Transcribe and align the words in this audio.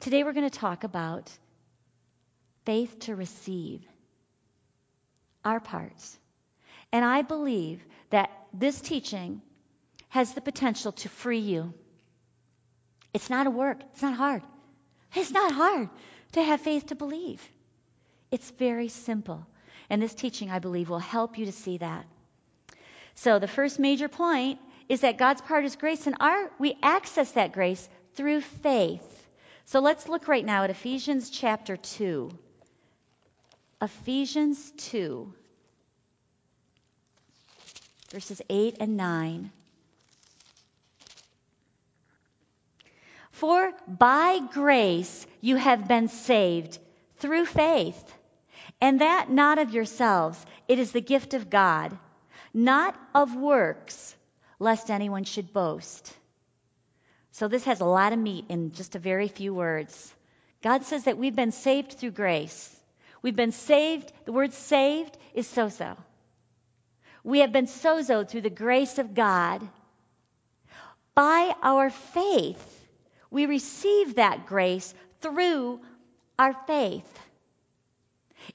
Today 0.00 0.24
we're 0.24 0.32
going 0.32 0.48
to 0.48 0.58
talk 0.58 0.84
about 0.84 1.30
faith 2.64 3.00
to 3.00 3.14
receive, 3.14 3.82
our 5.44 5.60
parts. 5.60 6.18
And 6.90 7.04
I 7.04 7.20
believe 7.20 7.84
that 8.08 8.30
this 8.54 8.80
teaching 8.80 9.42
has 10.08 10.32
the 10.32 10.40
potential 10.40 10.92
to 10.92 11.10
free 11.10 11.40
you. 11.40 11.74
It's 13.12 13.28
not 13.28 13.46
a 13.46 13.50
work, 13.50 13.78
it's 13.92 14.00
not 14.00 14.14
hard. 14.14 14.42
It's 15.14 15.32
not 15.32 15.52
hard 15.52 15.90
to 16.32 16.42
have 16.42 16.62
faith 16.62 16.86
to 16.86 16.94
believe. 16.94 17.46
It's 18.30 18.50
very 18.52 18.88
simple. 18.88 19.46
And 19.90 20.00
this 20.00 20.14
teaching, 20.14 20.50
I 20.50 20.60
believe, 20.60 20.88
will 20.88 20.98
help 20.98 21.36
you 21.36 21.44
to 21.44 21.52
see 21.52 21.76
that. 21.76 22.06
So, 23.16 23.38
the 23.38 23.48
first 23.48 23.78
major 23.78 24.08
point 24.08 24.60
is 24.88 25.00
that 25.00 25.18
God's 25.18 25.42
part 25.42 25.64
is 25.64 25.76
grace, 25.76 26.06
and 26.06 26.16
our, 26.20 26.50
we 26.58 26.78
access 26.82 27.32
that 27.32 27.52
grace 27.52 27.86
through 28.14 28.40
faith. 28.40 29.19
So, 29.70 29.78
let's 29.78 30.08
look 30.08 30.26
right 30.26 30.44
now 30.44 30.64
at 30.64 30.70
Ephesians 30.70 31.30
chapter 31.30 31.76
2. 31.76 32.28
Ephesians 33.80 34.72
2, 34.78 35.32
verses 38.10 38.42
8 38.50 38.78
and 38.80 38.96
9. 38.96 39.52
For 43.30 43.72
by 43.86 44.40
grace 44.52 45.24
you 45.40 45.54
have 45.54 45.86
been 45.86 46.08
saved 46.08 46.76
through 47.18 47.46
faith 47.46 48.12
and 48.80 49.00
that 49.00 49.30
not 49.30 49.58
of 49.60 49.72
yourselves. 49.72 50.44
It 50.66 50.80
is 50.80 50.90
the 50.90 51.00
gift 51.00 51.32
of 51.32 51.48
God, 51.48 51.96
not 52.52 52.96
of 53.14 53.36
works, 53.36 54.16
lest 54.58 54.90
anyone 54.90 55.22
should 55.22 55.52
boast. 55.52 56.12
So 57.32 57.48
this 57.48 57.64
has 57.64 57.80
a 57.80 57.84
lot 57.84 58.12
of 58.12 58.18
meat 58.18 58.46
in 58.48 58.72
just 58.72 58.96
a 58.96 58.98
very 58.98 59.28
few 59.28 59.54
words. 59.54 60.14
God 60.62 60.84
says 60.84 61.04
that 61.04 61.18
we've 61.18 61.36
been 61.36 61.52
saved 61.52 61.92
through 61.92 62.10
grace. 62.10 62.76
We've 63.22 63.36
been 63.36 63.52
saved, 63.52 64.12
the 64.24 64.32
word 64.32 64.52
saved 64.52 65.16
is 65.34 65.46
sozo. 65.46 65.96
We 67.22 67.40
have 67.40 67.52
been 67.52 67.66
sozoed 67.66 68.28
through 68.28 68.42
the 68.42 68.50
grace 68.50 68.98
of 68.98 69.14
God. 69.14 69.66
By 71.14 71.54
our 71.62 71.90
faith, 71.90 72.88
we 73.30 73.46
receive 73.46 74.16
that 74.16 74.46
grace 74.46 74.94
through 75.20 75.80
our 76.38 76.54
faith. 76.66 77.18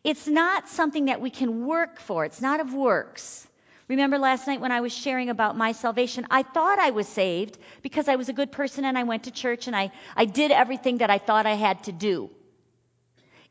It's 0.03 0.27
not 0.27 0.67
something 0.69 1.05
that 1.05 1.21
we 1.21 1.30
can 1.30 1.66
work 1.66 1.99
for, 1.99 2.25
it's 2.25 2.42
not 2.42 2.59
of 2.59 2.73
works. 2.73 3.47
Remember 3.88 4.17
last 4.17 4.47
night 4.47 4.61
when 4.61 4.72
I 4.72 4.81
was 4.81 4.94
sharing 4.94 5.30
about 5.30 5.58
my 5.58 5.72
salvation? 5.72 6.25
I 6.31 6.41
thought 6.41 6.80
I 6.80 6.91
was 6.91 7.08
saved 7.08 7.58
because 7.83 8.08
I 8.08 8.16
was 8.16 8.30
a 8.30 8.33
good 8.33 8.52
person 8.52 8.83
and 8.83 8.97
I 8.97 9.03
went 9.03 9.23
to 9.23 9.31
church 9.31 9.67
and 9.67 9.75
I, 9.75 9.92
I 10.16 10.25
did 10.25 10.52
everything 10.52 11.00
that 11.00 11.11
I 11.11 11.19
thought 11.19 11.45
I 11.45 11.53
had 11.53 11.83
to 11.83 11.92
do. 11.92 12.31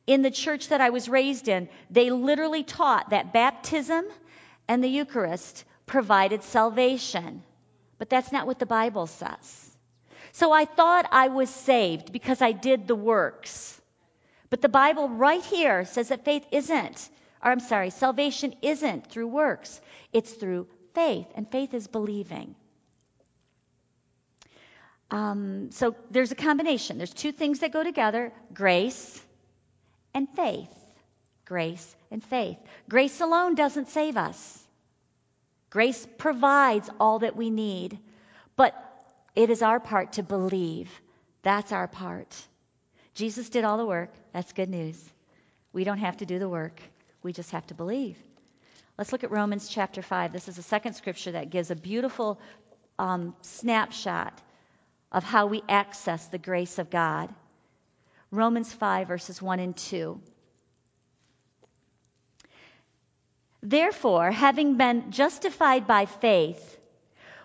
In 0.07 0.23
the 0.23 0.31
church 0.31 0.69
that 0.69 0.81
I 0.81 0.91
was 0.91 1.09
raised 1.09 1.49
in, 1.49 1.69
they 1.89 2.11
literally 2.11 2.65
taught 2.65 3.11
that 3.11 3.33
baptism 3.33 4.05
and 4.67 4.83
the 4.83 4.89
Eucharist 4.89 5.65
provided 5.87 6.43
salvation. 6.43 7.43
But 7.98 8.11
that's 8.11 8.33
not 8.33 8.47
what 8.47 8.59
the 8.59 8.67
Bible 8.67 9.07
says. 9.07 9.71
So 10.33 10.51
I 10.51 10.65
thought 10.65 11.07
I 11.13 11.29
was 11.29 11.48
saved 11.48 12.13
because 12.13 12.43
I 12.43 12.51
did 12.51 12.89
the 12.89 12.97
works. 12.97 13.81
But 14.51 14.63
the 14.63 14.69
Bible 14.69 15.09
right 15.09 15.43
here 15.43 15.85
says 15.85 16.09
that 16.09 16.25
faith 16.25 16.45
isn't, 16.51 17.09
or 17.45 17.50
I'm 17.50 17.61
sorry, 17.61 17.91
salvation 17.91 18.55
isn't 18.62 19.09
through 19.09 19.28
works, 19.28 19.81
it's 20.12 20.33
through 20.33 20.67
faith, 20.95 21.27
and 21.34 21.48
faith 21.51 21.75
is 21.75 21.86
believing. 21.86 22.55
Um, 25.11 25.70
so 25.70 25.95
there's 26.11 26.33
a 26.33 26.34
combination. 26.34 26.97
There's 26.97 27.12
two 27.12 27.31
things 27.31 27.61
that 27.61 27.73
go 27.73 27.84
together 27.84 28.33
grace 28.53 29.23
and 30.14 30.28
faith. 30.31 30.70
Grace 31.45 31.95
and 32.11 32.25
faith. 32.25 32.56
Grace 32.89 33.20
alone 33.20 33.55
doesn't 33.55 33.91
save 33.91 34.17
us, 34.17 34.62
grace 35.69 36.07
provides 36.17 36.89
all 36.98 37.19
that 37.19 37.36
we 37.36 37.51
need, 37.51 37.98
but 38.57 38.74
it 39.35 39.51
is 39.51 39.61
our 39.61 39.80
part 39.80 40.14
to 40.14 40.23
believe. 40.23 40.90
That's 41.42 41.73
our 41.73 41.89
part. 41.89 42.35
Jesus 43.14 43.51
did 43.51 43.64
all 43.64 43.77
the 43.77 43.85
work. 43.85 44.11
That's 44.33 44.52
good 44.52 44.70
news. 44.70 44.98
We 45.73 45.85
don't 45.85 45.98
have 45.98 46.17
to 46.19 46.27
do 46.27 46.39
the 46.39 46.48
work, 46.48 46.80
we 47.24 47.33
just 47.33 47.51
have 47.51 47.67
to 47.68 47.74
believe. 47.74 48.17
Let's 48.96 49.11
look 49.11 49.24
at 49.24 49.30
Romans 49.33 49.68
chapter 49.68 50.02
5. 50.02 50.33
This 50.33 50.46
is 50.46 50.57
the 50.57 50.62
second 50.62 50.92
scripture 50.92 51.33
that 51.33 51.51
gives 51.51 51.73
a 51.73 51.74
beautiful 51.74 52.39
um, 52.98 53.35
snapshot 53.40 54.40
of 55.11 55.24
how 55.24 55.46
we 55.46 55.63
access 55.68 56.24
the 56.27 56.39
grace 56.39 56.79
of 56.79 56.90
God. 56.90 57.34
Romans 58.30 58.73
5, 58.73 59.08
verses 59.08 59.40
1 59.40 59.58
and 59.58 59.77
2. 59.77 60.20
Therefore, 63.63 64.30
having 64.30 64.77
been 64.77 65.11
justified 65.11 65.86
by 65.86 66.05
faith, 66.05 66.79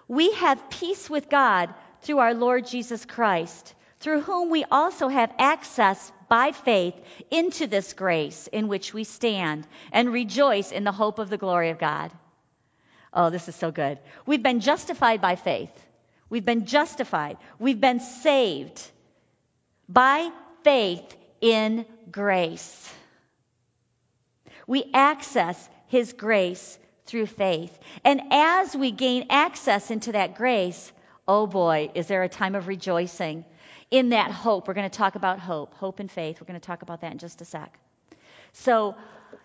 we 0.07 0.33
have 0.33 0.69
peace 0.69 1.09
with 1.09 1.29
God 1.29 1.73
through 2.01 2.19
our 2.19 2.33
Lord 2.33 2.67
Jesus 2.67 3.05
Christ 3.05 3.73
through 3.99 4.21
whom 4.21 4.49
we 4.49 4.63
also 4.71 5.07
have 5.07 5.31
access 5.37 6.11
by 6.29 6.51
faith 6.51 6.95
into 7.31 7.67
this 7.67 7.93
grace 7.93 8.47
in 8.47 8.67
which 8.67 8.93
we 8.93 9.03
stand 9.03 9.67
and 9.91 10.13
rejoice 10.13 10.71
in 10.71 10.83
the 10.83 10.91
hope 10.91 11.19
of 11.19 11.29
the 11.29 11.37
glory 11.37 11.69
of 11.69 11.79
God. 11.79 12.11
Oh, 13.13 13.29
this 13.29 13.49
is 13.49 13.55
so 13.55 13.71
good. 13.71 13.97
We've 14.25 14.43
been 14.43 14.59
justified 14.59 15.21
by 15.21 15.35
faith. 15.35 15.71
We've 16.29 16.45
been 16.45 16.65
justified. 16.65 17.37
We've 17.57 17.81
been 17.81 17.99
saved 17.99 18.81
by 19.89 20.29
faith 20.63 21.17
in 21.41 21.85
grace. 22.11 22.93
We 24.67 24.85
access 24.93 25.69
His 25.87 26.13
grace 26.13 26.77
through 27.07 27.25
faith. 27.25 27.77
And 28.05 28.21
as 28.31 28.75
we 28.75 28.91
gain 28.91 29.25
access 29.31 29.89
into 29.89 30.11
that 30.11 30.35
grace, 30.35 30.91
oh 31.27 31.47
boy, 31.47 31.89
is 31.95 32.05
there 32.05 32.21
a 32.21 32.29
time 32.29 32.53
of 32.53 32.67
rejoicing 32.67 33.43
in 33.91 34.09
that 34.09 34.31
hope. 34.31 34.67
We're 34.67 34.73
going 34.73 34.89
to 34.89 34.97
talk 34.97 35.15
about 35.15 35.39
hope, 35.39 35.73
hope 35.75 35.99
and 35.99 36.11
faith. 36.11 36.39
We're 36.39 36.47
going 36.47 36.59
to 36.59 36.65
talk 36.65 36.81
about 36.81 37.01
that 37.01 37.11
in 37.11 37.17
just 37.17 37.41
a 37.41 37.45
sec. 37.45 37.77
So 38.53 38.95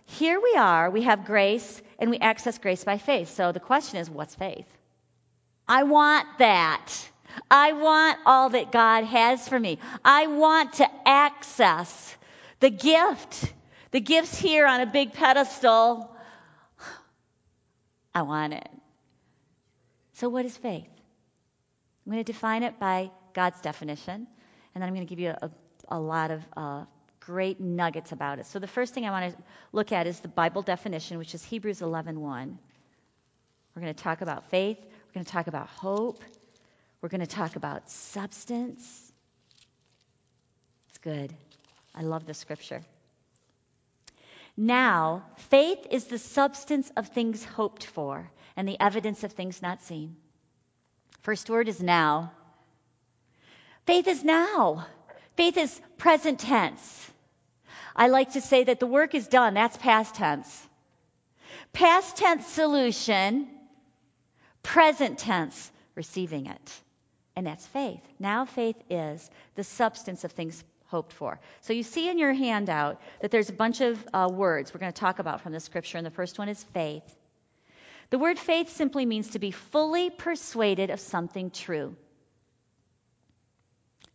here 0.07 0.41
we 0.41 0.55
are. 0.57 0.91
We 0.91 1.03
have 1.03 1.25
grace 1.25 1.83
and 1.99 2.11
we 2.11 2.19
access 2.19 2.59
grace 2.59 2.85
by 2.85 2.99
faith. 2.99 3.35
So 3.35 3.53
the 3.53 3.61
question 3.61 3.99
is, 3.99 4.11
what's 4.11 4.35
faith? 4.35 4.67
I 5.67 5.85
want 5.85 6.27
that. 6.39 6.93
I 7.51 7.73
want 7.73 8.19
all 8.27 8.51
that 8.51 8.71
God 8.71 9.05
has 9.05 9.49
for 9.49 9.59
me. 9.59 9.79
I 10.05 10.27
want 10.27 10.75
to 10.75 10.89
access 11.07 12.17
the 12.61 12.71
gift. 12.71 13.53
The 13.91 14.01
gift's 14.01 14.39
here 14.39 14.67
on 14.67 14.81
a 14.81 14.87
big 14.87 15.13
pedestal. 15.13 16.11
I 18.15 18.23
want 18.23 18.53
it. 18.53 18.69
So, 20.15 20.29
what 20.29 20.45
is 20.45 20.57
faith? 20.57 20.87
I'm 22.07 22.13
going 22.13 22.25
to 22.25 22.33
define 22.33 22.63
it 22.63 22.79
by 22.79 23.11
God's 23.33 23.61
definition, 23.61 24.29
and 24.75 24.83
then 24.83 24.89
I'm 24.89 24.95
going 24.95 25.07
to 25.07 25.11
give 25.11 25.21
you 25.21 25.31
a, 25.31 25.51
a 25.89 25.99
lot 25.99 26.31
of 26.31 26.43
uh, 26.57 26.85
great 27.21 27.61
nuggets 27.61 28.13
about 28.13 28.39
it. 28.39 28.47
So 28.47 28.59
the 28.59 28.67
first 28.67 28.95
thing 28.95 29.07
I 29.07 29.11
want 29.11 29.37
to 29.37 29.43
look 29.73 29.93
at 29.93 30.07
is 30.07 30.21
the 30.21 30.29
Bible 30.29 30.63
definition, 30.63 31.19
which 31.19 31.35
is 31.35 31.45
Hebrews 31.45 31.81
11:1. 31.81 32.57
We're 33.75 33.83
going 33.83 33.95
to 33.95 34.03
talk 34.03 34.21
about 34.21 34.51
faith. 34.51 34.79
We're 34.81 35.15
going 35.15 35.25
to 35.25 35.33
talk 35.33 35.47
about 35.47 35.69
hope. 35.69 36.23
We're 37.01 37.09
going 37.09 37.21
to 37.21 37.27
talk 37.27 37.57
about 37.57 37.91
substance. 37.91 39.13
It's 40.91 40.99
good. 40.99 41.35
I 41.95 42.03
love 42.03 42.27
the 42.27 42.35
scripture. 42.35 42.83
Now, 44.57 45.25
faith 45.51 45.87
is 45.91 46.05
the 46.05 46.19
substance 46.19 46.91
of 46.97 47.09
things 47.09 47.45
hoped 47.45 47.85
for 47.85 48.31
and 48.57 48.69
the 48.69 48.81
evidence 48.81 49.25
of 49.25 49.33
things 49.33 49.61
not 49.61 49.83
seen. 49.83 50.17
First 51.23 51.51
word 51.51 51.69
is 51.69 51.83
now. 51.83 52.33
Faith 53.87 54.09
is 54.09 54.25
now. 54.25 54.87
Faith 55.37 55.57
is 55.57 55.81
present 55.99 56.41
tense. 56.41 57.13
I 57.97 58.09
like 58.09 58.33
to 58.33 58.41
say 58.41 58.65
that 58.65 58.81
the 58.81 58.87
work 58.87 59.15
is 59.15 59.29
done. 59.29 59.55
That's 59.55 59.77
past 59.77 60.15
tense. 60.15 60.69
Past 61.73 62.17
tense 62.17 62.47
solution, 62.47 63.49
present 64.63 65.19
tense 65.19 65.71
receiving 65.95 66.47
it. 66.47 66.73
And 67.37 67.47
that's 67.47 67.67
faith. 67.67 68.01
Now 68.19 68.45
faith 68.45 68.77
is 68.91 69.29
the 69.57 69.65
substance 69.65 70.25
of 70.25 70.33
things 70.33 70.63
hoped 70.87 71.13
for. 71.13 71.41
So 71.63 71.73
you 71.73 71.83
see 71.83 72.09
in 72.09 72.19
your 72.19 72.33
handout 72.33 73.01
that 73.21 73.31
there's 73.31 73.51
a 73.51 73.55
bunch 73.55 73.81
of 73.81 73.99
uh, 74.13 74.29
words 74.33 74.73
we're 74.73 74.81
going 74.81 74.93
to 74.93 75.01
talk 75.01 75.19
about 75.19 75.41
from 75.41 75.53
the 75.53 75.61
scripture, 75.61 75.99
and 75.99 76.07
the 76.07 76.13
first 76.13 76.39
one 76.39 76.49
is 76.49 76.63
faith. 76.63 77.03
The 78.11 78.19
word 78.19 78.39
faith 78.39 78.77
simply 78.77 79.05
means 79.05 79.31
to 79.31 79.41
be 79.41 79.51
fully 79.51 80.11
persuaded 80.11 80.91
of 80.91 81.01
something 81.01 81.51
true. 81.51 81.97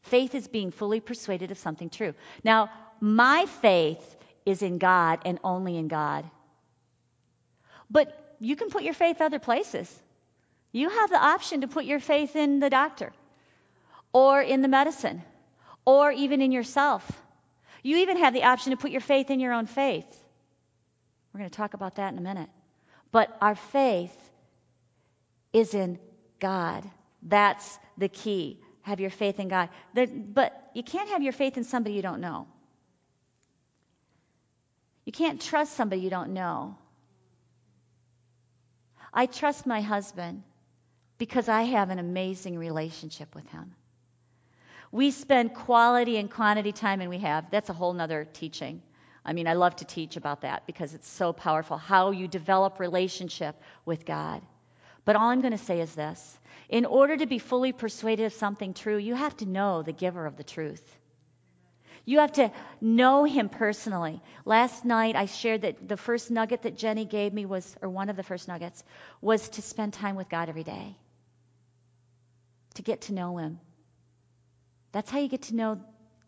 Faith 0.10 0.36
is 0.36 0.48
being 0.48 0.72
fully 0.72 1.00
persuaded 1.00 1.52
of 1.52 1.58
something 1.58 1.90
true. 1.90 2.14
Now, 2.44 2.70
my 3.00 3.46
faith 3.62 4.18
is 4.46 4.62
in 4.62 4.78
God 4.78 5.20
and 5.26 5.40
only 5.44 5.78
in 5.78 5.88
God. 5.88 6.30
But 7.90 8.36
you 8.40 8.56
can 8.56 8.70
put 8.70 8.84
your 8.84 8.94
faith 8.94 9.22
other 9.22 9.40
places. 9.40 9.94
You 10.72 10.90
have 10.90 11.10
the 11.10 11.24
option 11.24 11.62
to 11.62 11.68
put 11.68 11.86
your 11.86 12.00
faith 12.00 12.36
in 12.36 12.60
the 12.60 12.70
doctor 12.70 13.12
or 14.14 14.42
in 14.42 14.62
the 14.62 14.68
medicine 14.68 15.24
or 15.86 16.12
even 16.12 16.42
in 16.42 16.52
yourself. 16.52 17.10
You 17.84 17.98
even 17.98 18.18
have 18.18 18.34
the 18.34 18.44
option 18.44 18.72
to 18.72 18.78
put 18.78 18.92
your 18.92 19.02
faith 19.02 19.30
in 19.30 19.40
your 19.40 19.54
own 19.54 19.66
faith. 19.66 20.08
We're 21.34 21.40
going 21.40 21.50
to 21.50 21.56
talk 21.56 21.74
about 21.74 21.96
that 21.96 22.12
in 22.12 22.20
a 22.20 22.22
minute. 22.22 22.50
But 23.12 23.36
our 23.42 23.56
faith 23.56 24.16
is 25.54 25.74
in 25.74 26.00
God. 26.40 26.84
That's 27.24 27.80
the 27.98 28.10
key. 28.10 28.60
Have 28.90 29.00
your 29.00 29.12
faith 29.12 29.40
in 29.40 29.48
God. 29.48 29.70
But 29.94 30.72
you 30.74 30.84
can't 30.84 31.10
have 31.10 31.22
your 31.22 31.34
faith 31.34 31.58
in 31.58 31.64
somebody 31.64 31.96
you 31.96 32.02
don't 32.02 32.22
know. 32.22 32.48
You 35.06 35.12
can't 35.12 35.40
trust 35.42 35.74
somebody 35.74 36.02
you 36.02 36.10
don't 36.10 36.34
know. 36.34 36.78
I 39.14 39.28
trust 39.28 39.68
my 39.68 39.82
husband 39.82 40.44
because 41.20 41.50
I 41.50 41.64
have 41.64 41.92
an 41.92 42.00
amazing 42.00 42.58
relationship 42.58 43.36
with 43.36 43.48
him. 43.50 43.76
We 44.92 45.12
spend 45.12 45.54
quality 45.54 46.18
and 46.18 46.32
quantity 46.32 46.72
time, 46.72 47.02
and 47.02 47.12
we 47.12 47.20
have. 47.20 47.52
That's 47.52 47.70
a 47.70 47.74
whole 47.74 47.94
nother 47.94 48.28
teaching. 48.34 48.82
I 49.24 49.34
mean, 49.34 49.48
I 49.48 49.54
love 49.54 49.76
to 49.78 49.86
teach 49.86 50.18
about 50.18 50.42
that 50.42 50.66
because 50.66 50.96
it's 50.96 51.08
so 51.08 51.32
powerful 51.32 51.78
how 51.78 52.10
you 52.10 52.28
develop 52.28 52.80
relationship 52.80 53.56
with 53.86 54.04
God. 54.06 54.42
But 55.06 55.16
all 55.16 55.30
I'm 55.30 55.42
going 55.42 55.58
to 55.58 55.64
say 55.64 55.80
is 55.80 55.94
this 55.94 56.39
in 56.70 56.86
order 56.86 57.18
to 57.18 57.26
be 57.26 57.40
fully 57.40 57.72
persuaded 57.72 58.26
of 58.26 58.34
something 58.34 58.76
true, 58.76 58.98
you 58.98 59.16
have 59.16 59.36
to 59.38 59.46
know 59.48 59.82
the 59.82 59.92
giver 59.92 60.26
of 60.28 60.38
the 60.38 60.44
truth. 60.44 60.84
You 62.06 62.20
have 62.20 62.34
to 62.34 62.52
know 62.80 63.24
him 63.24 63.50
personally. 63.50 64.22
Last 64.46 64.86
night 64.86 65.16
I 65.16 65.26
shared 65.26 65.62
that 65.64 65.88
the 65.88 65.98
first 65.98 66.30
nugget 66.30 66.62
that 66.64 66.78
Jenny 66.78 67.06
gave 67.06 67.34
me 67.34 67.46
was, 67.46 67.76
or 67.82 67.90
one 67.90 68.10
of 68.10 68.16
the 68.16 68.24
first 68.24 68.48
nuggets, 68.48 68.84
was 69.20 69.50
to 69.50 69.64
spend 69.64 69.94
time 69.94 70.16
with 70.16 70.30
God 70.30 70.48
every 70.48 70.64
day. 70.64 70.96
To 72.76 72.84
get 72.84 73.02
to 73.02 73.14
know 73.14 73.38
him. 73.38 73.60
That's 74.92 75.10
how 75.10 75.20
you 75.20 75.28
get 75.28 75.44
to 75.44 75.56
know 75.56 75.82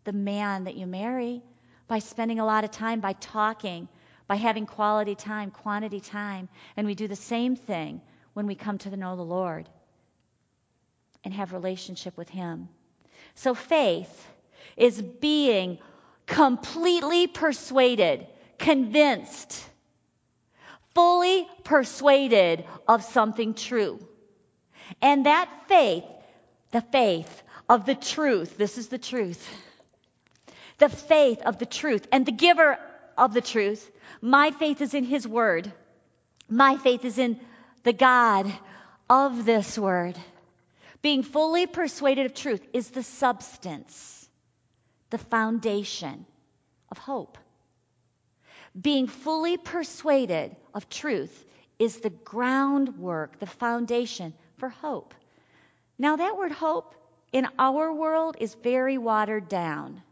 the 0.04 0.14
man 0.14 0.64
that 0.64 0.76
you 0.76 0.88
marry 0.88 1.44
by 1.88 2.00
spending 2.00 2.40
a 2.40 2.46
lot 2.46 2.64
of 2.64 2.72
time, 2.72 3.00
by 3.00 3.14
talking, 3.14 3.88
by 4.28 4.36
having 4.36 4.66
quality 4.66 5.16
time, 5.16 5.52
quantity 5.52 6.00
time. 6.00 6.50
And 6.76 6.88
we 6.88 6.96
do 6.96 7.08
the 7.08 7.16
same 7.16 7.56
thing 7.56 8.02
when 8.34 8.48
we 8.48 8.56
come 8.56 8.80
to 8.80 8.96
know 8.98 9.16
the 9.16 9.24
Lord 9.24 9.70
and 11.24 11.34
have 11.34 11.54
relationship 11.54 12.18
with 12.18 12.30
him. 12.30 12.70
So 13.36 13.54
faith 13.54 14.28
is 14.78 15.02
being 15.02 15.80
completely 16.26 17.28
persuaded, 17.28 18.28
convinced, 18.58 19.64
fully 20.94 21.48
persuaded 21.64 22.66
of 22.88 23.04
something 23.04 23.54
true. 23.54 24.00
And 25.02 25.26
that 25.26 25.50
faith, 25.68 26.06
the 26.72 26.82
faith 26.82 27.44
of 27.70 27.86
the 27.86 27.96
truth, 27.96 28.58
this 28.58 28.78
is 28.78 28.88
the 28.88 28.98
truth, 28.98 29.48
the 30.78 30.90
faith 30.90 31.42
of 31.46 31.60
the 31.60 31.66
truth 31.66 32.08
and 32.12 32.26
the 32.26 32.32
giver 32.32 32.78
of 33.18 33.34
the 33.34 33.42
truth. 33.42 33.90
My 34.22 34.52
faith 34.52 34.82
is 34.82 34.94
in 34.94 35.04
his 35.04 35.28
word. 35.28 35.72
My 36.50 36.78
faith 36.78 37.06
is 37.06 37.18
in 37.18 37.40
the 37.84 37.94
God 37.94 38.52
of 39.10 39.46
this 39.46 39.78
word. 39.78 40.18
Being 41.02 41.24
fully 41.24 41.66
persuaded 41.68 42.28
of 42.28 42.34
truth 42.34 42.66
is 42.74 42.90
the 42.90 43.04
substance, 43.04 44.30
the 45.10 45.18
foundation 45.18 46.26
of 46.90 46.98
hope. 46.98 47.38
Being 48.80 49.08
fully 49.08 49.58
persuaded 49.58 50.56
of 50.74 50.90
truth 50.90 51.46
is 51.80 52.00
the 52.00 52.12
groundwork, 52.12 53.40
the 53.40 53.48
foundation 53.48 54.34
for 54.58 54.70
hope. 54.70 55.14
Now, 55.98 56.16
that 56.18 56.38
word 56.38 56.52
hope 56.52 56.96
in 57.32 57.48
our 57.58 57.92
world 57.92 58.38
is 58.40 58.54
very 58.56 58.98
watered 58.98 59.50
down. 59.50 60.04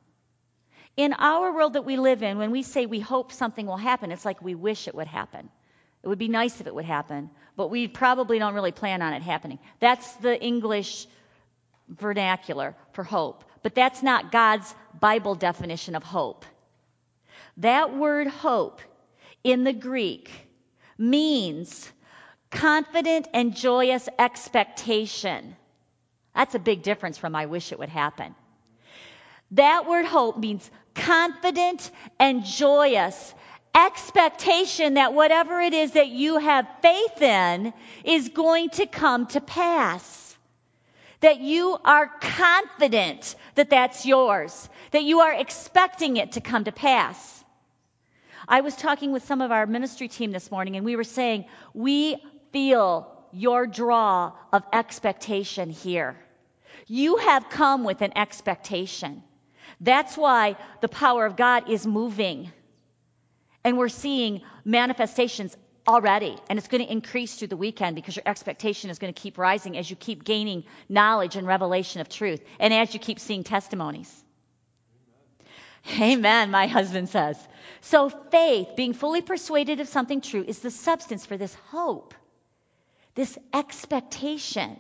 In 0.98 1.14
our 1.14 1.54
world 1.54 1.74
that 1.74 1.86
we 1.86 1.98
live 1.98 2.24
in, 2.24 2.38
when 2.38 2.52
we 2.52 2.64
say 2.64 2.86
we 2.86 3.00
hope 3.00 3.32
something 3.32 3.66
will 3.66 3.78
happen, 3.78 4.12
it's 4.12 4.26
like 4.26 4.42
we 4.42 4.56
wish 4.56 4.88
it 4.88 4.96
would 4.96 5.08
happen. 5.08 5.50
It 6.04 6.08
would 6.08 6.20
be 6.20 6.30
nice 6.30 6.62
if 6.62 6.68
it 6.68 6.74
would 6.74 6.86
happen, 6.86 7.30
but 7.56 7.70
we 7.70 7.88
probably 7.88 8.40
don't 8.40 8.54
really 8.54 8.72
plan 8.72 9.02
on 9.02 9.14
it 9.14 9.22
happening. 9.22 9.60
That's 9.80 10.12
the 10.16 10.42
English 10.42 11.08
vernacular 11.90 12.76
for 12.94 13.04
hope. 13.04 13.44
But 13.64 13.76
that's 13.76 14.02
not 14.02 14.32
God's 14.32 14.74
Bible 15.00 15.36
definition 15.36 15.96
of 15.96 16.04
hope. 16.04 16.46
That 17.58 17.96
word 17.96 18.28
hope 18.28 18.82
in 19.44 19.66
the 19.66 19.74
Greek 19.74 20.32
means 20.98 21.92
confident 22.50 23.28
and 23.34 23.56
joyous 23.56 24.08
expectation. 24.18 25.56
That's 26.34 26.56
a 26.56 26.60
big 26.60 26.84
difference 26.84 27.18
from 27.18 27.36
I 27.36 27.48
wish 27.48 27.72
it 27.72 27.80
would 27.80 27.90
happen. 27.90 28.34
That 29.52 29.88
word 29.88 30.06
hope 30.06 30.38
means 30.38 30.70
confident 30.94 31.92
and 32.20 32.46
joyous 32.46 33.34
expectation 33.76 34.96
that 34.96 35.14
whatever 35.14 35.60
it 35.62 35.74
is 35.74 35.92
that 35.92 36.10
you 36.10 36.38
have 36.38 36.68
faith 36.82 37.22
in 37.22 37.74
is 38.04 38.30
going 38.30 38.70
to 38.72 38.86
come 38.86 39.28
to 39.28 39.42
pass. 39.42 40.38
That 41.22 41.40
you 41.40 41.78
are 41.84 42.08
confident 42.22 43.36
that 43.56 43.70
that's 43.70 44.06
yours. 44.06 44.70
That 44.92 45.04
you 45.04 45.20
are 45.20 45.34
expecting 45.34 46.18
it 46.18 46.34
to 46.34 46.42
come 46.42 46.64
to 46.64 46.72
pass. 46.72 47.44
I 48.48 48.62
was 48.62 48.76
talking 48.76 49.12
with 49.12 49.26
some 49.26 49.42
of 49.42 49.52
our 49.52 49.68
ministry 49.68 50.08
team 50.08 50.32
this 50.32 50.50
morning 50.50 50.76
and 50.76 50.86
we 50.86 50.96
were 50.96 51.04
saying, 51.04 51.46
we 51.74 52.18
feel 52.52 53.08
your 53.32 53.68
draw 53.68 54.34
of 54.52 54.64
expectation 54.74 55.70
here. 55.70 56.16
You 56.88 57.18
have 57.18 57.50
come 57.50 57.84
with 57.84 58.02
an 58.02 58.18
expectation. 58.18 59.24
That's 59.80 60.18
why 60.18 60.56
the 60.82 60.88
power 60.88 61.26
of 61.26 61.36
God 61.36 61.70
is 61.70 61.86
moving. 61.86 62.52
And 63.64 63.78
we're 63.78 63.90
seeing 63.90 64.42
manifestations 64.66 65.56
already. 65.88 66.38
And 66.50 66.60
it's 66.60 66.68
going 66.68 66.86
to 66.86 66.92
increase 66.92 67.36
through 67.36 67.50
the 67.50 67.58
weekend 67.58 67.96
because 67.96 68.16
your 68.16 68.24
expectation 68.26 68.90
is 68.90 69.00
going 69.00 69.14
to 69.14 69.20
keep 69.20 69.38
rising 69.38 69.78
as 69.78 69.90
you 69.90 69.96
keep 69.96 70.24
gaining 70.24 70.64
knowledge 70.88 71.36
and 71.36 71.48
revelation 71.48 72.00
of 72.02 72.10
truth 72.10 72.42
and 72.60 72.74
as 72.74 72.94
you 72.94 73.00
keep 73.00 73.20
seeing 73.20 73.44
testimonies. 73.44 74.24
Amen, 76.00 76.52
my 76.52 76.68
husband 76.68 77.10
says. 77.10 77.38
So 77.82 78.10
faith, 78.10 78.76
being 78.76 78.94
fully 78.94 79.22
persuaded 79.22 79.80
of 79.80 79.88
something 79.88 80.22
true, 80.22 80.44
is 80.46 80.60
the 80.60 80.72
substance 80.72 81.26
for 81.26 81.38
this 81.38 81.54
hope, 81.72 82.14
this 83.16 83.38
expectation, 83.54 84.80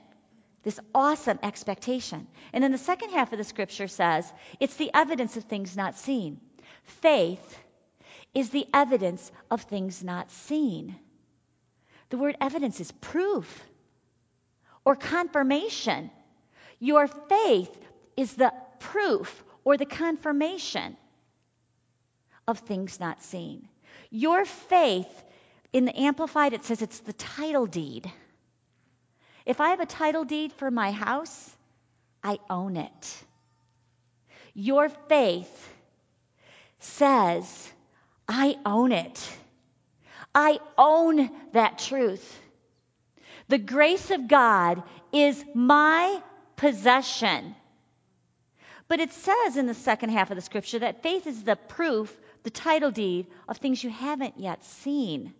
this 0.63 0.79
awesome 0.93 1.39
expectation. 1.41 2.27
And 2.53 2.63
then 2.63 2.71
the 2.71 2.77
second 2.77 3.11
half 3.11 3.31
of 3.31 3.37
the 3.37 3.43
scripture 3.43 3.87
says 3.87 4.31
it's 4.59 4.75
the 4.75 4.91
evidence 4.93 5.37
of 5.37 5.45
things 5.45 5.77
not 5.77 5.97
seen. 5.97 6.39
Faith 6.83 7.57
is 8.33 8.49
the 8.49 8.67
evidence 8.73 9.31
of 9.49 9.61
things 9.61 10.03
not 10.03 10.31
seen. 10.31 10.95
The 12.09 12.17
word 12.17 12.37
evidence 12.39 12.79
is 12.79 12.91
proof 12.91 13.63
or 14.85 14.95
confirmation. 14.95 16.11
Your 16.79 17.07
faith 17.07 17.75
is 18.15 18.33
the 18.33 18.53
proof 18.79 19.43
or 19.63 19.77
the 19.77 19.85
confirmation 19.85 20.97
of 22.47 22.59
things 22.59 22.99
not 22.99 23.21
seen. 23.21 23.67
Your 24.09 24.45
faith, 24.45 25.23
in 25.71 25.85
the 25.85 25.99
Amplified, 25.99 26.53
it 26.53 26.63
says 26.63 26.81
it's 26.81 26.99
the 26.99 27.13
title 27.13 27.67
deed. 27.67 28.11
If 29.45 29.61
I 29.61 29.69
have 29.69 29.79
a 29.79 29.85
title 29.85 30.25
deed 30.25 30.53
for 30.53 30.71
my 30.71 30.91
house, 30.91 31.55
I 32.23 32.39
own 32.49 32.77
it. 32.77 33.23
Your 34.53 34.89
faith 34.89 35.73
says 36.79 37.71
I 38.29 38.57
own 38.63 38.91
it. 38.91 39.27
I 40.35 40.59
own 40.77 41.31
that 41.53 41.79
truth. 41.79 42.39
The 43.47 43.57
grace 43.57 44.11
of 44.11 44.27
God 44.27 44.83
is 45.11 45.43
my 45.55 46.21
possession. 46.55 47.55
But 48.87 48.99
it 48.99 49.11
says 49.11 49.57
in 49.57 49.65
the 49.65 49.73
second 49.73 50.09
half 50.09 50.29
of 50.29 50.35
the 50.35 50.41
scripture 50.41 50.79
that 50.79 51.01
faith 51.01 51.25
is 51.25 51.43
the 51.43 51.55
proof, 51.55 52.15
the 52.43 52.51
title 52.51 52.91
deed 52.91 53.25
of 53.47 53.57
things 53.57 53.83
you 53.83 53.89
haven't 53.89 54.39
yet 54.39 54.63
seen. 54.63 55.33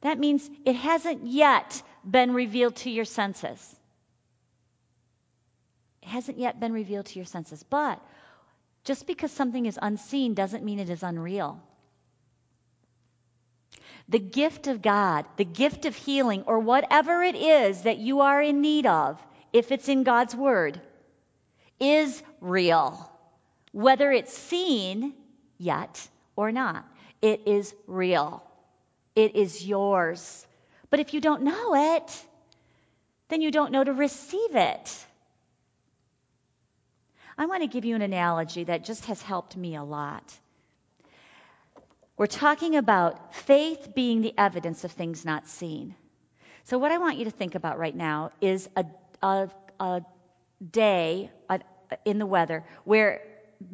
That 0.00 0.18
means 0.18 0.48
it 0.64 0.76
hasn't 0.76 1.26
yet 1.26 1.82
been 2.08 2.32
revealed 2.32 2.76
to 2.76 2.90
your 2.90 3.04
senses. 3.04 3.76
It 6.02 6.08
hasn't 6.08 6.38
yet 6.38 6.58
been 6.58 6.72
revealed 6.72 7.06
to 7.06 7.18
your 7.18 7.26
senses. 7.26 7.62
But 7.62 8.02
just 8.84 9.06
because 9.06 9.30
something 9.30 9.66
is 9.66 9.78
unseen 9.80 10.34
doesn't 10.34 10.64
mean 10.64 10.78
it 10.78 10.90
is 10.90 11.02
unreal. 11.02 11.60
The 14.08 14.18
gift 14.18 14.66
of 14.66 14.82
God, 14.82 15.24
the 15.36 15.44
gift 15.44 15.84
of 15.84 15.94
healing, 15.94 16.42
or 16.46 16.58
whatever 16.58 17.22
it 17.22 17.36
is 17.36 17.82
that 17.82 17.98
you 17.98 18.20
are 18.20 18.42
in 18.42 18.60
need 18.60 18.86
of, 18.86 19.24
if 19.52 19.70
it's 19.70 19.88
in 19.88 20.02
God's 20.02 20.34
Word, 20.34 20.80
is 21.78 22.22
real. 22.40 23.10
Whether 23.72 24.10
it's 24.10 24.36
seen 24.36 25.14
yet 25.58 26.08
or 26.34 26.50
not, 26.50 26.84
it 27.22 27.42
is 27.46 27.72
real. 27.86 28.42
It 29.14 29.36
is 29.36 29.64
yours. 29.64 30.46
But 30.88 31.00
if 31.00 31.14
you 31.14 31.20
don't 31.20 31.42
know 31.42 31.96
it, 31.96 32.24
then 33.28 33.42
you 33.42 33.50
don't 33.50 33.70
know 33.70 33.84
to 33.84 33.92
receive 33.92 34.56
it. 34.56 35.06
I 37.40 37.46
want 37.46 37.62
to 37.62 37.68
give 37.68 37.86
you 37.86 37.96
an 37.96 38.02
analogy 38.02 38.64
that 38.64 38.84
just 38.84 39.06
has 39.06 39.22
helped 39.22 39.56
me 39.56 39.74
a 39.74 39.82
lot. 39.82 40.30
We're 42.18 42.26
talking 42.26 42.76
about 42.76 43.34
faith 43.34 43.94
being 43.94 44.20
the 44.20 44.34
evidence 44.36 44.84
of 44.84 44.92
things 44.92 45.24
not 45.24 45.48
seen. 45.48 45.94
So, 46.64 46.76
what 46.76 46.92
I 46.92 46.98
want 46.98 47.16
you 47.16 47.24
to 47.24 47.30
think 47.30 47.54
about 47.54 47.78
right 47.78 47.96
now 47.96 48.32
is 48.42 48.68
a, 48.76 48.84
a, 49.22 49.48
a 49.80 50.02
day 50.70 51.30
in 52.04 52.18
the 52.18 52.26
weather 52.26 52.62
where 52.84 53.22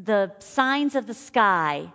the 0.04 0.30
signs 0.38 0.94
of 0.94 1.08
the 1.08 1.14
sky 1.14 1.90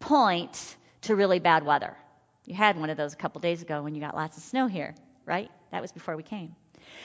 point 0.00 0.76
to 1.02 1.16
really 1.16 1.38
bad 1.38 1.64
weather. 1.64 1.96
You 2.44 2.54
had 2.54 2.78
one 2.78 2.90
of 2.90 2.98
those 2.98 3.14
a 3.14 3.16
couple 3.16 3.40
days 3.40 3.62
ago 3.62 3.82
when 3.82 3.94
you 3.94 4.02
got 4.02 4.14
lots 4.14 4.36
of 4.36 4.42
snow 4.42 4.66
here, 4.66 4.94
right? 5.24 5.50
That 5.72 5.80
was 5.80 5.92
before 5.92 6.14
we 6.14 6.24
came. 6.24 6.54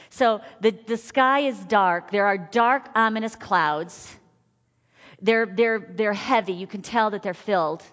So 0.10 0.42
the, 0.62 0.72
the 0.72 0.98
sky 0.98 1.42
is 1.42 1.58
dark. 1.60 2.12
There 2.12 2.26
are 2.26 2.38
dark, 2.38 2.90
ominous 2.96 3.36
clouds. 3.36 4.16
They're, 5.22 5.46
they're, 5.46 5.80
they're 5.80 6.14
heavy. 6.14 6.54
You 6.54 6.68
can 6.68 6.82
tell 6.82 7.12
that 7.12 7.24
they're 7.24 7.34
filled 7.34 7.84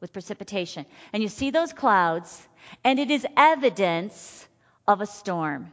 with 0.00 0.12
precipitation. 0.12 0.86
And 1.12 1.22
you 1.22 1.28
see 1.28 1.50
those 1.50 1.72
clouds, 1.72 2.46
and 2.84 2.98
it 2.98 3.10
is 3.10 3.26
evidence 3.36 4.48
of 4.86 5.00
a 5.00 5.06
storm. 5.06 5.72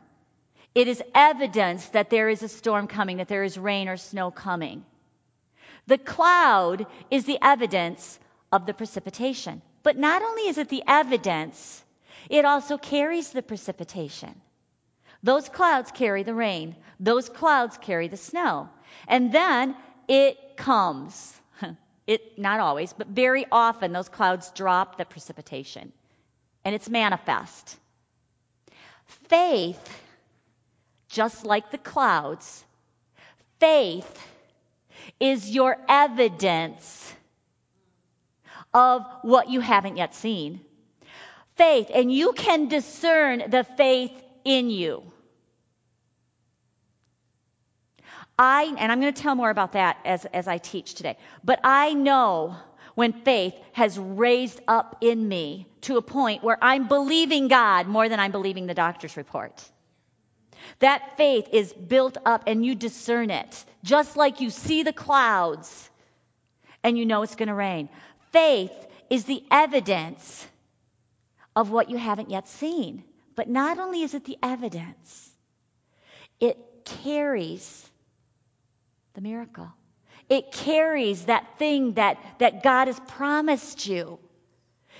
It 0.73 0.87
is 0.87 1.01
evidence 1.13 1.87
that 1.89 2.09
there 2.09 2.27
is 2.27 2.43
a 2.43 2.49
storm 2.49 2.87
coming, 2.87 3.17
that 3.17 3.27
there 3.27 3.43
is 3.43 3.57
rain 3.57 3.87
or 3.87 3.97
snow 3.97 4.31
coming. 4.31 4.83
The 5.87 5.97
cloud 5.97 6.87
is 7.11 7.25
the 7.25 7.39
evidence 7.41 8.19
of 8.51 8.65
the 8.65 8.73
precipitation. 8.73 9.61
But 9.83 9.97
not 9.97 10.21
only 10.21 10.47
is 10.47 10.57
it 10.57 10.69
the 10.69 10.83
evidence, 10.87 11.83
it 12.29 12.43
also 12.43 12.77
carries 12.77 13.29
the 13.29 13.43
precipitation. 13.43 14.41
Those 15.23 15.49
clouds 15.49 15.91
carry 15.91 16.23
the 16.23 16.33
rain. 16.33 16.75
Those 16.99 17.29
clouds 17.29 17.77
carry 17.77 18.07
the 18.07 18.17
snow. 18.17 18.69
And 19.07 19.31
then 19.31 19.75
it 20.07 20.57
comes. 20.57 21.33
It, 22.07 22.37
not 22.37 22.59
always, 22.59 22.93
but 22.93 23.07
very 23.07 23.47
often 23.51 23.91
those 23.91 24.09
clouds 24.09 24.51
drop 24.51 24.99
the 24.99 25.05
precipitation. 25.05 25.91
And 26.63 26.75
it's 26.75 26.87
manifest. 26.87 27.77
Faith, 29.27 30.03
just 31.09 31.43
like 31.45 31.71
the 31.71 31.79
clouds, 31.79 32.63
faith 33.59 34.19
is 35.19 35.49
your 35.49 35.77
evidence 35.89 37.13
of 38.71 39.05
what 39.21 39.49
you 39.49 39.61
haven't 39.61 39.97
yet 39.97 40.13
seen. 40.13 40.61
Faith, 41.55 41.89
and 41.93 42.11
you 42.11 42.33
can 42.33 42.67
discern 42.67 43.49
the 43.49 43.63
faith 43.63 44.11
in 44.45 44.69
you. 44.69 45.03
I, 48.37 48.73
and 48.77 48.91
I'm 48.91 48.99
going 49.01 49.13
to 49.13 49.21
tell 49.21 49.35
more 49.35 49.49
about 49.49 49.73
that 49.73 49.97
as, 50.05 50.25
as 50.25 50.47
I 50.47 50.57
teach 50.57 50.93
today, 50.93 51.17
but 51.43 51.59
I 51.63 51.93
know 51.93 52.55
when 52.93 53.13
faith 53.13 53.53
has 53.73 53.97
raised 53.97 54.59
up 54.67 54.97
in 55.01 55.27
me 55.27 55.67
to 55.81 55.97
a 55.97 56.01
point 56.01 56.43
where 56.43 56.57
I'm 56.61 56.87
believing 56.87 57.47
God 57.47 57.87
more 57.87 58.07
than 58.09 58.19
I'm 58.19 58.31
believing 58.31 58.67
the 58.67 58.73
doctor's 58.73 59.17
report. 59.17 59.63
That 60.79 61.17
faith 61.17 61.49
is 61.51 61.71
built 61.73 62.17
up 62.25 62.43
and 62.47 62.65
you 62.65 62.75
discern 62.75 63.29
it, 63.29 63.65
just 63.83 64.17
like 64.17 64.41
you 64.41 64.49
see 64.49 64.83
the 64.83 64.93
clouds 64.93 65.89
and 66.83 66.97
you 66.97 67.05
know 67.05 67.21
it's 67.21 67.35
going 67.35 67.49
to 67.49 67.53
rain. 67.53 67.89
Faith 68.31 68.73
is 69.09 69.25
the 69.25 69.43
evidence 69.51 70.45
of 71.55 71.71
what 71.71 71.89
you 71.89 71.97
haven't 71.97 72.29
yet 72.29 72.47
seen. 72.47 73.03
But 73.35 73.49
not 73.49 73.79
only 73.79 74.01
is 74.01 74.13
it 74.13 74.25
the 74.25 74.37
evidence, 74.41 75.29
it 76.39 76.57
carries 76.85 77.89
the 79.13 79.21
miracle. 79.21 79.71
It 80.29 80.51
carries 80.51 81.25
that 81.25 81.59
thing 81.59 81.93
that, 81.93 82.17
that 82.39 82.63
God 82.63 82.87
has 82.87 82.99
promised 82.99 83.87
you. 83.87 84.19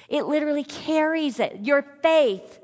It 0.08 0.26
literally 0.26 0.64
carries 0.64 1.40
it. 1.40 1.62
Your 1.62 1.82
faith 2.04 2.60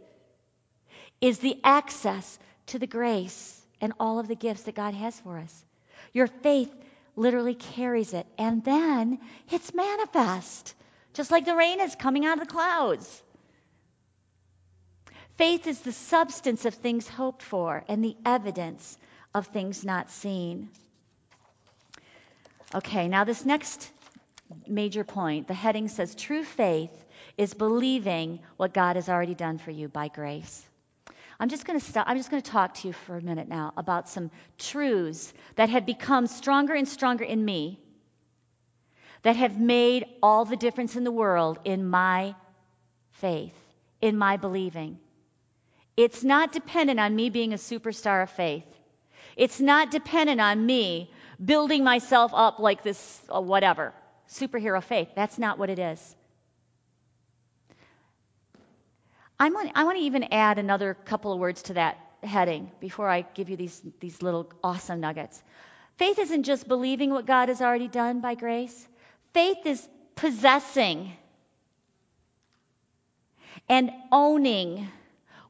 is 1.20 1.40
the 1.40 1.58
access 1.64 2.40
to 2.68 2.80
the 2.80 2.88
grace 2.88 3.60
and 3.80 3.94
all 4.00 4.20
of 4.20 4.28
the 4.28 4.36
gifts 4.36 4.64
that 4.64 4.76
God 4.76 4.94
has 4.94 5.20
for 5.20 5.38
us. 5.38 5.66
Your 6.14 6.28
faith 6.28 6.72
literally 7.16 7.56
carries 7.56 8.14
it. 8.14 8.28
And 8.38 8.64
then 8.64 9.20
it's 9.50 9.74
manifest, 9.74 10.76
just 11.14 11.32
like 11.32 11.46
the 11.46 11.56
rain 11.56 11.80
is 11.80 11.96
coming 11.96 12.26
out 12.26 12.40
of 12.40 12.48
the 12.48 12.52
clouds. 12.52 13.24
Faith 15.42 15.66
is 15.66 15.80
the 15.80 15.92
substance 15.92 16.66
of 16.66 16.76
things 16.76 17.08
hoped 17.08 17.42
for 17.42 17.84
and 17.88 18.04
the 18.04 18.16
evidence 18.24 18.96
of 19.34 19.48
things 19.48 19.84
not 19.84 20.12
seen. 20.12 20.70
Okay, 22.76 23.08
now 23.08 23.24
this 23.24 23.44
next 23.44 23.90
major 24.68 25.04
point, 25.04 25.48
the 25.48 25.56
heading 25.56 25.88
says 25.88 26.14
true 26.14 26.44
faith 26.44 26.92
is 27.40 27.56
believing 27.56 28.38
what 28.58 28.72
God 28.72 28.98
has 28.98 29.10
already 29.10 29.34
done 29.34 29.58
for 29.58 29.72
you 29.72 29.88
by 29.88 30.10
grace. 30.10 30.64
I'm 31.40 31.50
just 31.50 31.66
going 31.66 31.80
to 31.80 31.84
stop 31.84 32.08
I'm 32.08 32.18
just 32.18 32.30
going 32.30 32.44
to 32.44 32.52
talk 32.52 32.76
to 32.76 32.90
you 32.90 32.94
for 32.94 33.18
a 33.18 33.22
minute 33.24 33.48
now 33.48 33.74
about 33.76 34.10
some 34.10 34.30
truths 34.60 35.34
that 35.56 35.70
have 35.70 35.88
become 35.88 36.28
stronger 36.28 36.76
and 36.76 36.88
stronger 36.88 37.24
in 37.24 37.44
me 37.44 37.80
that 39.24 39.38
have 39.38 39.60
made 39.60 40.06
all 40.22 40.46
the 40.46 40.56
difference 40.56 40.96
in 40.96 41.04
the 41.04 41.12
world 41.12 41.58
in 41.66 41.84
my 41.84 42.36
faith, 43.14 43.58
in 44.02 44.16
my 44.16 44.38
believing. 44.38 45.00
It's 46.04 46.24
not 46.24 46.52
dependent 46.52 47.00
on 47.00 47.16
me 47.16 47.30
being 47.30 47.54
a 47.54 47.58
superstar 47.58 48.24
of 48.24 48.30
faith. 48.32 48.66
It's 49.36 49.60
not 49.60 49.92
dependent 49.92 50.42
on 50.42 50.66
me 50.66 51.12
building 51.44 51.84
myself 51.84 52.32
up 52.34 52.60
like 52.60 52.84
this, 52.84 53.22
uh, 53.34 53.40
whatever, 53.40 53.94
superhero 54.30 54.84
faith. 54.84 55.10
That's 55.16 55.38
not 55.38 55.60
what 55.60 55.70
it 55.70 55.80
is. 55.80 56.16
I'm 59.40 59.56
on, 59.56 59.72
I 59.76 59.84
want 59.84 59.98
to 59.98 60.04
even 60.04 60.26
add 60.32 60.58
another 60.58 60.94
couple 60.94 61.34
of 61.34 61.40
words 61.40 61.64
to 61.64 61.74
that 61.74 61.98
heading 62.24 62.72
before 62.80 63.08
I 63.08 63.22
give 63.22 63.50
you 63.50 63.58
these, 63.58 63.82
these 64.00 64.22
little 64.22 64.52
awesome 64.64 65.00
nuggets. 65.00 65.42
Faith 65.98 66.18
isn't 66.18 66.44
just 66.44 66.68
believing 66.68 67.12
what 67.12 67.26
God 67.28 67.50
has 67.50 67.62
already 67.62 67.88
done 67.88 68.22
by 68.22 68.36
grace, 68.36 68.88
faith 69.34 69.66
is 69.66 69.88
possessing 70.16 71.12
and 73.70 73.92
owning 74.12 74.88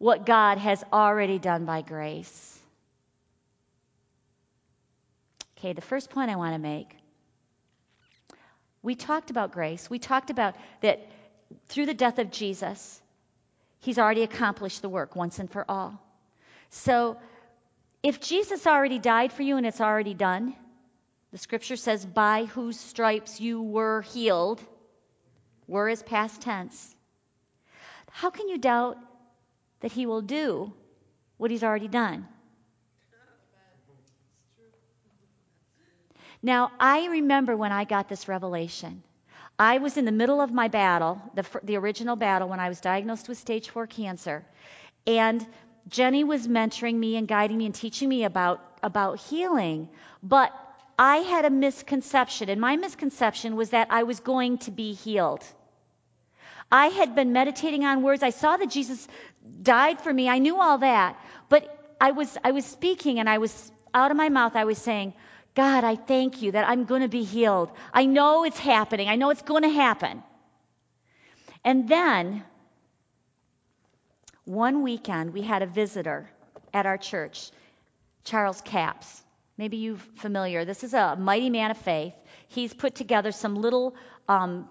what 0.01 0.25
God 0.25 0.57
has 0.57 0.83
already 0.91 1.37
done 1.37 1.65
by 1.65 1.83
grace. 1.83 2.59
Okay, 5.57 5.73
the 5.73 5.81
first 5.81 6.09
point 6.09 6.31
I 6.31 6.37
want 6.37 6.55
to 6.55 6.59
make 6.59 6.95
we 8.81 8.95
talked 8.95 9.29
about 9.29 9.51
grace. 9.51 9.91
We 9.91 9.99
talked 9.99 10.31
about 10.31 10.55
that 10.81 11.07
through 11.69 11.85
the 11.85 11.93
death 11.93 12.17
of 12.17 12.31
Jesus, 12.31 12.99
he's 13.81 13.99
already 13.99 14.23
accomplished 14.23 14.81
the 14.81 14.89
work 14.89 15.15
once 15.15 15.37
and 15.37 15.47
for 15.51 15.63
all. 15.69 16.01
So, 16.71 17.17
if 18.01 18.19
Jesus 18.19 18.65
already 18.65 18.97
died 18.97 19.31
for 19.31 19.43
you 19.43 19.57
and 19.57 19.67
it's 19.67 19.81
already 19.81 20.15
done, 20.15 20.55
the 21.31 21.37
scripture 21.37 21.75
says, 21.75 22.03
by 22.03 22.45
whose 22.45 22.79
stripes 22.79 23.39
you 23.39 23.61
were 23.61 24.01
healed, 24.01 24.59
were 25.67 25.87
is 25.87 26.01
past 26.01 26.41
tense. 26.41 26.95
How 28.09 28.31
can 28.31 28.49
you 28.49 28.57
doubt 28.57 28.97
that 29.81 29.91
he 29.91 30.05
will 30.05 30.21
do 30.21 30.71
what 31.37 31.51
he's 31.51 31.63
already 31.63 31.87
done? 31.87 32.27
Now, 36.43 36.71
I 36.79 37.05
remember 37.07 37.55
when 37.55 37.71
I 37.71 37.83
got 37.83 38.09
this 38.09 38.27
revelation. 38.27 39.03
I 39.59 39.77
was 39.77 39.97
in 39.97 40.05
the 40.05 40.11
middle 40.11 40.41
of 40.41 40.51
my 40.51 40.69
battle, 40.69 41.21
the, 41.35 41.45
the 41.61 41.75
original 41.75 42.15
battle, 42.15 42.49
when 42.49 42.59
I 42.59 42.67
was 42.67 42.81
diagnosed 42.81 43.29
with 43.29 43.37
stage 43.37 43.69
four 43.69 43.85
cancer. 43.85 44.43
And 45.05 45.45
Jenny 45.87 46.23
was 46.23 46.47
mentoring 46.47 46.95
me 46.95 47.17
and 47.17 47.27
guiding 47.27 47.57
me 47.57 47.67
and 47.67 47.75
teaching 47.75 48.09
me 48.09 48.23
about, 48.23 48.59
about 48.81 49.19
healing. 49.19 49.89
But 50.23 50.51
I 50.97 51.17
had 51.17 51.45
a 51.45 51.51
misconception, 51.51 52.49
and 52.49 52.59
my 52.59 52.75
misconception 52.75 53.55
was 53.55 53.69
that 53.69 53.87
I 53.91 54.03
was 54.03 54.19
going 54.19 54.57
to 54.59 54.71
be 54.71 54.93
healed. 54.93 55.43
I 56.71 56.87
had 56.87 57.15
been 57.15 57.33
meditating 57.33 57.83
on 57.83 58.01
words. 58.01 58.23
I 58.23 58.29
saw 58.29 58.57
that 58.57 58.69
Jesus 58.69 59.07
died 59.61 60.01
for 60.01 60.13
me. 60.13 60.29
I 60.29 60.39
knew 60.39 60.59
all 60.59 60.77
that. 60.77 61.19
But 61.49 61.95
I 61.99 62.11
was, 62.11 62.37
I 62.43 62.51
was 62.51 62.65
speaking, 62.65 63.19
and 63.19 63.29
I 63.29 63.39
was 63.39 63.71
out 63.93 64.11
of 64.11 64.17
my 64.17 64.29
mouth, 64.29 64.55
I 64.55 64.63
was 64.63 64.77
saying, 64.77 65.13
God, 65.53 65.83
I 65.83 65.95
thank 65.95 66.41
you 66.41 66.53
that 66.53 66.67
I'm 66.67 66.85
going 66.85 67.01
to 67.01 67.09
be 67.09 67.23
healed. 67.23 67.71
I 67.93 68.05
know 68.05 68.45
it's 68.45 68.57
happening. 68.57 69.09
I 69.09 69.15
know 69.15 69.31
it's 69.31 69.41
going 69.41 69.63
to 69.63 69.69
happen. 69.69 70.23
And 71.63 71.89
then, 71.89 72.43
one 74.45 74.81
weekend, 74.81 75.33
we 75.33 75.41
had 75.41 75.61
a 75.61 75.67
visitor 75.67 76.29
at 76.73 76.85
our 76.85 76.97
church, 76.97 77.51
Charles 78.23 78.61
Capps. 78.61 79.21
Maybe 79.57 79.77
you're 79.77 79.97
familiar. 80.15 80.63
This 80.63 80.83
is 80.83 80.93
a 80.93 81.15
mighty 81.17 81.49
man 81.49 81.71
of 81.71 81.77
faith. 81.77 82.13
He's 82.47 82.73
put 82.73 82.95
together 82.95 83.31
some 83.31 83.55
little 83.55 83.95
um, 84.27 84.69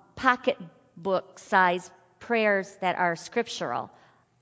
pocketbook 1.02 1.38
size 1.38 1.90
prayers 2.18 2.76
that 2.80 2.96
are 2.96 3.16
scriptural 3.16 3.90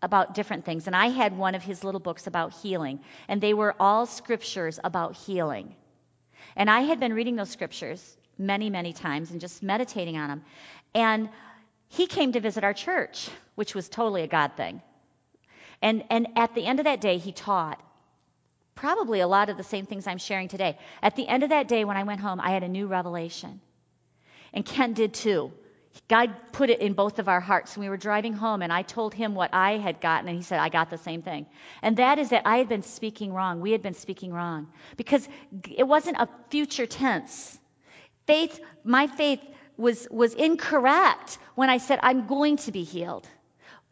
about 0.02 0.34
different 0.34 0.64
things. 0.64 0.86
And 0.86 0.94
I 0.94 1.08
had 1.08 1.36
one 1.36 1.54
of 1.54 1.62
his 1.62 1.84
little 1.84 2.00
books 2.00 2.26
about 2.26 2.52
healing, 2.52 3.00
and 3.28 3.40
they 3.40 3.54
were 3.54 3.74
all 3.78 4.06
scriptures 4.06 4.78
about 4.82 5.16
healing. 5.16 5.74
And 6.56 6.70
I 6.70 6.80
had 6.80 7.00
been 7.00 7.12
reading 7.12 7.36
those 7.36 7.50
scriptures 7.50 8.16
many, 8.36 8.70
many 8.70 8.92
times 8.92 9.30
and 9.30 9.40
just 9.40 9.62
meditating 9.62 10.16
on 10.16 10.28
them. 10.28 10.44
And 10.94 11.28
he 11.88 12.06
came 12.06 12.32
to 12.32 12.40
visit 12.40 12.64
our 12.64 12.74
church, 12.74 13.28
which 13.54 13.74
was 13.74 13.88
totally 13.88 14.22
a 14.22 14.28
God 14.28 14.52
thing. 14.56 14.82
And, 15.82 16.04
and 16.10 16.28
at 16.36 16.54
the 16.54 16.64
end 16.64 16.80
of 16.80 16.84
that 16.84 17.00
day, 17.00 17.18
he 17.18 17.32
taught 17.32 17.80
probably 18.74 19.20
a 19.20 19.28
lot 19.28 19.48
of 19.48 19.56
the 19.56 19.64
same 19.64 19.86
things 19.86 20.06
I'm 20.06 20.18
sharing 20.18 20.48
today. 20.48 20.78
At 21.02 21.16
the 21.16 21.26
end 21.26 21.42
of 21.42 21.50
that 21.50 21.68
day, 21.68 21.84
when 21.84 21.96
I 21.96 22.04
went 22.04 22.20
home, 22.20 22.40
I 22.40 22.50
had 22.50 22.62
a 22.62 22.68
new 22.68 22.86
revelation. 22.86 23.60
And 24.52 24.64
Ken 24.64 24.92
did 24.92 25.14
too. 25.14 25.52
God 26.08 26.34
put 26.52 26.70
it 26.70 26.80
in 26.80 26.94
both 26.94 27.18
of 27.18 27.28
our 27.28 27.40
hearts. 27.40 27.76
We 27.76 27.88
were 27.88 27.96
driving 27.96 28.32
home, 28.32 28.62
and 28.62 28.72
I 28.72 28.82
told 28.82 29.12
him 29.12 29.34
what 29.34 29.52
I 29.52 29.78
had 29.78 30.00
gotten, 30.00 30.28
and 30.28 30.36
he 30.36 30.42
said, 30.42 30.58
I 30.58 30.68
got 30.68 30.90
the 30.90 30.98
same 30.98 31.22
thing. 31.22 31.46
And 31.82 31.96
that 31.96 32.18
is 32.18 32.30
that 32.30 32.42
I 32.46 32.58
had 32.58 32.68
been 32.68 32.82
speaking 32.82 33.32
wrong. 33.32 33.60
We 33.60 33.72
had 33.72 33.82
been 33.82 33.94
speaking 33.94 34.32
wrong. 34.32 34.68
Because 34.96 35.28
it 35.68 35.86
wasn't 35.86 36.18
a 36.18 36.28
future 36.50 36.86
tense. 36.86 37.58
Faith, 38.26 38.60
my 38.84 39.06
faith 39.06 39.40
was, 39.76 40.06
was 40.10 40.34
incorrect 40.34 41.38
when 41.54 41.70
I 41.70 41.78
said, 41.78 42.00
I'm 42.02 42.26
going 42.26 42.56
to 42.58 42.72
be 42.72 42.84
healed. 42.84 43.26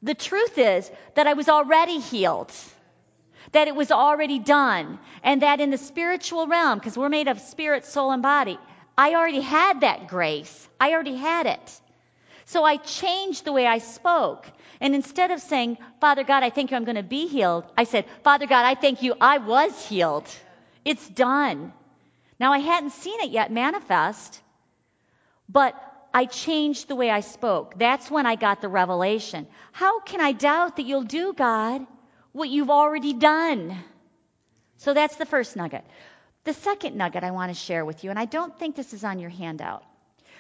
The 0.03 0.15
truth 0.15 0.59
is 0.59 0.91
that 1.15 1.27
I 1.27 1.33
was 1.33 1.49
already 1.49 2.01
healed, 2.01 2.53
that 3.53 3.69
it 3.69 3.75
was 3.75 3.91
already 3.91 4.39
done, 4.39 4.99
and 5.23 5.43
that 5.43 5.61
in 5.61 5.71
the 5.71 5.79
spiritual 5.79 6.47
realm, 6.47 6.79
because 6.79 6.97
we're 6.97 7.09
made 7.09 7.29
of 7.29 7.41
spirit, 7.41 7.87
soul, 7.87 8.11
and 8.11 8.23
body, 8.23 8.59
I 8.99 9.15
already 9.15 9.41
had 9.41 9.81
that 9.81 10.09
grace. 10.09 10.69
I 10.81 10.93
already 10.93 11.17
had 11.17 11.47
it. 11.47 11.81
So 12.47 12.65
I 12.65 12.77
changed 12.77 13.45
the 13.45 13.53
way 13.53 13.67
I 13.67 13.79
spoke. 13.79 14.47
And 14.81 14.95
instead 14.95 15.31
of 15.31 15.41
saying, 15.41 15.79
Father 16.01 16.25
God, 16.25 16.43
I 16.43 16.51
thank 16.51 16.71
you, 16.71 16.77
I'm 16.77 16.85
going 16.85 16.97
to 16.97 17.03
be 17.03 17.27
healed, 17.27 17.65
I 17.77 17.85
said, 17.85 18.07
Father 18.23 18.47
God, 18.47 18.65
I 18.65 18.75
thank 18.75 19.03
you, 19.03 19.15
I 19.21 19.39
was 19.39 19.89
healed. 19.89 20.29
It's 20.85 21.09
done. 21.09 21.73
Now, 22.39 22.53
I 22.53 22.59
hadn't 22.59 22.91
seen 22.91 23.21
it 23.21 23.31
yet 23.31 23.51
manifest, 23.51 24.41
but 25.49 25.75
I 26.15 26.27
changed 26.27 26.89
the 26.89 26.95
way 26.95 27.11
I 27.11 27.21
spoke. 27.21 27.79
That's 27.79 28.11
when 28.11 28.27
I 28.27 28.37
got 28.37 28.61
the 28.61 28.69
revelation. 28.69 29.47
How 29.73 30.01
can 30.01 30.21
I 30.21 30.33
doubt 30.33 30.77
that 30.77 30.87
you'll 30.87 31.03
do, 31.03 31.33
God, 31.33 31.87
what 32.33 32.49
you've 32.49 32.71
already 32.71 33.13
done? 33.13 33.77
So 34.77 34.95
that's 34.95 35.17
the 35.17 35.27
first 35.27 35.57
nugget. 35.57 35.85
The 36.45 36.55
second 36.55 36.97
nugget 36.97 37.25
I 37.25 37.33
want 37.33 37.51
to 37.51 37.59
share 37.59 37.85
with 37.85 38.05
you, 38.05 38.11
and 38.11 38.19
I 38.19 38.27
don't 38.27 38.57
think 38.57 38.77
this 38.77 38.93
is 38.93 39.03
on 39.03 39.19
your 39.19 39.31
handout, 39.31 39.83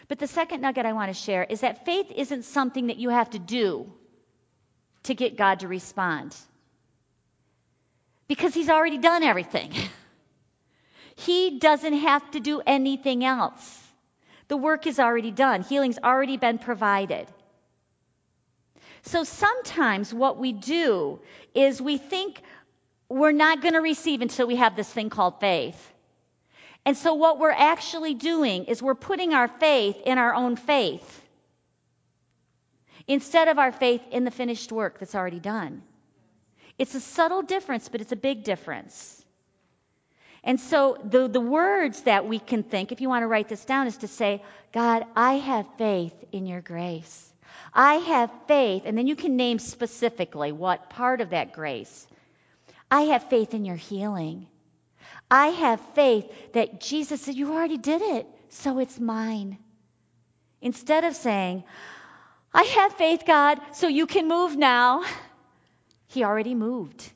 but 0.08 0.18
the 0.18 0.26
second 0.26 0.60
nugget 0.60 0.86
I 0.86 0.92
want 0.92 1.14
to 1.14 1.20
share 1.20 1.44
is 1.44 1.60
that 1.60 1.84
faith 1.84 2.10
isn't 2.14 2.44
something 2.44 2.88
that 2.88 2.96
you 2.96 3.10
have 3.10 3.30
to 3.30 3.38
do 3.38 3.92
to 5.04 5.14
get 5.14 5.36
God 5.36 5.60
to 5.60 5.68
respond. 5.68 6.36
Because 8.28 8.54
He's 8.54 8.68
already 8.68 8.98
done 8.98 9.22
everything. 9.22 9.72
he 11.16 11.58
doesn't 11.58 11.94
have 11.94 12.30
to 12.32 12.40
do 12.40 12.60
anything 12.66 13.24
else. 13.24 13.82
The 14.48 14.56
work 14.56 14.86
is 14.86 15.00
already 15.00 15.30
done, 15.32 15.62
healing's 15.62 15.98
already 15.98 16.36
been 16.36 16.58
provided. 16.58 17.26
So 19.02 19.24
sometimes 19.24 20.12
what 20.12 20.38
we 20.38 20.52
do 20.52 21.20
is 21.54 21.80
we 21.80 21.96
think 21.96 22.40
we're 23.08 23.32
not 23.32 23.62
going 23.62 23.74
to 23.74 23.80
receive 23.80 24.20
until 24.20 24.46
we 24.46 24.56
have 24.56 24.76
this 24.76 24.92
thing 24.92 25.10
called 25.10 25.40
faith. 25.40 25.92
And 26.86 26.96
so, 26.96 27.14
what 27.14 27.40
we're 27.40 27.50
actually 27.50 28.14
doing 28.14 28.66
is 28.66 28.80
we're 28.80 28.94
putting 28.94 29.34
our 29.34 29.48
faith 29.48 29.96
in 30.06 30.18
our 30.18 30.32
own 30.32 30.54
faith 30.54 31.22
instead 33.08 33.48
of 33.48 33.58
our 33.58 33.72
faith 33.72 34.02
in 34.12 34.22
the 34.22 34.30
finished 34.30 34.70
work 34.70 35.00
that's 35.00 35.16
already 35.16 35.40
done. 35.40 35.82
It's 36.78 36.94
a 36.94 37.00
subtle 37.00 37.42
difference, 37.42 37.88
but 37.88 38.00
it's 38.00 38.12
a 38.12 38.16
big 38.16 38.44
difference. 38.44 39.24
And 40.44 40.60
so, 40.60 40.96
the, 41.02 41.26
the 41.26 41.40
words 41.40 42.02
that 42.02 42.28
we 42.28 42.38
can 42.38 42.62
think, 42.62 42.92
if 42.92 43.00
you 43.00 43.08
want 43.08 43.24
to 43.24 43.26
write 43.26 43.48
this 43.48 43.64
down, 43.64 43.88
is 43.88 43.96
to 43.98 44.08
say, 44.08 44.44
God, 44.72 45.04
I 45.16 45.32
have 45.38 45.66
faith 45.78 46.14
in 46.30 46.46
your 46.46 46.60
grace. 46.60 47.32
I 47.74 47.94
have 47.94 48.30
faith, 48.46 48.84
and 48.86 48.96
then 48.96 49.08
you 49.08 49.16
can 49.16 49.36
name 49.36 49.58
specifically 49.58 50.52
what 50.52 50.88
part 50.90 51.20
of 51.20 51.30
that 51.30 51.52
grace. 51.52 52.06
I 52.88 53.02
have 53.02 53.28
faith 53.28 53.54
in 53.54 53.64
your 53.64 53.74
healing. 53.74 54.46
I 55.30 55.48
have 55.48 55.80
faith 55.94 56.30
that 56.52 56.80
Jesus 56.80 57.22
said, 57.22 57.34
You 57.34 57.52
already 57.52 57.78
did 57.78 58.02
it, 58.02 58.26
so 58.48 58.78
it's 58.78 58.98
mine. 58.98 59.58
Instead 60.60 61.04
of 61.04 61.14
saying, 61.14 61.64
I 62.52 62.62
have 62.62 62.94
faith, 62.94 63.24
God, 63.26 63.60
so 63.72 63.88
you 63.88 64.06
can 64.06 64.28
move 64.28 64.56
now, 64.56 65.04
He 66.08 66.24
already 66.24 66.54
moved. 66.54 67.10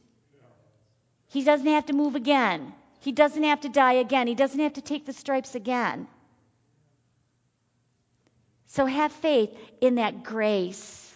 He 1.29 1.45
doesn't 1.45 1.67
have 1.67 1.87
to 1.87 1.93
move 1.93 2.17
again. 2.17 2.73
He 3.01 3.13
doesn't 3.13 3.43
have 3.45 3.61
to 3.61 3.69
die 3.69 3.95
again. 3.95 4.27
He 4.27 4.35
doesn't 4.35 4.61
have 4.61 4.75
to 4.75 4.83
take 4.83 5.07
the 5.07 5.13
stripes 5.13 5.55
again. 5.55 6.09
So 8.67 8.85
have 8.87 9.13
faith 9.13 9.57
in 9.81 9.97
that 9.97 10.23
grace. 10.23 11.15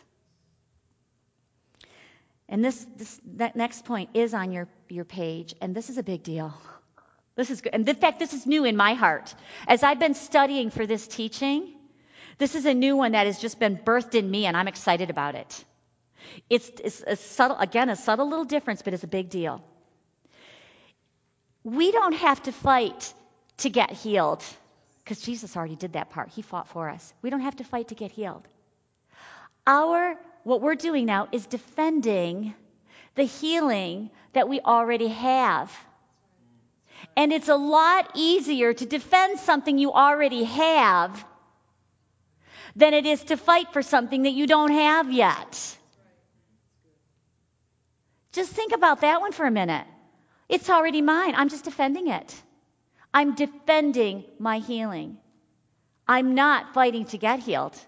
And 2.49 2.65
this, 2.65 2.87
this 2.97 3.21
that 3.37 3.57
next 3.57 3.85
point 3.85 4.11
is 4.15 4.35
on 4.35 4.53
your, 4.53 4.69
your 4.89 5.05
page, 5.05 5.55
and 5.61 5.75
this 5.75 5.91
is 5.91 5.99
a 5.99 6.03
big 6.03 6.23
deal. 6.23 6.55
This 7.37 7.51
is 7.51 7.61
good. 7.61 7.75
And 7.75 7.89
in 7.89 7.97
fact, 7.97 8.19
this 8.19 8.33
is 8.33 8.47
new 8.47 8.65
in 8.65 8.77
my 8.77 8.95
heart. 8.95 9.35
As 9.67 9.83
I've 9.83 9.99
been 9.99 10.15
studying 10.15 10.71
for 10.71 10.87
this 10.87 11.07
teaching, 11.07 11.75
this 12.39 12.55
is 12.55 12.65
a 12.65 12.75
new 12.75 12.97
one 12.97 13.13
that 13.13 13.27
has 13.27 13.41
just 13.41 13.59
been 13.59 13.77
birthed 13.77 14.15
in 14.15 14.31
me, 14.31 14.47
and 14.47 14.57
I'm 14.57 14.69
excited 14.69 15.11
about 15.11 15.35
it. 15.35 15.65
It's, 16.49 16.69
it's 16.83 17.03
a 17.07 17.17
subtle, 17.17 17.57
again, 17.59 17.89
a 17.89 17.97
subtle 17.97 18.29
little 18.29 18.45
difference, 18.45 18.83
but 18.83 18.95
it's 18.95 19.05
a 19.05 19.09
big 19.09 19.31
deal. 19.31 19.65
We 21.65 21.93
don't 21.93 22.15
have 22.15 22.43
to 22.45 22.53
fight 22.53 23.13
to 23.59 23.71
get 23.71 23.91
healed 23.91 24.43
because 25.03 25.21
Jesus 25.21 25.57
already 25.57 25.77
did 25.77 25.95
that 25.95 26.11
part. 26.11 26.31
He 26.31 26.43
fought 26.43 26.69
for 26.69 26.89
us. 26.89 27.13
We 27.23 27.31
don't 27.31 27.41
have 27.41 27.57
to 27.57 27.65
fight 27.65 27.89
to 27.89 27.95
get 27.95 28.11
healed. 28.11 28.47
Our, 29.67 30.17
what 30.45 30.61
we're 30.61 30.75
doing 30.75 31.07
now 31.07 31.29
is 31.33 31.47
defending 31.47 32.55
the 33.15 33.25
healing 33.25 34.11
that 34.33 34.49
we 34.49 34.61
already 34.61 35.09
have. 35.09 35.73
And 37.17 37.33
it's 37.33 37.49
a 37.49 37.57
lot 37.57 38.11
easier 38.15 38.73
to 38.73 38.87
defend 38.87 39.39
something 39.41 39.79
you 39.79 39.93
already 39.93 40.45
have 40.45 41.25
than 42.77 42.95
it 42.95 43.07
is 43.07 43.23
to 43.25 43.37
fight 43.37 43.73
for 43.73 43.83
something 43.83 44.23
that 44.23 44.33
you 44.33 44.47
don't 44.47 44.73
have 44.73 45.13
yet. 45.13 45.77
Just 48.33 48.51
think 48.51 48.73
about 48.73 49.03
that 49.03 49.21
one 49.21 49.33
for 49.33 49.47
a 49.47 49.51
minute. 49.51 49.87
It's 50.49 50.69
already 50.69 51.01
mine. 51.01 51.35
I'm 51.37 51.49
just 51.49 51.65
defending 51.65 52.09
it. 52.09 52.35
I'm 53.13 53.35
defending 53.35 54.25
my 54.41 54.59
healing. 54.59 55.19
I'm 56.07 56.35
not 56.35 56.75
fighting 56.75 57.05
to 57.07 57.19
get 57.19 57.39
healed. 57.39 57.79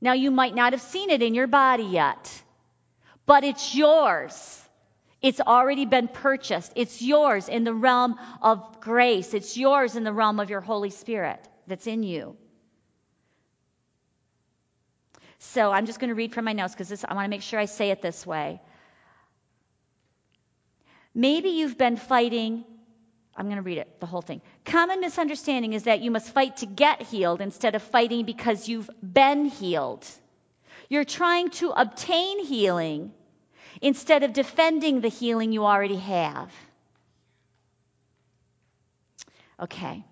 Now, 0.00 0.14
you 0.14 0.30
might 0.30 0.54
not 0.54 0.72
have 0.72 0.82
seen 0.82 1.10
it 1.10 1.22
in 1.22 1.34
your 1.34 1.46
body 1.46 1.84
yet, 1.84 2.42
but 3.26 3.44
it's 3.44 3.74
yours. 3.74 4.61
It's 5.22 5.40
already 5.40 5.86
been 5.86 6.08
purchased. 6.08 6.72
It's 6.74 7.00
yours 7.00 7.48
in 7.48 7.62
the 7.62 7.72
realm 7.72 8.18
of 8.42 8.80
grace. 8.80 9.34
It's 9.34 9.56
yours 9.56 9.94
in 9.94 10.02
the 10.02 10.12
realm 10.12 10.40
of 10.40 10.50
your 10.50 10.60
Holy 10.60 10.90
Spirit 10.90 11.38
that's 11.68 11.86
in 11.86 12.02
you. 12.02 12.36
So 15.38 15.70
I'm 15.70 15.86
just 15.86 16.00
going 16.00 16.08
to 16.08 16.14
read 16.14 16.32
from 16.34 16.44
my 16.44 16.52
notes 16.52 16.74
because 16.74 17.04
I 17.04 17.14
want 17.14 17.24
to 17.24 17.30
make 17.30 17.42
sure 17.42 17.58
I 17.58 17.66
say 17.66 17.90
it 17.90 18.02
this 18.02 18.26
way. 18.26 18.60
Maybe 21.14 21.50
you've 21.50 21.78
been 21.78 21.96
fighting. 21.96 22.64
I'm 23.36 23.46
going 23.46 23.56
to 23.56 23.62
read 23.62 23.78
it, 23.78 24.00
the 24.00 24.06
whole 24.06 24.22
thing. 24.22 24.40
Common 24.64 25.00
misunderstanding 25.00 25.72
is 25.72 25.84
that 25.84 26.00
you 26.00 26.10
must 26.10 26.32
fight 26.32 26.58
to 26.58 26.66
get 26.66 27.02
healed 27.02 27.40
instead 27.40 27.74
of 27.74 27.82
fighting 27.82 28.24
because 28.24 28.68
you've 28.68 28.90
been 29.02 29.44
healed. 29.44 30.06
You're 30.88 31.04
trying 31.04 31.50
to 31.50 31.70
obtain 31.70 32.44
healing 32.44 33.12
instead 33.82 34.22
of 34.22 34.32
defending 34.32 35.00
the 35.00 35.08
healing 35.08 35.52
you 35.52 35.66
already 35.66 35.96
have. 35.98 36.50
Okay. 39.60 40.04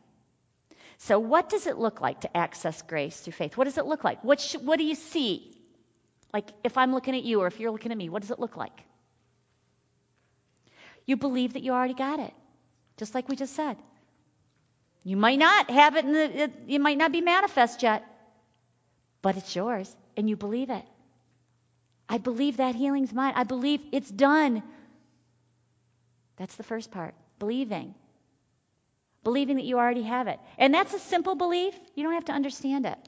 So, 0.99 1.19
what 1.19 1.49
does 1.49 1.67
it 1.67 1.79
look 1.79 2.01
like 2.01 2.21
to 2.23 2.37
access 2.37 2.83
grace 2.83 3.19
through 3.19 3.33
faith? 3.33 3.57
What 3.57 3.65
does 3.65 3.79
it 3.79 3.87
look 3.87 4.05
like? 4.05 4.23
What, 4.23 4.41
sh- 4.41 4.57
what 4.57 4.79
do 4.79 4.85
you 4.85 4.95
see? 4.95 5.57
Like, 6.35 6.51
if 6.63 6.77
I'm 6.77 6.93
looking 6.93 7.17
at 7.17 7.23
you 7.25 7.41
or 7.41 7.47
if 7.47 7.59
you're 7.59 7.71
looking 7.71 7.91
at 7.91 7.97
me, 7.97 8.09
what 8.11 8.23
does 8.23 8.31
it 8.31 8.39
look 8.39 8.57
like? 8.57 8.79
You 11.07 11.17
believe 11.17 11.55
that 11.55 11.63
you 11.63 11.73
already 11.73 11.95
got 11.95 12.21
it, 12.21 12.35
just 12.99 13.15
like 13.15 13.29
we 13.29 13.37
just 13.37 13.57
said. 13.57 13.77
You 15.03 15.17
might 15.17 15.39
not 15.39 15.71
have 15.71 15.97
it, 15.97 16.05
in 16.05 16.13
the, 16.13 16.43
it, 16.43 16.53
it 16.69 16.81
might 16.81 16.99
not 16.99 17.11
be 17.13 17.21
manifest 17.23 17.83
yet, 17.83 18.05
but 19.23 19.37
it's 19.37 19.57
yours, 19.57 19.95
and 20.17 20.29
you 20.29 20.37
believe 20.37 20.71
it. 20.71 20.85
I 22.11 22.19
believe 22.19 22.57
that 22.57 22.75
healing's 22.75 23.13
mine. 23.13 23.35
I 23.37 23.45
believe 23.45 23.81
it's 23.93 24.11
done. 24.11 24.65
That's 26.37 26.57
the 26.57 26.65
first 26.65 26.91
part 26.91 27.15
believing. 27.39 27.95
Believing 29.23 29.57
that 29.57 29.65
you 29.65 29.79
already 29.79 30.03
have 30.03 30.27
it. 30.27 30.41
And 30.59 30.75
that's 30.75 30.93
a 30.93 30.99
simple 30.99 31.37
belief. 31.37 31.73
You 31.95 32.03
don't 32.03 32.15
have 32.15 32.25
to 32.25 32.33
understand 32.33 32.85
it. 32.85 32.99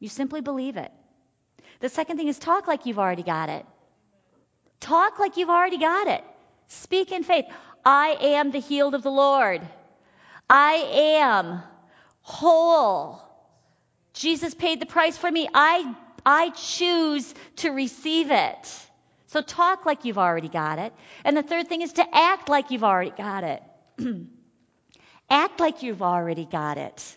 You 0.00 0.08
simply 0.08 0.40
believe 0.40 0.78
it. 0.78 0.90
The 1.80 1.90
second 1.90 2.16
thing 2.16 2.28
is 2.28 2.38
talk 2.38 2.66
like 2.66 2.86
you've 2.86 2.98
already 2.98 3.22
got 3.22 3.50
it. 3.50 3.66
Talk 4.80 5.18
like 5.18 5.36
you've 5.36 5.50
already 5.50 5.78
got 5.78 6.08
it. 6.08 6.24
Speak 6.68 7.12
in 7.12 7.24
faith. 7.24 7.44
I 7.84 8.16
am 8.20 8.52
the 8.52 8.60
healed 8.60 8.94
of 8.94 9.02
the 9.02 9.10
Lord. 9.10 9.60
I 10.48 10.74
am 11.20 11.62
whole. 12.22 13.20
Jesus 14.14 14.54
paid 14.54 14.80
the 14.80 14.86
price 14.86 15.18
for 15.18 15.30
me. 15.30 15.48
I, 15.52 15.94
I 16.24 16.50
choose 16.50 17.34
to 17.56 17.70
receive 17.70 18.30
it. 18.30 18.80
So 19.26 19.42
talk 19.42 19.84
like 19.84 20.04
you've 20.04 20.18
already 20.18 20.48
got 20.48 20.78
it. 20.78 20.92
And 21.24 21.36
the 21.36 21.42
third 21.42 21.68
thing 21.68 21.82
is 21.82 21.94
to 21.94 22.06
act 22.12 22.48
like 22.48 22.70
you've 22.70 22.84
already 22.84 23.10
got 23.10 23.44
it. 23.44 23.62
act 25.30 25.60
like 25.60 25.82
you've 25.82 26.02
already 26.02 26.44
got 26.44 26.78
it. 26.78 27.16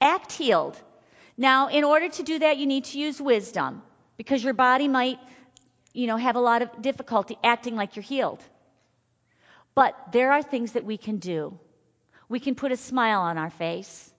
Act 0.00 0.32
healed. 0.32 0.76
Now, 1.36 1.68
in 1.68 1.84
order 1.84 2.08
to 2.08 2.22
do 2.22 2.38
that, 2.40 2.58
you 2.58 2.66
need 2.66 2.84
to 2.86 2.98
use 2.98 3.20
wisdom 3.20 3.82
because 4.16 4.42
your 4.42 4.54
body 4.54 4.88
might, 4.88 5.18
you 5.92 6.06
know, 6.06 6.16
have 6.16 6.36
a 6.36 6.40
lot 6.40 6.62
of 6.62 6.82
difficulty 6.82 7.38
acting 7.42 7.76
like 7.76 7.96
you're 7.96 8.02
healed. 8.02 8.42
But 9.74 9.96
there 10.12 10.32
are 10.32 10.42
things 10.42 10.72
that 10.72 10.84
we 10.84 10.96
can 10.96 11.18
do. 11.18 11.58
We 12.28 12.40
can 12.40 12.54
put 12.54 12.72
a 12.72 12.76
smile 12.76 13.20
on 13.20 13.38
our 13.38 13.50
face 13.50 14.12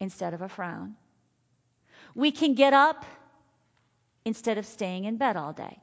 instead 0.00 0.34
of 0.34 0.42
a 0.42 0.48
frown. 0.48 0.94
We 2.14 2.30
can 2.30 2.54
get 2.54 2.72
up 2.72 3.04
instead 4.26 4.58
of 4.58 4.66
staying 4.66 5.04
in 5.04 5.16
bed 5.16 5.36
all 5.36 5.52
day. 5.52 5.78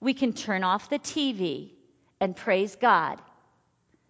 We 0.00 0.12
can 0.12 0.32
turn 0.32 0.64
off 0.64 0.90
the 0.90 0.98
TV 0.98 1.70
and 2.20 2.36
praise 2.36 2.76
God. 2.76 3.22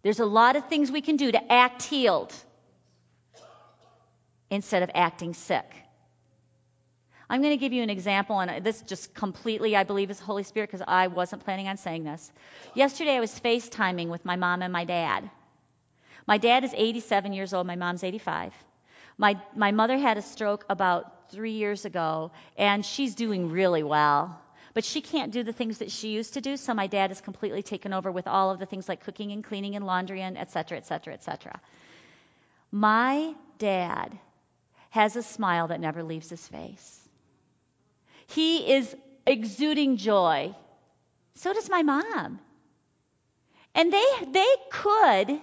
There's 0.02 0.18
a 0.18 0.26
lot 0.26 0.56
of 0.56 0.68
things 0.68 0.90
we 0.90 1.02
can 1.02 1.16
do 1.16 1.30
to 1.30 1.52
act 1.52 1.82
healed 1.82 2.32
instead 4.50 4.82
of 4.82 4.90
acting 4.94 5.34
sick. 5.34 5.66
I'm 7.28 7.42
going 7.42 7.52
to 7.52 7.58
give 7.58 7.72
you 7.72 7.82
an 7.82 7.90
example, 7.90 8.38
and 8.40 8.64
this 8.64 8.80
just 8.82 9.12
completely, 9.14 9.76
I 9.76 9.82
believe, 9.82 10.10
is 10.10 10.18
the 10.18 10.24
Holy 10.24 10.44
Spirit 10.44 10.70
because 10.70 10.84
I 10.86 11.08
wasn't 11.08 11.44
planning 11.44 11.68
on 11.68 11.76
saying 11.76 12.04
this. 12.04 12.32
Yesterday, 12.74 13.16
I 13.16 13.20
was 13.20 13.38
FaceTiming 13.40 14.08
with 14.08 14.24
my 14.24 14.36
mom 14.36 14.62
and 14.62 14.72
my 14.72 14.84
dad. 14.84 15.28
My 16.26 16.38
dad 16.38 16.64
is 16.64 16.72
87 16.74 17.32
years 17.32 17.52
old, 17.52 17.66
my 17.66 17.76
mom's 17.76 18.04
85. 18.04 18.54
My, 19.18 19.40
my 19.54 19.72
mother 19.72 19.98
had 19.98 20.18
a 20.18 20.22
stroke 20.22 20.64
about 20.70 21.15
three 21.30 21.52
years 21.52 21.84
ago, 21.84 22.30
and 22.56 22.84
she's 22.84 23.14
doing 23.14 23.50
really 23.50 23.82
well 23.82 24.40
but 24.76 24.84
she 24.84 25.00
can't 25.00 25.32
do 25.32 25.42
the 25.42 25.54
things 25.54 25.78
that 25.78 25.90
she 25.90 26.10
used 26.10 26.34
to 26.34 26.42
do. 26.42 26.58
So 26.58 26.74
my 26.74 26.86
dad 26.86 27.10
is 27.10 27.22
completely 27.22 27.62
taken 27.62 27.94
over 27.94 28.12
with 28.12 28.26
all 28.26 28.50
of 28.50 28.58
the 28.58 28.66
things 28.66 28.86
like 28.90 29.02
cooking 29.02 29.32
and 29.32 29.42
cleaning 29.42 29.74
and 29.74 29.86
laundry 29.86 30.20
and 30.20 30.36
et 30.36 30.50
cetera, 30.52 30.76
et 30.76 30.86
cetera, 30.86 31.14
et 31.14 31.24
cetera. 31.24 31.58
My 32.70 33.34
dad 33.56 34.18
has 34.90 35.16
a 35.16 35.22
smile 35.22 35.68
that 35.68 35.80
never 35.80 36.02
leaves 36.02 36.28
his 36.28 36.46
face. 36.46 37.08
He 38.26 38.70
is 38.74 38.94
exuding 39.26 39.96
joy. 39.96 40.54
So 41.36 41.54
does 41.54 41.70
my 41.70 41.82
mom. 41.82 42.38
And 43.74 43.90
they, 43.90 44.06
they 44.30 44.54
could 44.70 45.40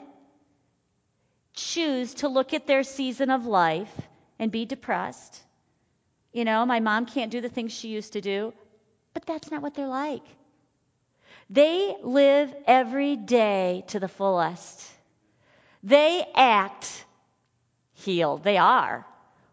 choose 1.55 2.13
to 2.15 2.27
look 2.27 2.53
at 2.53 2.67
their 2.67 2.83
season 2.83 3.31
of 3.31 3.47
life 3.47 3.99
and 4.37 4.51
be 4.51 4.65
depressed. 4.65 5.41
You 6.33 6.45
know, 6.45 6.65
my 6.65 6.79
mom 6.79 7.05
can't 7.05 7.31
do 7.31 7.41
the 7.41 7.49
things 7.49 7.71
she 7.71 7.89
used 7.89 8.13
to 8.13 8.21
do. 8.21 8.53
But 9.13 9.25
that's 9.25 9.51
not 9.51 9.61
what 9.61 9.75
they're 9.75 9.87
like. 9.87 10.23
They 11.49 11.95
live 12.01 12.53
every 12.65 13.15
day 13.15 13.83
to 13.89 13.99
the 13.99 14.07
fullest. 14.07 14.89
They 15.83 16.25
act 16.33 17.05
healed. 17.93 18.43
They 18.43 18.57
are. 18.57 19.05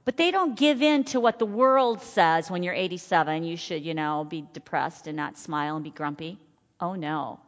But 0.07 0.16
they 0.16 0.31
don't 0.31 0.59
give 0.59 0.81
in 0.81 1.05
to 1.05 1.21
what 1.21 1.38
the 1.38 1.47
world 1.47 2.03
says 2.03 2.51
when 2.51 2.62
you're 2.62 2.75
87. 2.75 3.45
You 3.45 3.57
should, 3.57 3.85
you 3.85 3.93
know, 3.95 4.25
be 4.25 4.47
depressed 4.55 5.07
and 5.07 5.16
not 5.16 5.37
smile 5.37 5.77
and 5.77 5.85
be 5.85 5.90
grumpy. 5.90 6.38
Oh, 6.81 6.95
no. 6.95 7.38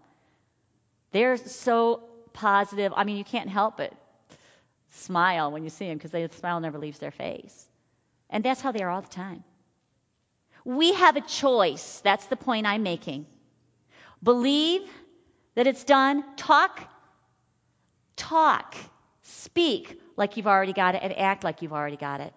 They're 1.12 1.38
so 1.38 2.03
positive. 2.35 2.92
I 2.95 3.05
mean, 3.05 3.16
you 3.16 3.25
can't 3.25 3.49
help 3.49 3.79
but 3.79 3.92
smile 4.90 5.51
when 5.51 5.64
you 5.64 5.71
see 5.71 5.88
them 5.88 5.97
because 5.97 6.11
the 6.11 6.29
smile 6.38 6.61
never 6.61 6.79
leaves 6.79 6.99
their 6.99 7.11
face. 7.11 7.66
And 8.33 8.42
that's 8.42 8.61
how 8.61 8.73
they 8.73 8.83
are 8.83 8.90
all 8.90 9.03
the 9.03 9.09
time. 9.09 9.45
We 10.64 10.95
have 10.95 11.16
a 11.16 11.21
choice. 11.21 12.01
That's 12.03 12.27
the 12.27 12.37
point 12.37 12.66
I'm 12.66 12.83
making. 12.83 13.27
Believe 14.23 14.83
that 15.55 15.66
it's 15.66 15.85
done. 15.85 16.25
Talk, 16.37 16.81
talk, 18.16 18.75
speak 19.23 20.01
like 20.16 20.37
you've 20.37 20.47
already 20.47 20.73
got 20.73 20.95
it, 20.95 21.03
and 21.03 21.16
act 21.16 21.45
like 21.45 21.62
you've 21.62 21.73
already 21.73 21.97
got 21.97 22.21
it. 22.21 22.33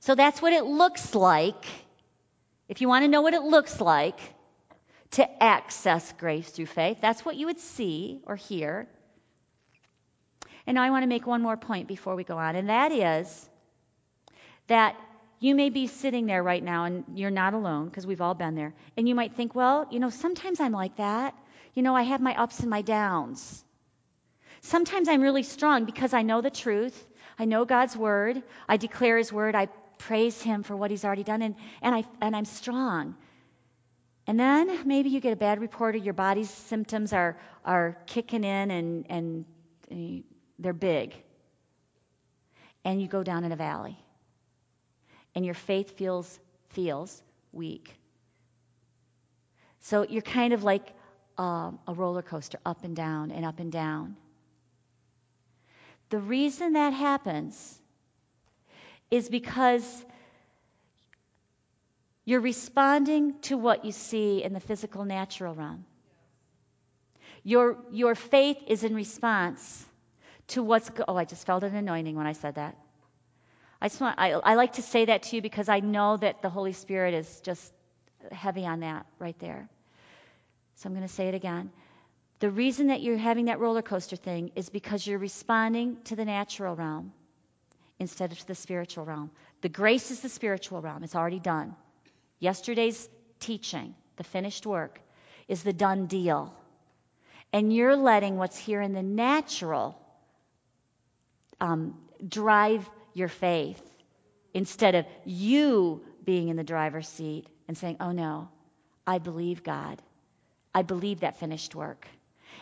So 0.00 0.14
that's 0.14 0.40
what 0.40 0.52
it 0.52 0.64
looks 0.64 1.14
like. 1.14 1.64
If 2.68 2.80
you 2.80 2.88
want 2.88 3.04
to 3.04 3.08
know 3.08 3.20
what 3.20 3.34
it 3.34 3.42
looks 3.42 3.80
like 3.80 4.18
to 5.12 5.42
access 5.42 6.12
grace 6.18 6.48
through 6.48 6.66
faith, 6.66 6.98
that's 7.02 7.24
what 7.24 7.36
you 7.36 7.46
would 7.46 7.60
see 7.60 8.20
or 8.26 8.36
hear. 8.36 8.88
And 10.66 10.76
now 10.76 10.82
I 10.82 10.90
want 10.90 11.02
to 11.02 11.08
make 11.08 11.26
one 11.26 11.42
more 11.42 11.56
point 11.56 11.88
before 11.88 12.14
we 12.14 12.24
go 12.24 12.38
on, 12.38 12.56
and 12.56 12.68
that 12.68 12.92
is 12.92 13.48
that 14.68 14.96
you 15.40 15.54
may 15.54 15.70
be 15.70 15.88
sitting 15.88 16.26
there 16.26 16.42
right 16.42 16.62
now 16.62 16.84
and 16.84 17.04
you're 17.14 17.30
not 17.30 17.52
alone 17.52 17.86
because 17.86 18.06
we've 18.06 18.20
all 18.20 18.34
been 18.34 18.54
there. 18.54 18.74
And 18.96 19.08
you 19.08 19.14
might 19.14 19.34
think, 19.34 19.54
well, 19.54 19.88
you 19.90 19.98
know, 19.98 20.08
sometimes 20.08 20.60
I'm 20.60 20.72
like 20.72 20.96
that. 20.96 21.34
You 21.74 21.82
know, 21.82 21.96
I 21.96 22.02
have 22.02 22.20
my 22.20 22.40
ups 22.40 22.60
and 22.60 22.70
my 22.70 22.82
downs. 22.82 23.64
Sometimes 24.60 25.08
I'm 25.08 25.20
really 25.20 25.42
strong 25.42 25.84
because 25.84 26.14
I 26.14 26.22
know 26.22 26.40
the 26.40 26.50
truth. 26.50 27.06
I 27.38 27.46
know 27.46 27.64
God's 27.64 27.96
word. 27.96 28.40
I 28.68 28.76
declare 28.76 29.18
his 29.18 29.32
word. 29.32 29.56
I 29.56 29.66
praise 29.98 30.40
him 30.40 30.62
for 30.62 30.76
what 30.76 30.90
he's 30.90 31.04
already 31.04 31.24
done 31.24 31.42
and, 31.42 31.54
and 31.80 31.94
I 31.94 32.04
and 32.20 32.36
I'm 32.36 32.44
strong. 32.44 33.16
And 34.26 34.38
then 34.38 34.86
maybe 34.86 35.10
you 35.10 35.20
get 35.20 35.32
a 35.32 35.36
bad 35.36 35.60
report 35.60 35.96
or 35.96 35.98
your 35.98 36.14
body's 36.14 36.50
symptoms 36.50 37.12
are 37.12 37.36
are 37.64 37.96
kicking 38.06 38.44
in 38.44 38.70
and 38.70 39.06
and 39.08 40.24
they're 40.58 40.72
big. 40.72 41.14
And 42.84 43.00
you 43.00 43.08
go 43.08 43.22
down 43.22 43.44
in 43.44 43.52
a 43.52 43.56
valley 43.56 44.01
and 45.34 45.44
your 45.44 45.54
faith 45.54 45.96
feels 45.96 46.38
feels 46.70 47.22
weak. 47.52 47.94
So 49.80 50.06
you're 50.08 50.22
kind 50.22 50.52
of 50.52 50.62
like 50.62 50.92
um, 51.38 51.78
a 51.86 51.94
roller 51.94 52.22
coaster, 52.22 52.58
up 52.64 52.84
and 52.84 52.94
down 52.94 53.30
and 53.30 53.44
up 53.44 53.58
and 53.58 53.72
down. 53.72 54.16
The 56.10 56.18
reason 56.18 56.74
that 56.74 56.92
happens 56.92 57.78
is 59.10 59.28
because 59.28 60.04
you're 62.24 62.40
responding 62.40 63.40
to 63.42 63.56
what 63.56 63.84
you 63.84 63.92
see 63.92 64.42
in 64.42 64.52
the 64.52 64.60
physical 64.60 65.04
natural 65.04 65.54
realm. 65.54 65.84
Your, 67.42 67.78
your 67.90 68.14
faith 68.14 68.58
is 68.68 68.84
in 68.84 68.94
response 68.94 69.84
to 70.48 70.62
what's. 70.62 70.88
Go- 70.90 71.04
oh, 71.08 71.16
I 71.16 71.24
just 71.24 71.44
felt 71.44 71.64
an 71.64 71.74
anointing 71.74 72.14
when 72.14 72.26
I 72.26 72.32
said 72.34 72.54
that. 72.54 72.76
I 73.82 73.88
just 73.88 74.00
want, 74.00 74.16
I, 74.16 74.30
I 74.30 74.54
like 74.54 74.74
to 74.74 74.82
say 74.82 75.06
that 75.06 75.24
to 75.24 75.36
you 75.36 75.42
because 75.42 75.68
I 75.68 75.80
know 75.80 76.16
that 76.16 76.40
the 76.40 76.48
Holy 76.48 76.72
Spirit 76.72 77.14
is 77.14 77.40
just 77.40 77.72
heavy 78.30 78.64
on 78.64 78.78
that 78.80 79.06
right 79.18 79.36
there. 79.40 79.68
So 80.76 80.88
I'm 80.88 80.94
going 80.94 81.06
to 81.06 81.12
say 81.12 81.26
it 81.26 81.34
again. 81.34 81.72
The 82.38 82.48
reason 82.48 82.86
that 82.86 83.02
you're 83.02 83.16
having 83.16 83.46
that 83.46 83.58
roller 83.58 83.82
coaster 83.82 84.14
thing 84.14 84.52
is 84.54 84.68
because 84.68 85.04
you're 85.04 85.18
responding 85.18 85.96
to 86.04 86.14
the 86.14 86.24
natural 86.24 86.76
realm 86.76 87.12
instead 87.98 88.30
of 88.30 88.38
to 88.38 88.46
the 88.46 88.54
spiritual 88.54 89.04
realm. 89.04 89.32
The 89.62 89.68
grace 89.68 90.12
is 90.12 90.20
the 90.20 90.28
spiritual 90.28 90.80
realm, 90.80 91.02
it's 91.02 91.16
already 91.16 91.40
done. 91.40 91.74
Yesterday's 92.38 93.08
teaching, 93.40 93.96
the 94.16 94.22
finished 94.22 94.64
work, 94.64 95.00
is 95.48 95.64
the 95.64 95.72
done 95.72 96.06
deal. 96.06 96.54
And 97.52 97.74
you're 97.74 97.96
letting 97.96 98.36
what's 98.36 98.56
here 98.56 98.80
in 98.80 98.92
the 98.92 99.02
natural 99.02 99.98
um, 101.60 101.98
drive 102.28 102.88
your 103.14 103.28
faith 103.28 103.82
instead 104.54 104.94
of 104.94 105.06
you 105.24 106.02
being 106.24 106.48
in 106.48 106.56
the 106.56 106.64
driver's 106.64 107.08
seat 107.08 107.46
and 107.68 107.76
saying, 107.76 107.96
Oh 108.00 108.12
no, 108.12 108.48
I 109.06 109.18
believe 109.18 109.62
God. 109.62 110.00
I 110.74 110.82
believe 110.82 111.20
that 111.20 111.38
finished 111.38 111.74
work. 111.74 112.06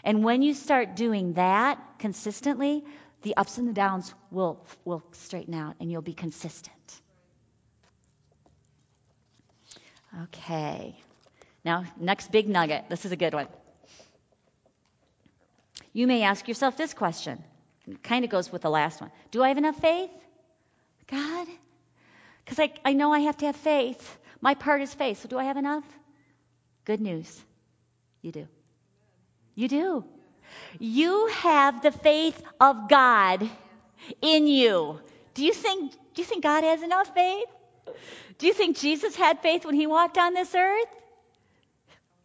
And 0.03 0.25
when 0.25 0.43
you 0.43 0.55
start 0.55 0.97
doing 0.97 1.35
that 1.35 1.79
consistently, 1.99 2.85
the 3.23 3.37
ups 3.37 3.59
and 3.59 3.69
the 3.69 3.73
downs 3.73 4.15
will, 4.31 4.65
will 4.85 5.03
straighten 5.13 5.55
out 5.55 5.77
and 5.81 5.91
you'll 5.91 6.03
be 6.03 6.15
consistent. 6.15 6.75
Okay. 10.25 10.97
Now, 11.65 11.85
next 11.99 12.33
big 12.33 12.49
nugget. 12.49 12.87
This 12.89 13.05
is 13.05 13.13
a 13.13 13.17
good 13.17 13.35
one. 13.35 13.49
You 15.93 16.07
may 16.07 16.23
ask 16.23 16.49
yourself 16.49 16.77
this 16.77 16.95
question. 16.95 17.43
It 17.87 18.03
kind 18.03 18.25
of 18.25 18.31
goes 18.31 18.51
with 18.51 18.63
the 18.63 18.71
last 18.71 19.01
one 19.01 19.11
Do 19.31 19.43
I 19.43 19.49
have 19.49 19.59
enough 19.59 19.77
faith? 19.77 20.11
God? 21.11 21.49
Because 22.45 22.59
I, 22.59 22.73
I 22.85 22.93
know 22.93 23.13
I 23.13 23.21
have 23.21 23.37
to 23.39 23.47
have 23.47 23.57
faith. 23.57 24.19
My 24.41 24.55
part 24.55 24.83
is 24.83 24.93
faith. 24.93 25.23
So 25.23 25.29
do 25.29 25.39
I 25.39 25.45
have 25.45 25.57
enough? 25.57 25.85
Good 26.85 27.01
news. 27.01 27.41
You 28.23 28.33
do. 28.33 28.49
You 29.55 29.69
do. 29.69 30.05
You 30.79 31.27
have 31.29 31.83
the 31.83 31.93
faith 31.93 32.41
of 32.61 32.89
God 32.89 33.49
in 34.21 34.47
you. 34.47 35.01
Do 35.35 35.45
you 35.45 35.53
think 35.53 35.93
do 36.15 36.23
you 36.23 36.25
think 36.25 36.43
God 36.43 36.65
has 36.65 36.83
enough 36.83 37.15
faith? 37.15 37.49
Do 38.39 38.47
you 38.47 38.53
think 38.53 38.79
Jesus 38.79 39.15
had 39.15 39.41
faith 39.41 39.65
when 39.65 39.75
he 39.75 39.87
walked 39.87 40.19
on 40.19 40.35
this 40.35 40.55
earth? 40.55 40.89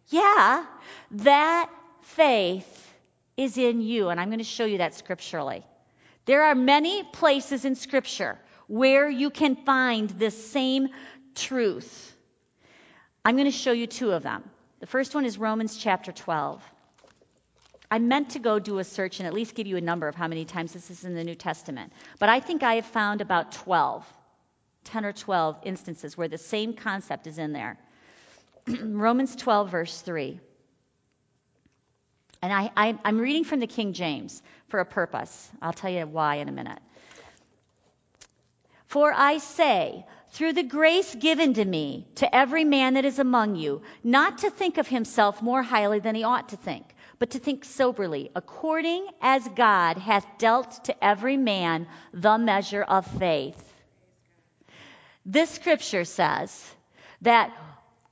Yeah. 0.07 0.65
That 1.11 1.69
faith 2.01 2.93
is 3.37 3.57
in 3.57 3.81
you. 3.81 4.09
And 4.09 4.19
I'm 4.19 4.29
going 4.29 4.39
to 4.39 4.43
show 4.43 4.65
you 4.65 4.79
that 4.79 4.95
scripturally. 4.95 5.63
There 6.25 6.43
are 6.43 6.55
many 6.55 7.03
places 7.03 7.65
in 7.65 7.75
Scripture 7.75 8.39
where 8.67 9.09
you 9.09 9.29
can 9.29 9.55
find 9.55 10.09
this 10.09 10.51
same 10.51 10.89
truth. 11.35 12.15
I'm 13.23 13.35
going 13.35 13.45
to 13.45 13.51
show 13.51 13.71
you 13.71 13.87
two 13.87 14.11
of 14.11 14.23
them. 14.23 14.43
The 14.79 14.87
first 14.87 15.15
one 15.15 15.25
is 15.25 15.37
Romans 15.37 15.77
chapter 15.77 16.11
12. 16.11 16.63
I 17.89 17.99
meant 17.99 18.31
to 18.31 18.39
go 18.39 18.59
do 18.59 18.79
a 18.79 18.83
search 18.83 19.19
and 19.19 19.27
at 19.27 19.33
least 19.33 19.55
give 19.55 19.67
you 19.67 19.77
a 19.77 19.81
number 19.81 20.07
of 20.07 20.15
how 20.15 20.27
many 20.27 20.45
times 20.45 20.73
this 20.73 20.89
is 20.89 21.05
in 21.05 21.15
the 21.15 21.23
New 21.23 21.35
Testament. 21.35 21.93
But 22.19 22.29
I 22.29 22.39
think 22.39 22.63
I 22.63 22.75
have 22.75 22.85
found 22.85 23.21
about 23.21 23.51
12, 23.51 24.05
10 24.85 25.05
or 25.05 25.13
12 25.13 25.59
instances 25.63 26.17
where 26.17 26.27
the 26.27 26.37
same 26.37 26.73
concept 26.73 27.27
is 27.27 27.37
in 27.37 27.53
there. 27.53 27.77
Romans 28.81 29.35
12, 29.35 29.69
verse 29.69 30.01
3. 30.01 30.39
And 32.41 32.53
I, 32.53 32.71
I, 32.75 32.97
I'm 33.03 33.19
reading 33.19 33.43
from 33.43 33.59
the 33.59 33.67
King 33.67 33.93
James 33.93 34.41
for 34.67 34.79
a 34.79 34.85
purpose. 34.85 35.49
I'll 35.61 35.73
tell 35.73 35.91
you 35.91 36.05
why 36.05 36.35
in 36.35 36.49
a 36.49 36.51
minute. 36.51 36.79
For 38.87 39.13
I 39.13 39.39
say, 39.39 40.05
through 40.29 40.53
the 40.53 40.63
grace 40.63 41.15
given 41.15 41.53
to 41.53 41.65
me, 41.65 42.07
to 42.15 42.35
every 42.35 42.63
man 42.63 42.95
that 42.95 43.05
is 43.05 43.19
among 43.19 43.55
you, 43.55 43.81
not 44.03 44.39
to 44.39 44.49
think 44.49 44.77
of 44.77 44.87
himself 44.87 45.41
more 45.41 45.63
highly 45.63 45.99
than 45.99 46.15
he 46.15 46.23
ought 46.23 46.49
to 46.49 46.57
think, 46.57 46.85
but 47.17 47.31
to 47.31 47.39
think 47.39 47.65
soberly, 47.65 48.31
according 48.35 49.07
as 49.21 49.47
God 49.55 49.97
hath 49.97 50.25
dealt 50.37 50.85
to 50.85 51.03
every 51.03 51.37
man 51.37 51.87
the 52.13 52.37
measure 52.37 52.83
of 52.83 53.07
faith. 53.17 53.61
This 55.25 55.49
scripture 55.49 56.05
says 56.05 56.75
that 57.21 57.51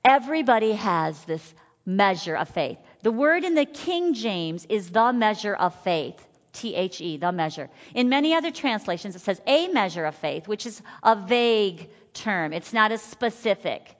everybody 0.03 0.71
has 0.71 1.21
this 1.25 1.53
measure 1.85 2.35
of 2.35 2.49
faith. 2.49 2.77
The 3.01 3.11
word 3.11 3.43
in 3.43 3.55
the 3.55 3.65
King 3.65 4.13
James 4.13 4.65
is 4.65 4.89
the 4.89 5.11
measure 5.11 5.53
of 5.53 5.75
faith. 5.83 6.25
T 6.53 6.75
H 6.75 7.01
E, 7.01 7.17
the 7.17 7.31
measure. 7.31 7.69
In 7.93 8.09
many 8.09 8.33
other 8.35 8.51
translations, 8.51 9.15
it 9.15 9.19
says 9.19 9.41
a 9.45 9.67
measure 9.67 10.05
of 10.05 10.15
faith, 10.15 10.47
which 10.47 10.65
is 10.65 10.81
a 11.01 11.15
vague 11.15 11.89
term. 12.13 12.53
It's 12.53 12.73
not 12.73 12.91
as 12.91 13.01
specific. 13.01 13.95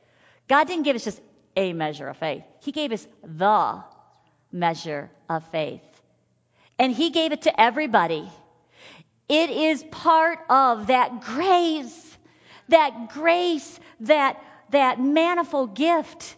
God 0.48 0.68
didn't 0.68 0.84
give 0.84 0.96
us 0.96 1.04
just 1.04 1.22
a 1.56 1.74
measure 1.74 2.08
of 2.08 2.18
faith, 2.18 2.44
He 2.62 2.72
gave 2.72 2.92
us 2.92 3.06
the 3.24 3.84
measure 4.52 5.10
of 5.30 5.44
faith. 5.50 5.82
And 6.80 6.92
He 6.92 7.10
gave 7.10 7.32
it 7.32 7.44
to 7.44 7.62
everybody. 7.62 8.30
It 9.30 9.50
is 9.50 9.84
part 9.84 10.40
of 10.50 10.88
that 10.88 11.22
grace, 11.22 12.18
that 12.70 13.10
grace, 13.10 13.80
that, 14.02 14.42
that 14.72 15.00
manifold 15.00 15.76
gift. 15.76 16.36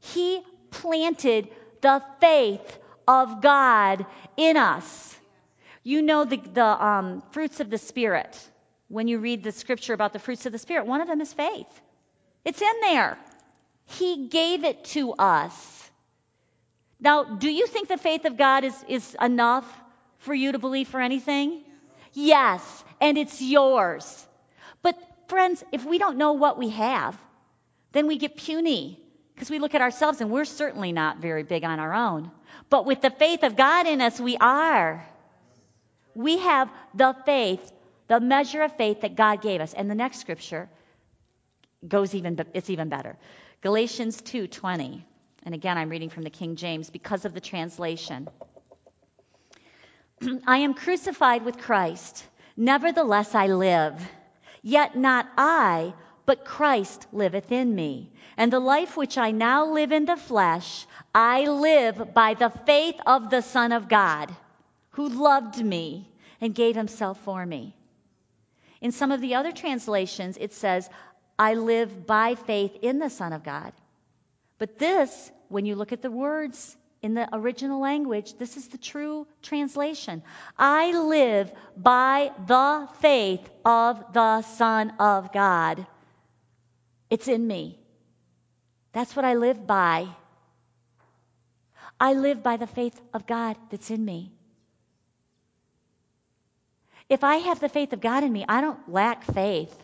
He 0.00 0.42
planted 0.70 1.48
the 1.80 2.02
faith 2.20 2.78
of 3.06 3.40
God 3.42 4.06
in 4.36 4.56
us. 4.56 5.17
You 5.82 6.02
know 6.02 6.24
the, 6.24 6.36
the 6.36 6.64
um, 6.64 7.22
fruits 7.30 7.60
of 7.60 7.70
the 7.70 7.78
Spirit. 7.78 8.38
When 8.88 9.08
you 9.08 9.18
read 9.18 9.42
the 9.42 9.52
scripture 9.52 9.94
about 9.94 10.12
the 10.12 10.18
fruits 10.18 10.46
of 10.46 10.52
the 10.52 10.58
Spirit, 10.58 10.86
one 10.86 11.00
of 11.00 11.08
them 11.08 11.20
is 11.20 11.32
faith. 11.32 11.66
It's 12.44 12.60
in 12.60 12.80
there. 12.82 13.18
He 13.84 14.28
gave 14.28 14.64
it 14.64 14.84
to 14.86 15.12
us. 15.12 15.90
Now, 17.00 17.24
do 17.24 17.50
you 17.50 17.66
think 17.66 17.88
the 17.88 17.96
faith 17.96 18.24
of 18.24 18.36
God 18.36 18.64
is, 18.64 18.74
is 18.88 19.16
enough 19.20 19.66
for 20.18 20.34
you 20.34 20.52
to 20.52 20.58
believe 20.58 20.88
for 20.88 21.00
anything? 21.00 21.62
Yes, 22.12 22.84
and 23.00 23.16
it's 23.16 23.40
yours. 23.40 24.26
But, 24.82 24.96
friends, 25.28 25.62
if 25.72 25.84
we 25.84 25.98
don't 25.98 26.18
know 26.18 26.32
what 26.32 26.58
we 26.58 26.70
have, 26.70 27.16
then 27.92 28.06
we 28.06 28.18
get 28.18 28.36
puny 28.36 29.00
because 29.34 29.50
we 29.50 29.58
look 29.58 29.74
at 29.74 29.80
ourselves 29.80 30.20
and 30.20 30.30
we're 30.30 30.44
certainly 30.44 30.92
not 30.92 31.18
very 31.18 31.44
big 31.44 31.64
on 31.64 31.78
our 31.78 31.94
own. 31.94 32.30
But 32.70 32.86
with 32.86 33.00
the 33.00 33.10
faith 33.10 33.44
of 33.44 33.56
God 33.56 33.86
in 33.86 34.00
us, 34.00 34.18
we 34.20 34.36
are. 34.36 35.06
We 36.18 36.38
have 36.38 36.68
the 36.94 37.14
faith, 37.24 37.70
the 38.08 38.18
measure 38.18 38.62
of 38.62 38.76
faith 38.76 39.02
that 39.02 39.14
God 39.14 39.40
gave 39.40 39.60
us. 39.60 39.72
And 39.72 39.88
the 39.88 39.94
next 39.94 40.18
scripture 40.18 40.68
goes 41.86 42.12
even, 42.12 42.44
it's 42.54 42.70
even 42.70 42.88
better. 42.88 43.16
Galatians 43.60 44.20
2:20. 44.22 45.04
And 45.44 45.54
again, 45.54 45.78
I'm 45.78 45.88
reading 45.88 46.10
from 46.10 46.24
the 46.24 46.30
King 46.30 46.56
James 46.56 46.90
because 46.90 47.24
of 47.24 47.34
the 47.34 47.40
translation. 47.40 48.28
I 50.44 50.58
am 50.58 50.74
crucified 50.74 51.44
with 51.44 51.56
Christ. 51.56 52.26
Nevertheless, 52.56 53.36
I 53.36 53.46
live. 53.46 53.94
Yet 54.60 54.96
not 54.96 55.28
I, 55.38 55.94
but 56.26 56.44
Christ 56.44 57.06
liveth 57.12 57.52
in 57.52 57.72
me. 57.72 58.10
And 58.36 58.52
the 58.52 58.58
life 58.58 58.96
which 58.96 59.16
I 59.18 59.30
now 59.30 59.66
live 59.66 59.92
in 59.92 60.04
the 60.04 60.16
flesh, 60.16 60.84
I 61.14 61.44
live 61.44 62.12
by 62.12 62.34
the 62.34 62.50
faith 62.66 62.96
of 63.06 63.30
the 63.30 63.40
Son 63.40 63.70
of 63.70 63.88
God, 63.88 64.34
who 64.98 65.08
loved 65.08 65.64
me 65.64 66.10
and 66.40 66.52
gave 66.52 66.74
himself 66.74 67.20
for 67.20 67.46
me. 67.46 67.72
In 68.80 68.90
some 68.90 69.12
of 69.12 69.20
the 69.20 69.36
other 69.36 69.52
translations, 69.52 70.36
it 70.40 70.52
says, 70.52 70.90
I 71.38 71.54
live 71.54 72.04
by 72.04 72.34
faith 72.34 72.76
in 72.82 72.98
the 72.98 73.08
Son 73.08 73.32
of 73.32 73.44
God. 73.44 73.72
But 74.58 74.76
this, 74.80 75.30
when 75.48 75.66
you 75.66 75.76
look 75.76 75.92
at 75.92 76.02
the 76.02 76.10
words 76.10 76.76
in 77.00 77.14
the 77.14 77.28
original 77.32 77.80
language, 77.80 78.34
this 78.38 78.56
is 78.56 78.66
the 78.66 78.76
true 78.76 79.28
translation. 79.40 80.20
I 80.58 80.90
live 80.90 81.52
by 81.76 82.32
the 82.48 82.88
faith 83.00 83.48
of 83.64 84.12
the 84.12 84.42
Son 84.42 84.94
of 84.98 85.32
God. 85.32 85.86
It's 87.08 87.28
in 87.28 87.46
me. 87.46 87.78
That's 88.90 89.14
what 89.14 89.24
I 89.24 89.34
live 89.34 89.64
by. 89.64 90.08
I 92.00 92.14
live 92.14 92.42
by 92.42 92.56
the 92.56 92.66
faith 92.66 93.00
of 93.14 93.28
God 93.28 93.56
that's 93.70 93.92
in 93.92 94.04
me. 94.04 94.32
If 97.08 97.24
I 97.24 97.36
have 97.36 97.60
the 97.60 97.68
faith 97.68 97.92
of 97.92 98.00
God 98.00 98.22
in 98.22 98.32
me, 98.32 98.44
I 98.48 98.60
don't 98.60 98.92
lack 98.92 99.24
faith. 99.24 99.74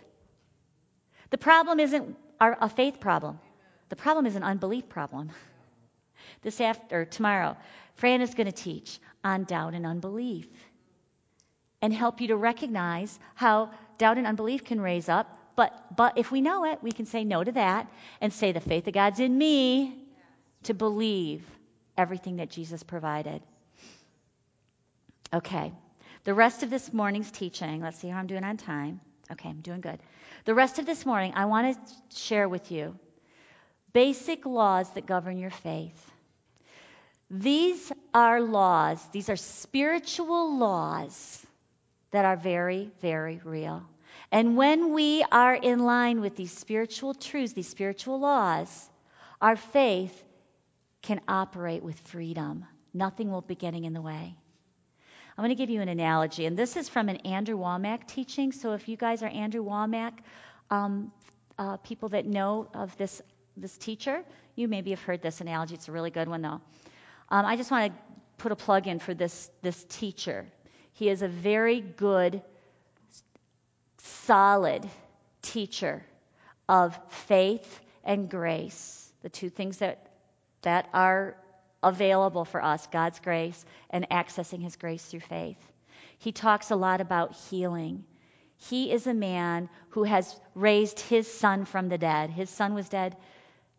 The 1.30 1.38
problem 1.38 1.80
isn't 1.80 2.16
a 2.40 2.68
faith 2.68 3.00
problem. 3.00 3.40
The 3.88 3.96
problem 3.96 4.26
is 4.26 4.36
an 4.36 4.42
unbelief 4.42 4.88
problem. 4.88 5.30
This 6.42 6.60
after 6.60 7.04
tomorrow, 7.04 7.56
Fran 7.96 8.20
is 8.20 8.34
going 8.34 8.46
to 8.46 8.52
teach 8.52 8.98
on 9.22 9.44
doubt 9.44 9.74
and 9.74 9.86
unbelief 9.86 10.48
and 11.80 11.92
help 11.92 12.20
you 12.20 12.28
to 12.28 12.36
recognize 12.36 13.18
how 13.34 13.70
doubt 13.98 14.18
and 14.18 14.26
unbelief 14.26 14.64
can 14.64 14.80
raise 14.80 15.08
up. 15.08 15.38
But, 15.56 15.96
but 15.96 16.18
if 16.18 16.30
we 16.30 16.40
know 16.40 16.64
it, 16.64 16.82
we 16.82 16.92
can 16.92 17.06
say 17.06 17.24
no 17.24 17.44
to 17.44 17.52
that 17.52 17.90
and 18.20 18.32
say 18.32 18.52
the 18.52 18.60
faith 18.60 18.86
of 18.86 18.94
God's 18.94 19.20
in 19.20 19.36
me 19.36 19.96
to 20.64 20.74
believe 20.74 21.44
everything 21.96 22.36
that 22.36 22.50
Jesus 22.50 22.82
provided. 22.82 23.42
Okay. 25.32 25.72
The 26.24 26.34
rest 26.34 26.62
of 26.62 26.70
this 26.70 26.92
morning's 26.92 27.30
teaching, 27.30 27.82
let's 27.82 27.98
see 27.98 28.08
how 28.08 28.18
I'm 28.18 28.26
doing 28.26 28.44
on 28.44 28.56
time. 28.56 29.00
Okay, 29.30 29.48
I'm 29.48 29.60
doing 29.60 29.80
good. 29.80 29.98
The 30.44 30.54
rest 30.54 30.78
of 30.78 30.86
this 30.86 31.04
morning, 31.06 31.32
I 31.34 31.46
want 31.46 31.76
to 31.76 32.18
share 32.18 32.48
with 32.48 32.70
you 32.72 32.98
basic 33.92 34.44
laws 34.44 34.90
that 34.90 35.06
govern 35.06 35.38
your 35.38 35.50
faith. 35.50 36.12
These 37.30 37.92
are 38.12 38.40
laws, 38.40 39.02
these 39.12 39.28
are 39.28 39.36
spiritual 39.36 40.58
laws 40.58 41.46
that 42.10 42.24
are 42.24 42.36
very, 42.36 42.90
very 43.00 43.40
real. 43.44 43.82
And 44.30 44.56
when 44.56 44.92
we 44.92 45.24
are 45.30 45.54
in 45.54 45.80
line 45.80 46.20
with 46.20 46.36
these 46.36 46.52
spiritual 46.52 47.14
truths, 47.14 47.52
these 47.52 47.68
spiritual 47.68 48.18
laws, 48.18 48.90
our 49.40 49.56
faith 49.56 50.22
can 51.02 51.20
operate 51.28 51.82
with 51.82 51.98
freedom. 52.00 52.64
Nothing 52.92 53.30
will 53.30 53.42
be 53.42 53.54
getting 53.54 53.84
in 53.84 53.92
the 53.92 54.00
way. 54.00 54.36
I'm 55.36 55.42
going 55.42 55.50
to 55.50 55.60
give 55.60 55.70
you 55.70 55.80
an 55.80 55.88
analogy, 55.88 56.46
and 56.46 56.56
this 56.56 56.76
is 56.76 56.88
from 56.88 57.08
an 57.08 57.16
Andrew 57.18 57.56
Wommack 57.56 58.06
teaching. 58.06 58.52
So 58.52 58.72
if 58.72 58.88
you 58.88 58.96
guys 58.96 59.22
are 59.22 59.28
Andrew 59.28 59.64
Wommack, 59.64 60.12
um, 60.70 61.12
uh, 61.58 61.76
people 61.78 62.10
that 62.10 62.26
know 62.26 62.68
of 62.74 62.96
this 62.96 63.20
this 63.56 63.76
teacher. 63.76 64.24
You 64.56 64.68
maybe 64.68 64.90
have 64.90 65.02
heard 65.02 65.22
this 65.22 65.40
analogy. 65.40 65.74
It's 65.74 65.88
a 65.88 65.92
really 65.92 66.10
good 66.10 66.28
one, 66.28 66.42
though. 66.42 66.60
Um, 67.28 67.46
I 67.46 67.56
just 67.56 67.70
want 67.70 67.92
to 67.92 67.98
put 68.38 68.52
a 68.52 68.56
plug 68.56 68.86
in 68.86 68.98
for 68.98 69.14
this, 69.14 69.50
this 69.62 69.82
teacher. 69.84 70.46
He 70.92 71.08
is 71.08 71.22
a 71.22 71.28
very 71.28 71.80
good, 71.80 72.42
solid 73.98 74.88
teacher 75.42 76.04
of 76.68 76.98
faith 77.08 77.80
and 78.04 78.28
grace, 78.28 79.12
the 79.22 79.28
two 79.28 79.50
things 79.50 79.78
that, 79.78 80.06
that 80.62 80.88
are 80.92 81.36
available 81.84 82.44
for 82.44 82.62
us 82.62 82.86
God's 82.88 83.20
grace 83.20 83.64
and 83.90 84.08
accessing 84.10 84.62
His 84.62 84.76
grace 84.76 85.04
through 85.04 85.20
faith. 85.20 85.58
He 86.18 86.32
talks 86.32 86.70
a 86.70 86.76
lot 86.76 87.00
about 87.00 87.34
healing. 87.50 88.04
He 88.56 88.90
is 88.90 89.06
a 89.06 89.14
man 89.14 89.68
who 89.90 90.04
has 90.04 90.34
raised 90.54 91.00
his 91.00 91.30
son 91.30 91.64
from 91.64 91.88
the 91.88 91.98
dead. 91.98 92.30
His 92.30 92.48
son 92.48 92.72
was 92.74 92.88
dead 92.88 93.16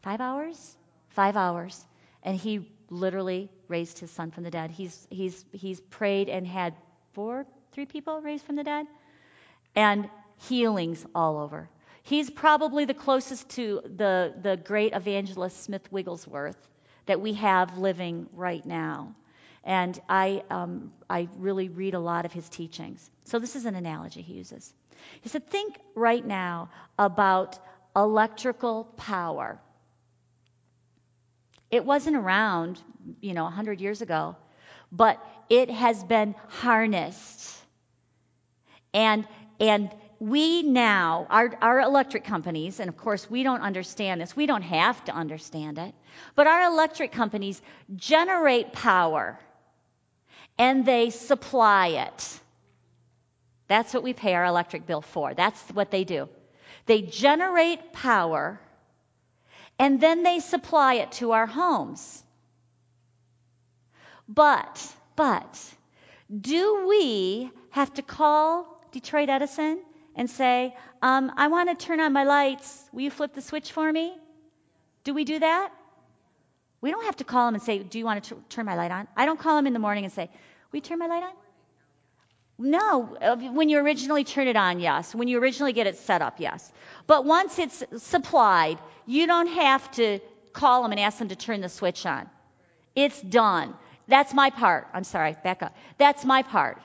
Five 0.06 0.22
hours? 0.22 0.78
Five 1.10 1.36
hours. 1.36 1.84
And 2.22 2.38
he 2.38 2.72
literally 2.91 3.50
raised 3.68 3.98
his 3.98 4.12
son 4.12 4.30
from 4.30 4.44
the 4.44 4.52
dead. 4.52 4.70
He's, 4.70 5.08
he's, 5.10 5.44
he's 5.52 5.82
prayed 5.82 6.30
and 6.30 6.46
had 6.46 6.76
four, 7.13 7.48
three 7.72 7.88
people 7.88 8.22
raised 8.22 8.46
from 8.46 8.56
the 8.56 8.63
dead, 8.63 8.86
and 9.76 10.08
healings 10.48 11.04
all 11.15 11.39
over. 11.39 11.68
He's 12.04 12.30
probably 12.30 12.86
the 12.86 12.94
closest 12.94 13.50
to 13.52 13.82
the, 13.84 14.36
the 14.39 14.58
great 14.58 14.94
evangelist 14.94 15.63
Smith 15.63 15.91
Wigglesworth 15.91 16.70
that 17.06 17.22
we 17.22 17.34
have 17.34 17.78
living 17.78 18.28
right 18.34 18.65
now. 18.65 19.15
And 19.63 20.00
I, 20.08 20.44
um, 20.50 20.91
I 21.10 21.28
really 21.38 21.70
read 21.70 21.96
a 21.96 22.00
lot 22.00 22.26
of 22.26 22.34
his 22.34 22.48
teachings. 22.50 23.10
So 23.24 23.39
this 23.39 23.56
is 23.56 23.65
an 23.65 23.76
analogy 23.76 24.22
he 24.22 24.34
uses. 24.34 24.74
He 25.22 25.30
said, 25.30 25.48
Think 25.48 25.78
right 25.96 26.26
now 26.26 26.70
about 27.00 27.58
electrical 27.96 28.86
power. 28.98 29.60
It 31.72 31.84
wasn't 31.84 32.15
around, 32.15 32.80
you 33.22 33.34
know, 33.34 33.44
100 33.44 33.82
years 33.82 34.02
ago, 34.02 34.36
but 34.91 35.20
it 35.50 35.70
has 35.70 36.04
been 36.04 36.36
harnessed. 36.48 37.58
And, 38.94 39.28
and 39.60 39.89
we 40.19 40.63
now, 40.63 41.28
our, 41.30 41.54
our 41.62 41.80
electric 41.82 42.23
companies, 42.23 42.80
and 42.80 42.89
of 42.89 42.97
course 42.97 43.30
we 43.30 43.43
don't 43.43 43.62
understand 43.62 44.21
this, 44.21 44.36
we 44.36 44.45
don't 44.45 44.62
have 44.62 45.04
to 45.06 45.12
understand 45.12 45.78
it, 45.78 45.93
but 46.36 46.47
our 46.47 46.63
electric 46.63 47.12
companies 47.12 47.62
generate 47.95 48.71
power 48.73 49.39
and 50.58 50.86
they 50.86 51.10
supply 51.10 51.88
it. 51.88 52.39
That's 53.67 53.93
what 53.93 54.04
we 54.04 54.13
pay 54.13 54.34
our 54.36 54.45
electric 54.45 54.86
bill 54.86 55.01
for. 55.01 55.34
That's 55.34 55.60
what 55.73 55.91
they 55.91 56.04
do. 56.04 56.30
They 56.86 57.01
generate 57.01 57.93
power 57.93 58.60
and 59.80 59.99
then 59.99 60.23
they 60.23 60.39
supply 60.39 60.95
it 60.95 61.12
to 61.13 61.32
our 61.32 61.45
homes. 61.45 62.23
But, 64.28 64.82
but, 65.15 65.75
do 66.41 66.88
we 66.88 67.51
have 67.71 67.93
to 67.95 68.01
call 68.01 68.82
Detroit 68.91 69.30
Edison 69.30 69.80
and 70.15 70.30
say, 70.30 70.75
um, 71.01 71.32
I 71.36 71.47
want 71.47 71.78
to 71.78 71.86
turn 71.86 71.99
on 71.99 72.13
my 72.13 72.23
lights. 72.23 72.84
Will 72.91 73.01
you 73.01 73.12
flip 73.12 73.34
the 73.34 73.41
switch 73.41 73.71
for 73.71 73.91
me? 73.91 74.17
Do 75.04 75.13
we 75.13 75.23
do 75.23 75.39
that? 75.39 75.71
We 76.82 76.91
don't 76.91 77.06
have 77.06 77.17
to 77.17 77.23
call 77.23 77.47
them 77.47 77.56
and 77.56 77.63
say, 77.63 77.80
Do 77.80 77.99
you 77.99 78.06
want 78.06 78.23
to 78.23 78.36
t- 78.36 78.41
turn 78.49 78.65
my 78.65 78.75
light 78.75 78.91
on? 78.91 79.08
I 79.15 79.25
don't 79.25 79.39
call 79.39 79.56
them 79.56 79.67
in 79.67 79.73
the 79.73 79.80
morning 79.80 80.04
and 80.04 80.13
say, 80.13 80.30
Will 80.71 80.78
you 80.78 80.82
turn 80.82 80.99
my 80.99 81.08
light 81.08 81.23
on? 81.23 81.34
No. 82.58 83.01
When 83.54 83.69
you 83.69 83.80
originally 83.80 84.23
turn 84.23 84.47
it 84.47 84.56
on, 84.56 84.80
yes. 84.80 85.13
When 85.13 85.28
you 85.28 85.39
originally 85.39 85.73
get 85.73 85.88
it 85.88 85.97
set 85.97 86.21
up, 86.21 86.39
yes. 86.39 86.71
But 87.08 87.25
once 87.25 87.60
it's 87.60 87.84
supplied, 87.97 88.80
you 89.06 89.28
don't 89.28 89.47
have 89.47 89.89
to 89.91 90.19
call 90.54 90.84
them 90.84 90.91
and 90.91 90.99
ask 91.01 91.17
them 91.17 91.28
to 91.30 91.36
turn 91.36 91.62
the 91.62 91.69
switch 91.69 92.06
on. 92.06 92.30
It's 92.95 93.21
done. 93.21 93.73
That's 94.08 94.34
my 94.34 94.51
part. 94.51 94.88
I'm 94.93 95.04
sorry, 95.04 95.36
back 95.43 95.63
up. 95.63 95.75
That's 95.97 96.23
my 96.23 96.43
part. 96.43 96.82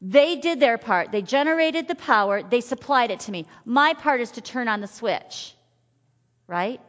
They 0.00 0.36
did 0.36 0.60
their 0.60 0.78
part. 0.78 1.12
They 1.12 1.22
generated 1.22 1.86
the 1.86 1.94
power. 1.94 2.42
They 2.42 2.60
supplied 2.60 3.10
it 3.10 3.20
to 3.20 3.30
me. 3.32 3.46
My 3.64 3.94
part 3.94 4.20
is 4.20 4.30
to 4.32 4.40
turn 4.40 4.68
on 4.68 4.80
the 4.80 4.86
switch. 4.86 5.54
Right? 6.46 6.80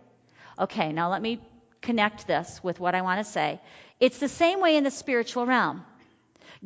Okay, 0.58 0.94
now 0.94 1.10
let 1.12 1.22
me 1.22 1.42
connect 1.82 2.26
this 2.28 2.64
with 2.64 2.80
what 2.80 2.96
I 2.96 3.02
want 3.02 3.26
to 3.26 3.32
say. 3.32 3.60
It's 4.00 4.20
the 4.20 4.30
same 4.30 4.62
way 4.62 4.78
in 4.78 4.84
the 4.84 4.92
spiritual 4.92 5.46
realm. 5.46 5.84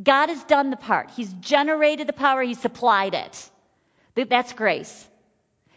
God 0.01 0.29
has 0.29 0.43
done 0.43 0.69
the 0.69 0.77
part. 0.77 1.11
He's 1.11 1.31
generated 1.33 2.07
the 2.07 2.13
power. 2.13 2.41
He 2.41 2.53
supplied 2.53 3.13
it. 3.13 3.49
That's 4.15 4.53
grace. 4.53 5.07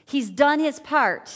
He's 0.07 0.29
done 0.29 0.61
his 0.61 0.79
part. 0.79 1.33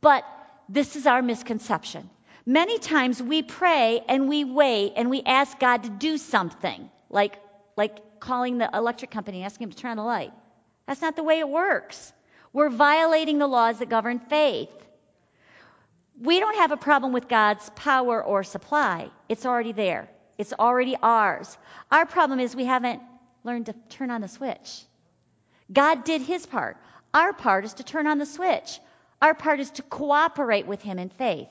But 0.00 0.24
this 0.68 0.96
is 0.96 1.06
our 1.06 1.22
misconception. 1.22 2.08
Many 2.46 2.78
times 2.78 3.22
we 3.22 3.42
pray 3.42 4.02
and 4.08 4.28
we 4.28 4.44
wait 4.44 4.94
and 4.96 5.10
we 5.10 5.22
ask 5.22 5.58
God 5.58 5.82
to 5.82 5.90
do 5.90 6.18
something, 6.18 6.88
like, 7.10 7.36
like 7.76 7.98
calling 8.28 8.58
the 8.58 8.68
electric 8.74 9.10
company 9.10 9.42
asking 9.42 9.68
them 9.68 9.72
to 9.72 9.78
turn 9.78 9.92
on 9.92 9.96
the 9.96 10.02
light. 10.02 10.32
That's 10.86 11.00
not 11.00 11.16
the 11.16 11.22
way 11.22 11.38
it 11.38 11.48
works. 11.48 12.12
We're 12.52 12.68
violating 12.68 13.38
the 13.38 13.46
laws 13.46 13.78
that 13.78 13.88
govern 13.88 14.18
faith. 14.18 14.68
We 16.20 16.38
don't 16.38 16.56
have 16.56 16.70
a 16.70 16.76
problem 16.76 17.14
with 17.14 17.26
God's 17.26 17.70
power 17.74 18.22
or 18.22 18.44
supply, 18.44 19.08
it's 19.30 19.46
already 19.46 19.72
there, 19.72 20.10
it's 20.36 20.52
already 20.52 20.94
ours. 21.02 21.56
Our 21.90 22.04
problem 22.04 22.38
is 22.38 22.54
we 22.54 22.66
haven't 22.66 23.00
learned 23.44 23.66
to 23.66 23.74
turn 23.88 24.10
on 24.10 24.20
the 24.20 24.28
switch. 24.28 24.82
God 25.72 26.04
did 26.04 26.20
his 26.20 26.44
part. 26.44 26.76
Our 27.14 27.32
part 27.32 27.64
is 27.64 27.74
to 27.74 27.82
turn 27.82 28.06
on 28.06 28.18
the 28.18 28.26
switch. 28.26 28.78
Our 29.22 29.32
part 29.32 29.58
is 29.58 29.70
to 29.72 29.82
cooperate 29.82 30.66
with 30.66 30.82
him 30.82 30.98
in 30.98 31.08
faith. 31.08 31.48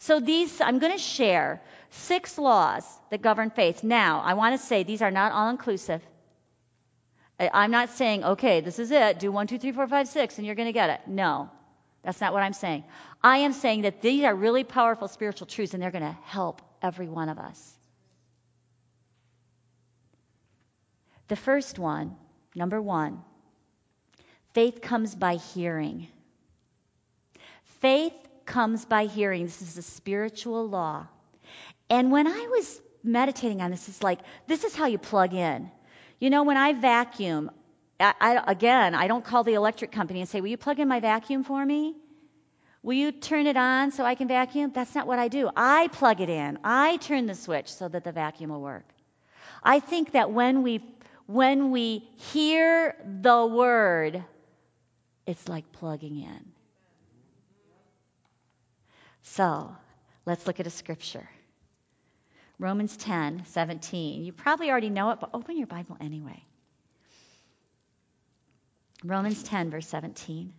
So 0.00 0.20
these, 0.20 0.60
I'm 0.60 0.78
going 0.80 0.92
to 0.92 0.98
share 0.98 1.62
six 1.92 2.38
laws 2.38 2.84
that 3.10 3.22
govern 3.22 3.50
faith. 3.50 3.84
Now, 3.84 4.22
I 4.24 4.34
want 4.34 4.58
to 4.58 4.66
say 4.66 4.82
these 4.82 5.02
are 5.02 5.10
not 5.10 5.32
all 5.32 5.50
inclusive. 5.50 6.02
I'm 7.38 7.70
not 7.70 7.90
saying, 7.90 8.24
okay, 8.24 8.60
this 8.60 8.78
is 8.78 8.90
it, 8.90 9.18
do 9.18 9.32
one, 9.32 9.46
two, 9.46 9.58
three, 9.58 9.72
four, 9.72 9.86
five, 9.86 10.08
six, 10.08 10.38
and 10.38 10.46
you're 10.46 10.54
going 10.54 10.68
to 10.68 10.72
get 10.72 10.90
it. 10.90 11.00
No, 11.06 11.50
that's 12.02 12.20
not 12.20 12.32
what 12.32 12.42
I'm 12.42 12.52
saying. 12.52 12.84
I 13.22 13.38
am 13.38 13.52
saying 13.52 13.82
that 13.82 14.00
these 14.00 14.24
are 14.24 14.34
really 14.34 14.64
powerful 14.64 15.08
spiritual 15.08 15.46
truths, 15.46 15.74
and 15.74 15.82
they're 15.82 15.90
going 15.90 16.04
to 16.04 16.16
help 16.24 16.62
every 16.80 17.08
one 17.08 17.28
of 17.28 17.38
us. 17.38 17.72
The 21.28 21.36
first 21.36 21.78
one, 21.78 22.16
number 22.54 22.80
one, 22.80 23.22
faith 24.52 24.80
comes 24.80 25.14
by 25.14 25.36
hearing. 25.36 26.08
Faith 27.80 28.14
comes 28.44 28.84
by 28.84 29.06
hearing. 29.06 29.44
This 29.44 29.62
is 29.62 29.78
a 29.78 29.82
spiritual 29.82 30.68
law. 30.68 31.06
And 31.92 32.10
when 32.10 32.26
I 32.26 32.46
was 32.50 32.80
meditating 33.04 33.60
on 33.60 33.70
this, 33.70 33.86
it's 33.86 34.02
like, 34.02 34.20
this 34.46 34.64
is 34.64 34.74
how 34.74 34.86
you 34.86 34.96
plug 34.96 35.34
in. 35.34 35.70
You 36.20 36.30
know, 36.30 36.42
when 36.42 36.56
I 36.56 36.72
vacuum, 36.72 37.50
I, 38.00 38.14
I, 38.18 38.50
again, 38.50 38.94
I 38.94 39.08
don't 39.08 39.22
call 39.22 39.44
the 39.44 39.52
electric 39.52 39.92
company 39.92 40.20
and 40.20 40.28
say, 40.28 40.40
Will 40.40 40.48
you 40.48 40.56
plug 40.56 40.80
in 40.80 40.88
my 40.88 41.00
vacuum 41.00 41.44
for 41.44 41.62
me? 41.66 41.94
Will 42.82 42.94
you 42.94 43.12
turn 43.12 43.46
it 43.46 43.58
on 43.58 43.90
so 43.90 44.06
I 44.06 44.14
can 44.14 44.26
vacuum? 44.26 44.72
That's 44.74 44.94
not 44.94 45.06
what 45.06 45.18
I 45.18 45.28
do. 45.28 45.50
I 45.54 45.88
plug 45.88 46.22
it 46.22 46.30
in. 46.30 46.58
I 46.64 46.96
turn 46.96 47.26
the 47.26 47.34
switch 47.34 47.70
so 47.70 47.88
that 47.88 48.04
the 48.04 48.12
vacuum 48.12 48.48
will 48.48 48.62
work. 48.62 48.88
I 49.62 49.78
think 49.80 50.12
that 50.12 50.30
when 50.30 50.62
we 50.62 50.80
when 51.26 51.72
we 51.72 52.08
hear 52.32 52.96
the 53.20 53.44
word, 53.44 54.24
it's 55.26 55.46
like 55.46 55.70
plugging 55.72 56.22
in. 56.22 56.52
So, 59.24 59.76
let's 60.24 60.46
look 60.46 60.58
at 60.58 60.66
a 60.66 60.70
scripture. 60.70 61.28
Romans 62.62 62.96
10, 62.96 63.44
17. 63.46 64.24
You 64.24 64.32
probably 64.32 64.70
already 64.70 64.88
know 64.88 65.10
it, 65.10 65.18
but 65.18 65.30
open 65.34 65.58
your 65.58 65.66
Bible 65.66 65.96
anyway. 66.00 66.44
Romans 69.02 69.42
10, 69.42 69.72
verse 69.72 69.88
17. 69.88 70.52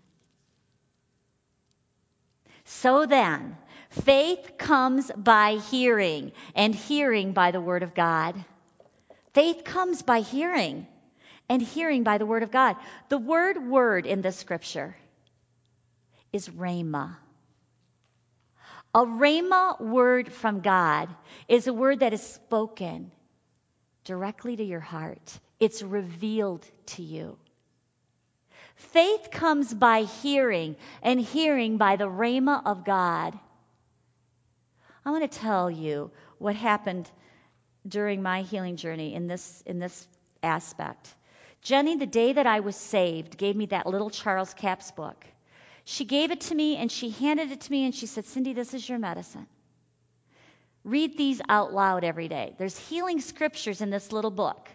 So 2.65 3.05
then, 3.05 3.55
faith 3.89 4.57
comes 4.57 5.09
by 5.15 5.55
hearing, 5.71 6.33
and 6.55 6.75
hearing 6.75 7.31
by 7.31 7.51
the 7.51 7.61
Word 7.61 7.83
of 7.83 7.93
God. 7.93 8.35
Faith 9.33 9.63
comes 9.63 10.01
by 10.01 10.19
hearing, 10.19 10.85
and 11.47 11.61
hearing 11.61 12.03
by 12.03 12.17
the 12.17 12.25
Word 12.25 12.43
of 12.43 12.51
God. 12.51 12.75
The 13.07 13.17
word 13.17 13.65
word 13.65 14.05
in 14.05 14.21
this 14.21 14.35
scripture 14.35 14.93
is 16.33 16.49
rhema. 16.49 17.15
A 18.95 19.05
rhema 19.05 19.81
word 19.81 20.31
from 20.31 20.59
God 20.59 21.09
is 21.47 21.65
a 21.65 21.73
word 21.73 22.01
that 22.01 22.13
is 22.13 22.21
spoken 22.21 23.11
directly 24.03 24.55
to 24.55 24.63
your 24.63 24.79
heart. 24.79 25.39
It's 25.59 25.81
revealed 25.81 26.69
to 26.87 27.01
you. 27.01 27.37
Faith 28.75 29.29
comes 29.31 29.73
by 29.73 30.03
hearing, 30.03 30.75
and 31.01 31.19
hearing 31.19 31.77
by 31.77 31.95
the 31.95 32.07
rhema 32.07 32.61
of 32.65 32.85
God. 32.85 33.37
I 35.05 35.11
want 35.11 35.29
to 35.29 35.39
tell 35.39 35.71
you 35.71 36.11
what 36.37 36.55
happened 36.55 37.09
during 37.87 38.21
my 38.21 38.43
healing 38.43 38.75
journey 38.75 39.15
in 39.15 39.27
this, 39.27 39.63
in 39.65 39.79
this 39.79 40.07
aspect. 40.41 41.13
Jenny, 41.61 41.95
the 41.95 42.05
day 42.05 42.33
that 42.33 42.45
I 42.45 42.59
was 42.59 42.75
saved, 42.75 43.37
gave 43.37 43.55
me 43.55 43.67
that 43.67 43.87
little 43.87 44.09
Charles 44.09 44.53
Capps 44.53 44.91
book. 44.91 45.25
She 45.85 46.05
gave 46.05 46.31
it 46.31 46.41
to 46.41 46.55
me 46.55 46.77
and 46.77 46.91
she 46.91 47.09
handed 47.09 47.51
it 47.51 47.61
to 47.61 47.71
me 47.71 47.85
and 47.85 47.93
she 47.93 48.05
said, 48.05 48.25
Cindy, 48.25 48.53
this 48.53 48.73
is 48.73 48.87
your 48.87 48.99
medicine. 48.99 49.47
Read 50.83 51.17
these 51.17 51.41
out 51.47 51.73
loud 51.73 52.03
every 52.03 52.27
day. 52.27 52.55
There's 52.57 52.77
healing 52.77 53.21
scriptures 53.21 53.81
in 53.81 53.89
this 53.89 54.11
little 54.11 54.31
book 54.31 54.69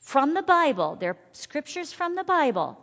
from 0.00 0.34
the 0.34 0.42
Bible. 0.42 0.96
They're 0.96 1.18
scriptures 1.32 1.92
from 1.92 2.14
the 2.14 2.24
Bible 2.24 2.78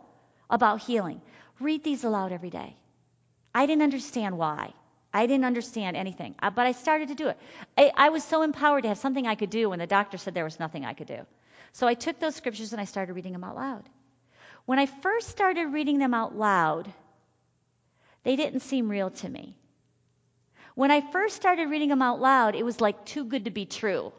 about 0.50 0.82
healing. 0.82 1.20
Read 1.60 1.82
these 1.84 2.04
aloud 2.04 2.32
every 2.32 2.50
day. 2.50 2.76
I 3.54 3.66
didn't 3.66 3.82
understand 3.82 4.36
why. 4.36 4.72
I 5.12 5.26
didn't 5.26 5.44
understand 5.44 5.96
anything, 5.96 6.34
uh, 6.40 6.50
but 6.50 6.66
I 6.66 6.72
started 6.72 7.08
to 7.08 7.14
do 7.14 7.28
it. 7.28 7.38
I, 7.78 7.92
I 7.96 8.08
was 8.08 8.24
so 8.24 8.42
empowered 8.42 8.82
to 8.82 8.88
have 8.88 8.98
something 8.98 9.28
I 9.28 9.36
could 9.36 9.50
do 9.50 9.70
when 9.70 9.78
the 9.78 9.86
doctor 9.86 10.18
said 10.18 10.34
there 10.34 10.42
was 10.42 10.58
nothing 10.58 10.84
I 10.84 10.94
could 10.94 11.06
do. 11.06 11.20
So 11.72 11.86
I 11.86 11.94
took 11.94 12.18
those 12.18 12.34
scriptures 12.34 12.72
and 12.72 12.80
I 12.80 12.84
started 12.84 13.14
reading 13.14 13.32
them 13.32 13.44
out 13.44 13.54
loud. 13.54 13.88
When 14.66 14.80
I 14.80 14.86
first 14.86 15.28
started 15.28 15.66
reading 15.66 15.98
them 15.98 16.14
out 16.14 16.36
loud, 16.36 16.92
they 18.24 18.36
didn't 18.36 18.60
seem 18.60 18.88
real 18.88 19.10
to 19.10 19.28
me. 19.28 19.56
When 20.74 20.90
I 20.90 21.00
first 21.12 21.36
started 21.36 21.70
reading 21.70 21.88
them 21.88 22.02
out 22.02 22.20
loud, 22.20 22.56
it 22.56 22.64
was 22.64 22.80
like 22.80 23.04
too 23.04 23.24
good 23.24 23.44
to 23.44 23.50
be 23.50 23.66
true. 23.66 24.12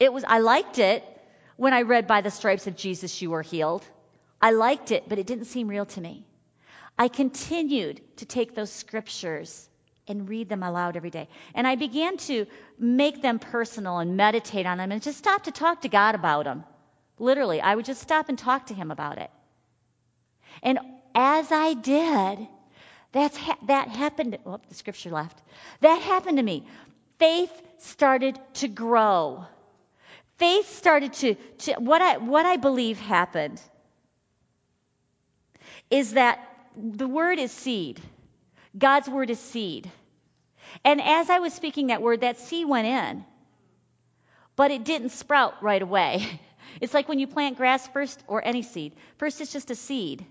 It 0.00 0.12
was 0.12 0.24
I 0.24 0.38
liked 0.38 0.78
it 0.78 1.04
when 1.56 1.72
I 1.72 1.82
read 1.82 2.06
by 2.06 2.22
the 2.22 2.30
stripes 2.30 2.66
of 2.66 2.76
Jesus 2.76 3.22
you 3.22 3.30
were 3.30 3.42
healed. 3.42 3.84
I 4.40 4.50
liked 4.52 4.90
it, 4.90 5.08
but 5.08 5.18
it 5.18 5.26
didn't 5.26 5.46
seem 5.46 5.68
real 5.68 5.86
to 5.86 6.00
me. 6.00 6.24
I 6.98 7.08
continued 7.08 8.00
to 8.16 8.26
take 8.26 8.54
those 8.54 8.72
scriptures 8.72 9.68
and 10.08 10.28
read 10.28 10.48
them 10.48 10.62
aloud 10.62 10.96
every 10.96 11.10
day. 11.10 11.28
And 11.54 11.66
I 11.66 11.76
began 11.76 12.16
to 12.28 12.46
make 12.78 13.22
them 13.22 13.38
personal 13.38 13.98
and 13.98 14.16
meditate 14.16 14.66
on 14.66 14.78
them 14.78 14.90
and 14.90 15.02
just 15.02 15.18
stop 15.18 15.44
to 15.44 15.52
talk 15.52 15.82
to 15.82 15.88
God 15.88 16.14
about 16.14 16.44
them. 16.44 16.64
Literally, 17.18 17.60
I 17.60 17.74
would 17.74 17.84
just 17.84 18.00
stop 18.00 18.28
and 18.28 18.38
talk 18.38 18.66
to 18.66 18.74
Him 18.74 18.90
about 18.90 19.18
it. 19.18 19.30
And 20.62 20.78
as 21.14 21.52
I 21.52 21.74
did, 21.74 22.48
that's 23.18 23.36
ha- 23.36 23.58
that 23.66 23.88
happened. 23.88 24.38
Oh, 24.46 24.60
the 24.68 24.74
scripture 24.74 25.10
left. 25.10 25.40
That 25.80 26.00
happened 26.00 26.38
to 26.38 26.42
me. 26.42 26.66
Faith 27.18 27.52
started 27.78 28.38
to 28.54 28.68
grow. 28.68 29.44
Faith 30.36 30.76
started 30.76 31.12
to, 31.14 31.34
to 31.34 31.72
what 31.74 32.00
I 32.00 32.18
what 32.18 32.46
I 32.46 32.56
believe 32.56 32.98
happened 32.98 33.60
is 35.90 36.12
that 36.12 36.38
the 36.76 37.08
word 37.08 37.38
is 37.38 37.50
seed. 37.50 38.00
God's 38.76 39.08
word 39.08 39.30
is 39.30 39.40
seed. 39.40 39.90
And 40.84 41.00
as 41.00 41.30
I 41.30 41.38
was 41.38 41.54
speaking 41.54 41.88
that 41.88 42.02
word, 42.02 42.20
that 42.20 42.38
seed 42.38 42.68
went 42.68 42.86
in, 42.86 43.24
but 44.54 44.70
it 44.70 44.84
didn't 44.84 45.10
sprout 45.10 45.62
right 45.62 45.82
away. 45.82 46.40
It's 46.80 46.94
like 46.94 47.08
when 47.08 47.18
you 47.18 47.26
plant 47.26 47.56
grass 47.56 47.88
first, 47.88 48.22
or 48.28 48.44
any 48.44 48.62
seed. 48.62 48.92
First, 49.16 49.40
it's 49.40 49.52
just 49.52 49.70
a 49.70 49.74
seed. 49.74 50.24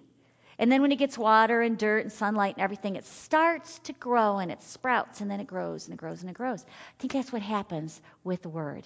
And 0.59 0.71
then 0.71 0.81
when 0.81 0.91
it 0.91 0.95
gets 0.95 1.17
water 1.17 1.61
and 1.61 1.77
dirt 1.77 2.03
and 2.03 2.11
sunlight 2.11 2.55
and 2.55 2.63
everything, 2.63 2.95
it 2.95 3.05
starts 3.05 3.79
to 3.79 3.93
grow 3.93 4.37
and 4.37 4.51
it 4.51 4.63
sprouts 4.63 5.21
and 5.21 5.29
then 5.29 5.39
it 5.39 5.47
grows 5.47 5.85
and 5.85 5.93
it 5.93 5.97
grows 5.97 6.21
and 6.21 6.29
it 6.29 6.33
grows. 6.33 6.63
I 6.63 6.93
think 6.99 7.13
that's 7.13 7.31
what 7.31 7.43
happens 7.43 8.01
with 8.23 8.41
the 8.41 8.49
word. 8.49 8.83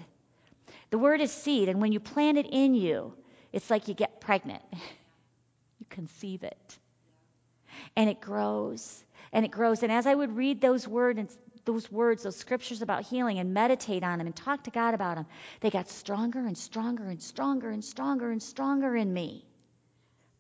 The 0.89 0.97
word 0.97 1.21
is 1.21 1.31
seed, 1.31 1.69
and 1.69 1.81
when 1.81 1.91
you 1.91 1.99
plant 1.99 2.37
it 2.37 2.47
in 2.49 2.73
you, 2.73 3.13
it's 3.53 3.69
like 3.69 3.87
you 3.87 3.93
get 3.93 4.19
pregnant. 4.19 4.61
you 5.79 5.85
conceive 5.89 6.43
it. 6.43 6.77
And 7.95 8.09
it 8.09 8.19
grows 8.19 9.03
and 9.33 9.45
it 9.45 9.51
grows. 9.51 9.83
And 9.83 9.91
as 9.91 10.05
I 10.05 10.13
would 10.13 10.35
read 10.35 10.61
those 10.61 10.87
words, 10.87 11.19
and 11.19 11.29
those 11.65 11.91
words, 11.91 12.23
those 12.23 12.35
scriptures 12.35 12.81
about 12.81 13.03
healing, 13.03 13.39
and 13.39 13.53
meditate 13.53 14.03
on 14.03 14.17
them 14.17 14.27
and 14.27 14.35
talk 14.35 14.63
to 14.65 14.71
God 14.71 14.93
about 14.93 15.15
them, 15.15 15.25
they 15.61 15.69
got 15.69 15.89
stronger 15.89 16.39
and 16.39 16.57
stronger 16.57 17.03
and 17.03 17.21
stronger 17.21 17.69
and 17.69 17.83
stronger 17.83 18.31
and 18.31 18.41
stronger 18.41 18.95
in 18.95 19.11
me. 19.13 19.45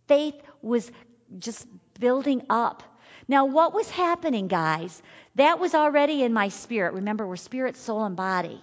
Faith 0.07 0.35
was 0.61 0.91
just 1.39 1.67
building 1.99 2.43
up. 2.49 2.83
Now, 3.27 3.45
what 3.45 3.73
was 3.73 3.89
happening, 3.89 4.47
guys? 4.47 5.01
That 5.35 5.59
was 5.59 5.73
already 5.73 6.23
in 6.23 6.33
my 6.33 6.49
spirit. 6.49 6.93
Remember, 6.93 7.27
we're 7.27 7.35
spirit, 7.35 7.77
soul, 7.77 8.03
and 8.03 8.15
body. 8.15 8.61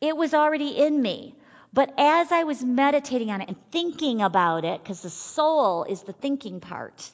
It 0.00 0.16
was 0.16 0.34
already 0.34 0.76
in 0.76 1.00
me. 1.00 1.34
But 1.72 1.92
as 1.98 2.32
I 2.32 2.44
was 2.44 2.64
meditating 2.64 3.30
on 3.30 3.42
it 3.42 3.48
and 3.48 3.70
thinking 3.70 4.22
about 4.22 4.64
it, 4.64 4.82
because 4.82 5.02
the 5.02 5.10
soul 5.10 5.84
is 5.84 6.02
the 6.02 6.12
thinking 6.12 6.60
part, 6.60 7.10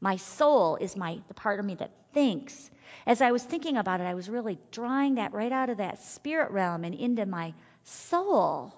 my 0.00 0.16
soul 0.16 0.76
is 0.76 0.96
my 0.96 1.20
the 1.28 1.34
part 1.34 1.60
of 1.60 1.66
me 1.66 1.74
that 1.74 1.90
thinks. 2.14 2.70
As 3.06 3.20
I 3.20 3.32
was 3.32 3.42
thinking 3.42 3.76
about 3.76 4.00
it, 4.00 4.04
I 4.04 4.14
was 4.14 4.28
really 4.28 4.58
drawing 4.70 5.16
that 5.16 5.32
right 5.32 5.52
out 5.52 5.70
of 5.70 5.78
that 5.78 6.02
spirit 6.02 6.50
realm 6.50 6.84
and 6.84 6.94
into 6.94 7.26
my 7.26 7.52
soul. 7.84 8.74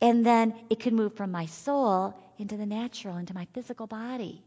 And 0.00 0.24
then 0.24 0.54
it 0.70 0.80
could 0.80 0.92
move 0.92 1.14
from 1.14 1.30
my 1.30 1.46
soul 1.46 2.14
into 2.38 2.56
the 2.56 2.66
natural, 2.66 3.16
into 3.16 3.34
my 3.34 3.46
physical 3.52 3.86
body. 3.86 4.42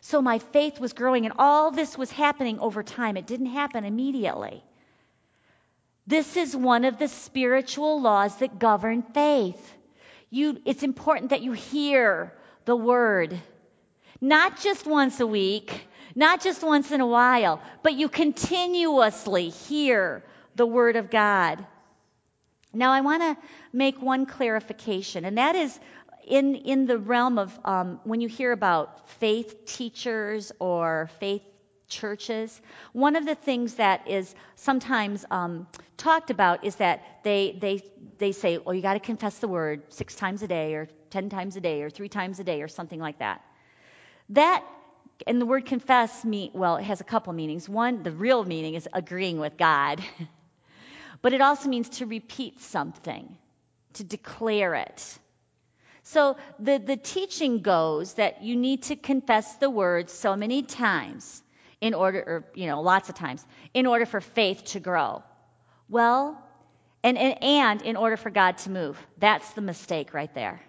So 0.00 0.20
my 0.20 0.38
faith 0.38 0.80
was 0.80 0.92
growing, 0.92 1.26
and 1.26 1.34
all 1.38 1.70
this 1.70 1.96
was 1.96 2.10
happening 2.10 2.58
over 2.58 2.82
time. 2.82 3.16
It 3.16 3.26
didn't 3.26 3.46
happen 3.46 3.84
immediately. 3.84 4.62
This 6.06 6.36
is 6.36 6.56
one 6.56 6.84
of 6.84 6.98
the 6.98 7.08
spiritual 7.08 8.00
laws 8.00 8.36
that 8.38 8.58
govern 8.58 9.02
faith. 9.02 9.74
You, 10.30 10.60
it's 10.64 10.82
important 10.82 11.30
that 11.30 11.42
you 11.42 11.52
hear 11.52 12.32
the 12.64 12.74
word. 12.74 13.38
Not 14.20 14.60
just 14.60 14.86
once 14.86 15.20
a 15.20 15.26
week, 15.26 15.86
not 16.14 16.42
just 16.42 16.62
once 16.62 16.90
in 16.90 17.00
a 17.00 17.06
while, 17.06 17.60
but 17.82 17.94
you 17.94 18.08
continuously 18.08 19.50
hear 19.50 20.24
the 20.56 20.66
word 20.66 20.96
of 20.96 21.10
God. 21.10 21.64
Now, 22.74 22.92
I 22.92 23.02
want 23.02 23.22
to 23.22 23.36
make 23.72 24.00
one 24.00 24.26
clarification, 24.26 25.24
and 25.24 25.38
that 25.38 25.56
is 25.56 25.78
in, 26.26 26.54
in 26.54 26.86
the 26.86 26.98
realm 26.98 27.38
of 27.38 27.58
um, 27.64 28.00
when 28.04 28.20
you 28.20 28.28
hear 28.28 28.52
about 28.52 29.08
faith 29.10 29.66
teachers 29.66 30.52
or 30.58 31.10
faith 31.18 31.42
churches, 31.88 32.60
one 32.92 33.16
of 33.16 33.26
the 33.26 33.34
things 33.34 33.74
that 33.74 34.08
is 34.08 34.34
sometimes 34.56 35.24
um, 35.30 35.66
talked 35.96 36.30
about 36.30 36.64
is 36.64 36.76
that 36.76 37.02
they, 37.22 37.56
they, 37.60 37.82
they 38.18 38.32
say, 38.32 38.58
well, 38.58 38.74
you 38.74 38.82
got 38.82 38.94
to 38.94 39.00
confess 39.00 39.38
the 39.38 39.48
word 39.48 39.82
six 39.88 40.14
times 40.14 40.42
a 40.42 40.48
day, 40.48 40.74
or 40.74 40.88
10 41.10 41.28
times 41.28 41.56
a 41.56 41.60
day, 41.60 41.82
or 41.82 41.90
three 41.90 42.08
times 42.08 42.40
a 42.40 42.44
day, 42.44 42.62
or 42.62 42.68
something 42.68 43.00
like 43.00 43.18
that. 43.18 43.44
That, 44.30 44.64
and 45.26 45.40
the 45.40 45.46
word 45.46 45.66
confess, 45.66 46.24
mean, 46.24 46.50
well, 46.54 46.76
it 46.76 46.84
has 46.84 47.00
a 47.00 47.04
couple 47.04 47.32
meanings. 47.32 47.68
One, 47.68 48.02
the 48.02 48.12
real 48.12 48.44
meaning 48.44 48.74
is 48.74 48.88
agreeing 48.92 49.38
with 49.38 49.56
God, 49.56 50.02
but 51.22 51.32
it 51.32 51.40
also 51.40 51.68
means 51.68 51.88
to 51.90 52.06
repeat 52.06 52.60
something, 52.60 53.36
to 53.94 54.04
declare 54.04 54.74
it. 54.74 55.18
So 56.04 56.36
the, 56.58 56.78
the 56.78 56.96
teaching 56.96 57.60
goes 57.60 58.14
that 58.14 58.42
you 58.42 58.56
need 58.56 58.84
to 58.84 58.96
confess 58.96 59.54
the 59.56 59.70
word 59.70 60.10
so 60.10 60.36
many 60.36 60.62
times 60.62 61.42
in 61.80 61.94
order, 61.94 62.18
or, 62.18 62.44
you 62.54 62.66
know, 62.66 62.80
lots 62.80 63.08
of 63.08 63.14
times, 63.14 63.44
in 63.74 63.86
order 63.86 64.06
for 64.06 64.20
faith 64.20 64.64
to 64.64 64.80
grow. 64.80 65.22
Well, 65.88 66.42
and, 67.02 67.18
and, 67.18 67.42
and 67.42 67.82
in 67.82 67.96
order 67.96 68.16
for 68.16 68.30
God 68.30 68.58
to 68.58 68.70
move. 68.70 68.98
That's 69.18 69.48
the 69.52 69.60
mistake 69.60 70.14
right 70.14 70.32
there. 70.34 70.60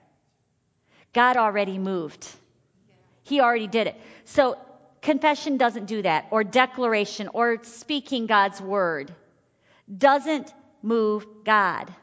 God 1.14 1.38
already 1.38 1.78
moved. 1.78 2.28
He 3.24 3.40
already 3.40 3.68
did 3.68 3.88
it. 3.88 4.02
So 4.26 4.58
confession 5.02 5.58
doesn't 5.58 5.86
do 5.86 6.02
that, 6.02 6.28
or 6.32 6.44
declaration, 6.44 7.30
or 7.34 7.64
speaking 7.64 8.26
God's 8.26 8.62
word 8.62 9.14
doesn't 9.96 10.52
move 10.82 11.26
God. 11.44 11.94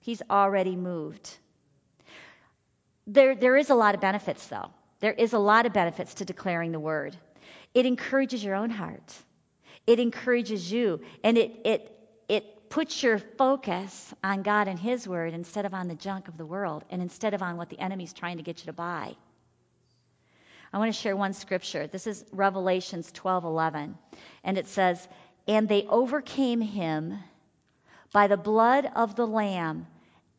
He's 0.00 0.22
already 0.28 0.76
moved. 0.76 1.30
There, 3.10 3.34
there 3.34 3.56
is 3.56 3.70
a 3.70 3.74
lot 3.74 3.94
of 3.94 4.02
benefits, 4.02 4.46
though. 4.48 4.70
There 5.00 5.12
is 5.12 5.32
a 5.32 5.38
lot 5.38 5.64
of 5.64 5.72
benefits 5.72 6.12
to 6.14 6.26
declaring 6.26 6.72
the 6.72 6.80
word. 6.80 7.16
It 7.72 7.86
encourages 7.86 8.44
your 8.44 8.54
own 8.54 8.68
heart. 8.68 9.14
It 9.86 9.98
encourages 9.98 10.70
you, 10.70 11.00
and 11.24 11.38
it, 11.38 11.52
it, 11.64 11.98
it 12.28 12.68
puts 12.68 13.02
your 13.02 13.18
focus 13.18 14.14
on 14.22 14.42
God 14.42 14.68
and 14.68 14.78
His 14.78 15.08
word 15.08 15.32
instead 15.32 15.64
of 15.64 15.72
on 15.72 15.88
the 15.88 15.94
junk 15.94 16.28
of 16.28 16.36
the 16.36 16.44
world 16.44 16.84
and 16.90 17.00
instead 17.00 17.32
of 17.32 17.42
on 17.42 17.56
what 17.56 17.70
the 17.70 17.80
enemy's 17.80 18.12
trying 18.12 18.36
to 18.36 18.42
get 18.42 18.60
you 18.60 18.66
to 18.66 18.74
buy. 18.74 19.16
I 20.70 20.76
want 20.76 20.92
to 20.92 21.00
share 21.00 21.16
one 21.16 21.32
scripture. 21.32 21.86
This 21.86 22.06
is 22.06 22.26
Revelations 22.30 23.10
12:11, 23.12 23.94
and 24.44 24.58
it 24.58 24.66
says, 24.66 25.08
"And 25.46 25.66
they 25.66 25.86
overcame 25.86 26.60
him 26.60 27.18
by 28.12 28.26
the 28.26 28.36
blood 28.36 28.90
of 28.94 29.16
the 29.16 29.26
lamb 29.26 29.86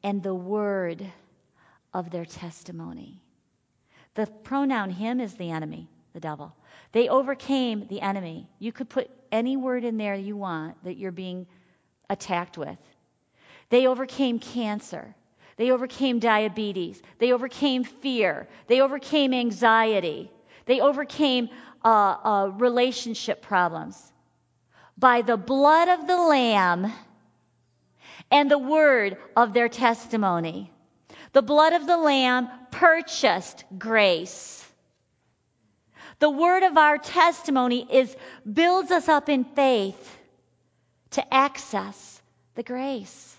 and 0.03 0.21
the 0.21 0.35
word 0.35 1.11
of 1.93 2.09
their 2.09 2.25
testimony." 2.25 3.21
The 4.15 4.27
pronoun 4.27 4.89
him 4.89 5.19
is 5.19 5.33
the 5.35 5.51
enemy, 5.51 5.89
the 6.13 6.19
devil. 6.19 6.55
They 6.91 7.07
overcame 7.07 7.87
the 7.87 8.01
enemy. 8.01 8.49
You 8.59 8.71
could 8.71 8.89
put 8.89 9.09
any 9.31 9.57
word 9.57 9.83
in 9.83 9.97
there 9.97 10.15
you 10.15 10.35
want 10.35 10.83
that 10.83 10.97
you're 10.97 11.11
being 11.11 11.47
attacked 12.09 12.57
with. 12.57 12.77
They 13.69 13.87
overcame 13.87 14.39
cancer. 14.39 15.15
They 15.57 15.71
overcame 15.71 16.19
diabetes. 16.19 17.01
They 17.19 17.33
overcame 17.33 17.83
fear. 17.83 18.47
They 18.67 18.81
overcame 18.81 19.33
anxiety. 19.33 20.31
They 20.65 20.81
overcame 20.81 21.49
uh, 21.83 21.87
uh, 21.87 22.51
relationship 22.57 23.41
problems 23.41 24.11
by 24.97 25.21
the 25.21 25.37
blood 25.37 25.87
of 25.87 26.07
the 26.07 26.17
Lamb 26.17 26.91
and 28.31 28.49
the 28.49 28.57
word 28.57 29.17
of 29.35 29.53
their 29.53 29.69
testimony. 29.69 30.71
The 31.31 31.41
blood 31.41 31.73
of 31.73 31.85
the 31.85 31.97
Lamb 31.97 32.49
purchased 32.71 33.63
grace. 33.77 34.65
The 36.19 36.29
word 36.29 36.63
of 36.63 36.77
our 36.77 36.97
testimony 36.97 37.87
is 37.89 38.15
builds 38.51 38.91
us 38.91 39.07
up 39.07 39.29
in 39.29 39.45
faith 39.45 40.17
to 41.11 41.33
access 41.33 42.21
the 42.55 42.63
grace. 42.63 43.35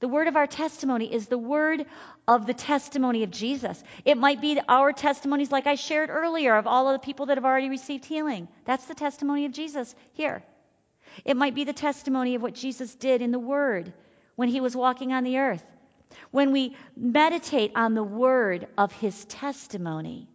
The 0.00 0.08
word 0.08 0.26
of 0.26 0.36
our 0.36 0.48
testimony 0.48 1.12
is 1.12 1.28
the 1.28 1.38
word 1.38 1.86
of 2.26 2.46
the 2.46 2.54
testimony 2.54 3.22
of 3.22 3.30
Jesus. 3.30 3.82
It 4.04 4.18
might 4.18 4.40
be 4.40 4.60
our 4.68 4.92
testimonies, 4.92 5.52
like 5.52 5.66
I 5.66 5.76
shared 5.76 6.10
earlier, 6.10 6.56
of 6.56 6.66
all 6.66 6.88
of 6.88 7.00
the 7.00 7.04
people 7.04 7.26
that 7.26 7.36
have 7.36 7.44
already 7.44 7.68
received 7.68 8.04
healing. 8.04 8.48
That's 8.64 8.84
the 8.86 8.94
testimony 8.94 9.46
of 9.46 9.52
Jesus 9.52 9.94
here. 10.12 10.42
It 11.24 11.36
might 11.36 11.54
be 11.54 11.64
the 11.64 11.72
testimony 11.72 12.34
of 12.34 12.42
what 12.42 12.54
Jesus 12.54 12.94
did 12.94 13.22
in 13.22 13.30
the 13.30 13.38
Word 13.38 13.92
when 14.34 14.48
he 14.48 14.60
was 14.60 14.76
walking 14.76 15.12
on 15.12 15.24
the 15.24 15.38
earth. 15.38 15.64
When 16.30 16.52
we 16.52 16.76
meditate 16.96 17.72
on 17.74 17.94
the 17.94 18.02
word 18.02 18.66
of 18.76 18.92
his 18.92 19.24
testimony, 19.26 20.28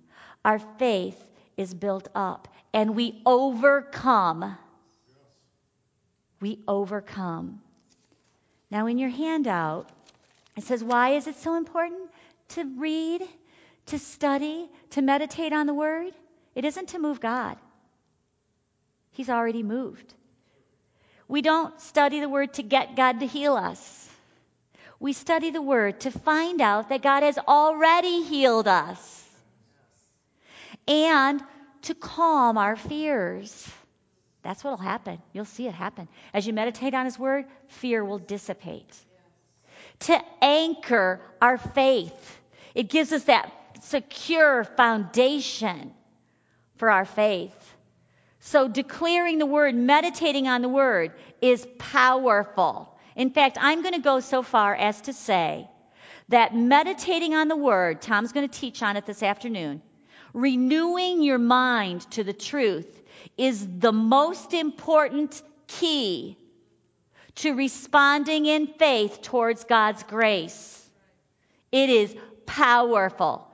our 0.43 0.59
faith 0.59 1.21
is 1.55 1.73
built 1.73 2.07
up 2.13 2.47
and 2.73 2.95
we 2.95 3.21
overcome. 3.25 4.57
We 6.39 6.59
overcome. 6.67 7.61
Now, 8.69 8.87
in 8.87 8.97
your 8.97 9.09
handout, 9.09 9.89
it 10.55 10.63
says, 10.63 10.83
Why 10.83 11.15
is 11.15 11.27
it 11.27 11.37
so 11.37 11.55
important 11.55 12.09
to 12.49 12.65
read, 12.77 13.23
to 13.87 13.99
study, 13.99 14.69
to 14.91 15.01
meditate 15.01 15.53
on 15.53 15.67
the 15.67 15.73
word? 15.73 16.13
It 16.53 16.65
isn't 16.65 16.89
to 16.89 16.99
move 16.99 17.19
God, 17.19 17.57
He's 19.11 19.29
already 19.29 19.63
moved. 19.63 20.13
We 21.27 21.41
don't 21.41 21.79
study 21.81 22.21
the 22.21 22.29
Word 22.29 22.53
to 22.53 22.63
get 22.63 22.95
God 22.95 23.19
to 23.19 23.27
heal 23.27 23.55
us. 23.55 23.96
We 24.99 25.13
study 25.13 25.51
the 25.51 25.61
Word 25.61 26.01
to 26.01 26.11
find 26.11 26.61
out 26.61 26.89
that 26.89 27.01
God 27.01 27.23
has 27.23 27.37
already 27.37 28.23
healed 28.23 28.67
us 28.67 29.25
and 30.87 31.41
to 31.83 31.93
calm 31.93 32.57
our 32.57 32.75
fears. 32.75 33.69
That's 34.41 34.63
what 34.63 34.71
will 34.71 34.77
happen. 34.85 35.19
You'll 35.33 35.45
see 35.45 35.67
it 35.67 35.73
happen. 35.73 36.07
As 36.33 36.47
you 36.47 36.53
meditate 36.53 36.93
on 36.93 37.05
His 37.05 37.19
Word, 37.19 37.45
fear 37.67 38.03
will 38.03 38.17
dissipate. 38.17 38.95
To 40.01 40.19
anchor 40.41 41.21
our 41.41 41.57
faith, 41.57 42.39
it 42.73 42.89
gives 42.89 43.11
us 43.11 43.25
that 43.25 43.51
secure 43.81 44.63
foundation 44.63 45.93
for 46.77 46.89
our 46.89 47.05
faith. 47.05 47.75
So, 48.39 48.67
declaring 48.67 49.39
the 49.39 49.45
Word, 49.45 49.75
meditating 49.75 50.47
on 50.47 50.61
the 50.61 50.69
Word 50.69 51.11
is 51.41 51.67
powerful. 51.77 52.96
In 53.17 53.31
fact, 53.31 53.57
I'm 53.59 53.81
going 53.81 53.95
to 53.95 53.99
go 53.99 54.19
so 54.19 54.43
far 54.43 54.75
as 54.75 55.01
to 55.01 55.13
say 55.13 55.67
that 56.29 56.55
meditating 56.55 57.33
on 57.33 57.47
the 57.47 57.55
Word, 57.55 57.99
Tom's 57.99 58.31
going 58.31 58.47
to 58.47 58.59
teach 58.59 58.83
on 58.83 58.95
it 58.95 59.07
this 59.07 59.23
afternoon, 59.23 59.81
renewing 60.33 61.23
your 61.23 61.39
mind 61.39 62.01
to 62.11 62.23
the 62.23 62.31
truth 62.31 63.01
is 63.35 63.67
the 63.79 63.91
most 63.91 64.53
important 64.53 65.41
key 65.65 66.37
to 67.35 67.55
responding 67.55 68.45
in 68.45 68.67
faith 68.67 69.23
towards 69.23 69.63
God's 69.63 70.03
grace. 70.03 70.87
It 71.71 71.89
is 71.89 72.15
powerful. 72.45 73.46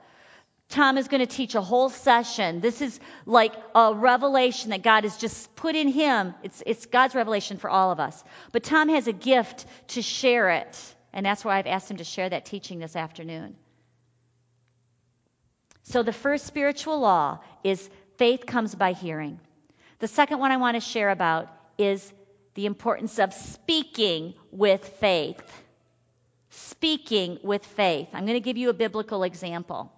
Tom 0.74 0.98
is 0.98 1.06
going 1.06 1.20
to 1.20 1.26
teach 1.26 1.54
a 1.54 1.60
whole 1.60 1.88
session. 1.88 2.60
This 2.60 2.82
is 2.82 2.98
like 3.26 3.54
a 3.76 3.94
revelation 3.94 4.70
that 4.70 4.82
God 4.82 5.04
has 5.04 5.16
just 5.16 5.54
put 5.54 5.76
in 5.76 5.86
him. 5.86 6.34
It's, 6.42 6.64
it's 6.66 6.86
God's 6.86 7.14
revelation 7.14 7.58
for 7.58 7.70
all 7.70 7.92
of 7.92 8.00
us. 8.00 8.24
But 8.50 8.64
Tom 8.64 8.88
has 8.88 9.06
a 9.06 9.12
gift 9.12 9.66
to 9.88 10.02
share 10.02 10.50
it. 10.50 10.76
And 11.12 11.24
that's 11.24 11.44
why 11.44 11.58
I've 11.58 11.68
asked 11.68 11.88
him 11.88 11.98
to 11.98 12.04
share 12.04 12.28
that 12.28 12.46
teaching 12.46 12.80
this 12.80 12.96
afternoon. 12.96 13.54
So, 15.84 16.02
the 16.02 16.12
first 16.12 16.44
spiritual 16.44 16.98
law 16.98 17.38
is 17.62 17.88
faith 18.16 18.44
comes 18.44 18.74
by 18.74 18.94
hearing. 18.94 19.38
The 20.00 20.08
second 20.08 20.40
one 20.40 20.50
I 20.50 20.56
want 20.56 20.74
to 20.74 20.80
share 20.80 21.10
about 21.10 21.50
is 21.78 22.12
the 22.54 22.66
importance 22.66 23.20
of 23.20 23.32
speaking 23.32 24.34
with 24.50 24.84
faith. 24.98 25.62
Speaking 26.50 27.38
with 27.44 27.64
faith. 27.64 28.08
I'm 28.12 28.26
going 28.26 28.42
to 28.42 28.44
give 28.44 28.56
you 28.56 28.70
a 28.70 28.74
biblical 28.74 29.22
example. 29.22 29.92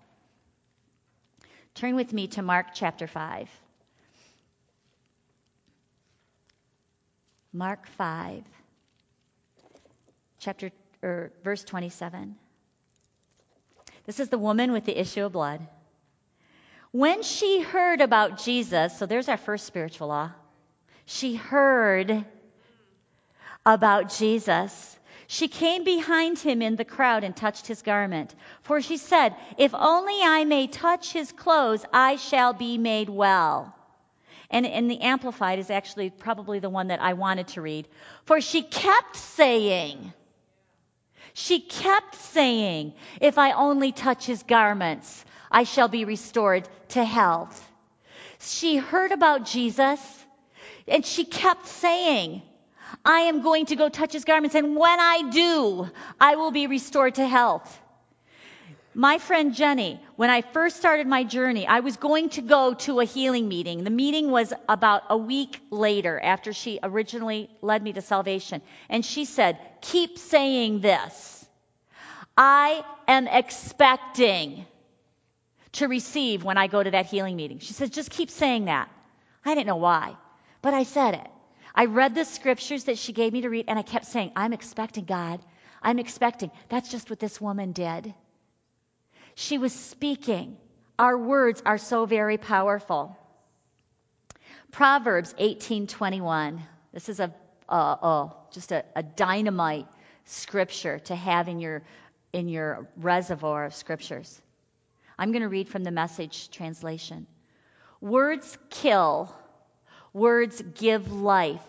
Turn 1.77 1.95
with 1.95 2.11
me 2.11 2.27
to 2.29 2.41
Mark 2.41 2.69
chapter 2.73 3.07
5. 3.07 3.51
Mark 7.53 7.87
5, 7.99 8.43
chapter 10.39 10.71
or 11.03 11.09
er, 11.09 11.33
verse 11.45 11.65
27. 11.65 12.35
This 14.07 14.21
is 14.21 14.31
the 14.31 14.39
woman 14.39 14.73
with 14.73 14.87
the 14.87 14.99
issue 14.99 15.25
of 15.25 15.33
blood. 15.33 15.67
When 16.93 17.23
she 17.23 17.61
heard 17.61 18.01
about 18.01 18.43
Jesus, 18.43 18.99
so 18.99 19.05
there's 19.05 19.29
our 19.29 19.37
first 19.37 19.67
spiritual 19.67 20.09
law. 20.09 20.33
She 21.05 21.35
heard 21.35 22.25
about 23.67 24.15
Jesus 24.15 24.96
she 25.29 25.49
came 25.49 25.85
behind 25.85 26.39
him 26.39 26.63
in 26.63 26.77
the 26.77 26.85
crowd 26.85 27.25
and 27.25 27.37
touched 27.37 27.67
his 27.67 27.83
garment. 27.83 28.35
For 28.63 28.81
she 28.81 28.97
said, 28.97 29.35
If 29.59 29.75
only 29.75 30.21
I 30.23 30.45
may 30.45 30.67
touch 30.67 31.13
his 31.13 31.33
clothes, 31.33 31.85
I 31.93 32.17
shall 32.17 32.53
be 32.53 32.79
made 32.79 33.09
well. 33.09 33.75
And, 34.51 34.65
and 34.67 34.91
the 34.91 35.01
Amplified 35.01 35.59
is 35.59 35.71
actually 35.71 36.11
probably 36.11 36.61
the 36.61 36.71
one 36.71 36.89
that 36.89 37.03
I 37.03 37.15
wanted 37.15 37.49
to 37.49 37.63
read. 37.63 37.89
For 38.25 38.41
she 38.41 38.63
kept 38.63 39.17
saying, 39.17 40.13
she 41.35 41.61
kept 41.61 42.15
saying, 42.15 42.95
If 43.21 43.39
I 43.39 43.53
only 43.53 43.93
touch 43.93 44.25
his 44.25 44.43
garments, 44.45 45.25
I 45.51 45.65
shall 45.65 45.89
be 45.89 46.05
restored 46.05 46.69
to 46.91 47.05
health. 47.05 47.63
She 48.39 48.77
heard 48.77 49.13
about 49.13 49.45
Jesus 49.45 50.01
and 50.89 51.05
she 51.05 51.25
kept 51.25 51.67
saying, 51.67 52.43
I 53.05 53.21
am 53.21 53.43
going 53.43 53.67
to 53.67 53.77
go 53.77 53.89
touch 53.89 54.13
his 54.13 54.25
garments, 54.25 54.55
and 54.55 54.77
when 54.77 55.01
I 55.01 55.31
do, 55.31 55.91
I 56.21 56.37
will 56.37 56.51
be 56.51 56.67
restored 56.67 57.17
to 57.17 57.27
health. 57.27 57.81
My 58.95 59.19
friend 59.19 59.55
Jenny, 59.55 60.01
when 60.17 60.31
I 60.31 60.41
first 60.41 60.79
started 60.79 61.07
my 61.07 61.23
journey, 61.23 61.67
I 61.67 61.81
was 61.81 61.99
going 61.99 62.31
to 62.31 62.41
go 62.41 62.73
to 62.73 63.01
a 63.01 63.05
healing 63.05 63.47
meeting. 63.47 63.85
The 63.85 63.91
meeting 63.91 64.31
was 64.31 64.55
about 64.71 65.03
a 65.11 65.19
week 65.19 65.61
later 65.71 66.19
after 66.19 66.55
she 66.55 66.81
originally 66.83 67.51
led 67.61 67.83
me 67.83 67.93
to 67.93 68.01
salvation. 68.01 68.63
And 68.89 69.05
she 69.05 69.27
said, 69.27 69.59
Keep 69.83 70.17
saying 70.17 70.81
this. 70.81 71.47
I 72.39 72.83
am 73.07 73.29
expecting 73.29 74.65
to 75.73 75.89
receive 75.89 76.43
when 76.43 76.57
I 76.57 76.67
go 76.67 76.83
to 76.83 76.91
that 76.93 77.05
healing 77.05 77.37
meeting. 77.37 77.59
She 77.59 77.75
said, 77.75 77.93
Just 77.93 78.11
keep 78.11 78.31
saying 78.31 78.65
that. 78.65 78.89
I 79.45 79.55
didn't 79.55 79.67
know 79.67 79.77
why, 79.77 80.17
but 80.63 80.73
I 80.73 80.85
said 80.85 81.15
it. 81.15 81.31
I 81.77 81.85
read 81.85 82.15
the 82.15 82.25
scriptures 82.25 82.85
that 82.85 82.97
she 82.97 83.13
gave 83.13 83.33
me 83.33 83.43
to 83.43 83.51
read, 83.51 83.67
and 83.69 83.79
I 83.79 83.83
kept 83.83 84.07
saying, 84.07 84.33
I'm 84.35 84.55
expecting 84.55 85.05
God. 85.05 85.41
I'm 85.83 85.99
expecting. 85.99 86.51
That's 86.71 86.91
just 86.91 87.11
what 87.11 87.21
this 87.21 87.41
woman 87.41 87.73
did. 87.73 88.15
She 89.35 89.59
was 89.59 89.73
speaking. 89.75 90.57
Our 90.99 91.19
words 91.19 91.63
are 91.67 91.77
so 91.77 92.07
very 92.07 92.39
powerful. 92.39 93.17
Proverbs 94.73 95.35
18:21. 95.39 96.61
This 96.93 97.09
is 97.11 97.21
a 97.21 97.35
uh, 97.69 97.97
oh, 98.03 98.37
just 98.53 98.73
a, 98.73 98.85
a 98.95 99.03
dynamite 99.03 99.87
scripture 100.25 100.99
to 101.01 101.15
have 101.15 101.49
in 101.49 101.61
your 101.61 101.83
in 102.33 102.49
your 102.49 102.89
reservoir 102.97 103.67
of 103.67 103.75
scriptures. 103.75 104.41
I'm 105.19 105.33
going 105.33 105.43
to 105.43 105.49
read 105.49 105.69
from 105.69 105.85
the 105.85 105.91
message 105.91 106.51
translation. 106.51 107.27
Words 108.01 108.59
kill, 108.71 109.35
Words 110.17 110.63
give 110.75 111.13
life. 111.13 111.61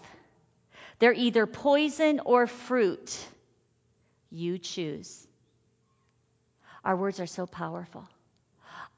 They're 0.99 1.11
either 1.11 1.45
poison 1.45 2.21
or 2.23 2.47
fruit. 2.47 3.13
You 4.29 4.57
choose. 4.57 5.27
Our 6.85 6.95
words 6.95 7.19
are 7.19 7.27
so 7.27 7.45
powerful. 7.45 8.07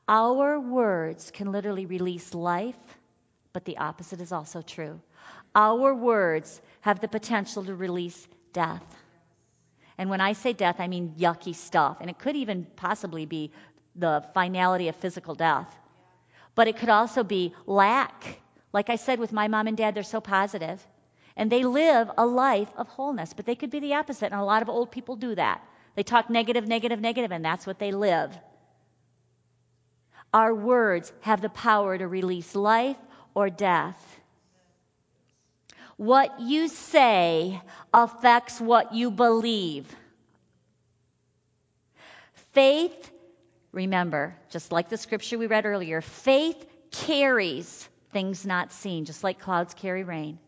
Our 0.07 0.59
words 0.59 1.31
can 1.31 1.51
literally 1.51 1.87
release 1.87 2.35
life, 2.35 2.75
but 3.51 3.65
the 3.65 3.79
opposite 3.79 4.21
is 4.21 4.31
also 4.31 4.61
true. 4.61 5.01
Our 5.55 5.95
words 5.95 6.61
have 6.81 6.99
the 6.99 7.07
potential 7.07 7.63
to 7.65 7.73
release 7.73 8.27
death. 8.53 8.85
And 9.97 10.11
when 10.11 10.21
I 10.21 10.33
say 10.33 10.53
death, 10.53 10.75
I 10.77 10.87
mean 10.87 11.15
yucky 11.17 11.55
stuff. 11.55 11.97
And 12.01 12.09
it 12.11 12.19
could 12.19 12.35
even 12.35 12.67
possibly 12.75 13.25
be 13.25 13.51
the 13.95 14.23
finality 14.35 14.89
of 14.89 14.95
physical 14.97 15.33
death. 15.33 15.75
But 16.53 16.67
it 16.67 16.77
could 16.77 16.89
also 16.89 17.23
be 17.23 17.55
lack 17.65 18.41
like 18.71 18.89
I 18.89 18.95
said 18.97 19.19
with 19.19 19.31
my 19.31 19.47
mom 19.47 19.67
and 19.67 19.77
dad, 19.77 19.95
they're 19.95 20.03
so 20.03 20.21
positive, 20.21 20.85
and 21.35 21.51
they 21.51 21.63
live 21.63 22.09
a 22.17 22.25
life 22.25 22.69
of 22.77 22.87
wholeness, 22.87 23.33
but 23.33 23.45
they 23.45 23.55
could 23.55 23.71
be 23.71 23.79
the 23.79 23.95
opposite, 23.95 24.31
and 24.31 24.41
a 24.41 24.43
lot 24.43 24.61
of 24.61 24.69
old 24.69 24.91
people 24.91 25.15
do 25.15 25.35
that. 25.35 25.61
They 25.95 26.03
talk 26.03 26.29
negative, 26.29 26.67
negative, 26.67 26.99
negative, 27.01 27.31
and 27.31 27.43
that's 27.43 27.65
what 27.65 27.79
they 27.79 27.91
live. 27.91 28.37
Our 30.33 30.53
words 30.53 31.11
have 31.21 31.41
the 31.41 31.49
power 31.49 31.97
to 31.97 32.07
release 32.07 32.53
life 32.55 32.97
or 33.33 33.49
death. 33.49 33.99
What 35.97 36.39
you 36.39 36.67
say 36.67 37.59
affects 37.93 38.61
what 38.61 38.93
you 38.93 39.09
believe. 39.09 39.93
Faith, 42.53 43.11
remember, 43.71 44.35
just 44.51 44.71
like 44.71 44.89
the 44.89 44.97
scripture 44.97 45.37
we 45.37 45.47
read 45.47 45.65
earlier, 45.65 46.01
faith 46.01 46.63
carries 46.91 47.88
things 48.11 48.45
not 48.45 48.71
seen, 48.71 49.05
just 49.05 49.23
like 49.23 49.39
clouds 49.39 49.73
carry 49.73 50.03
rain. 50.03 50.39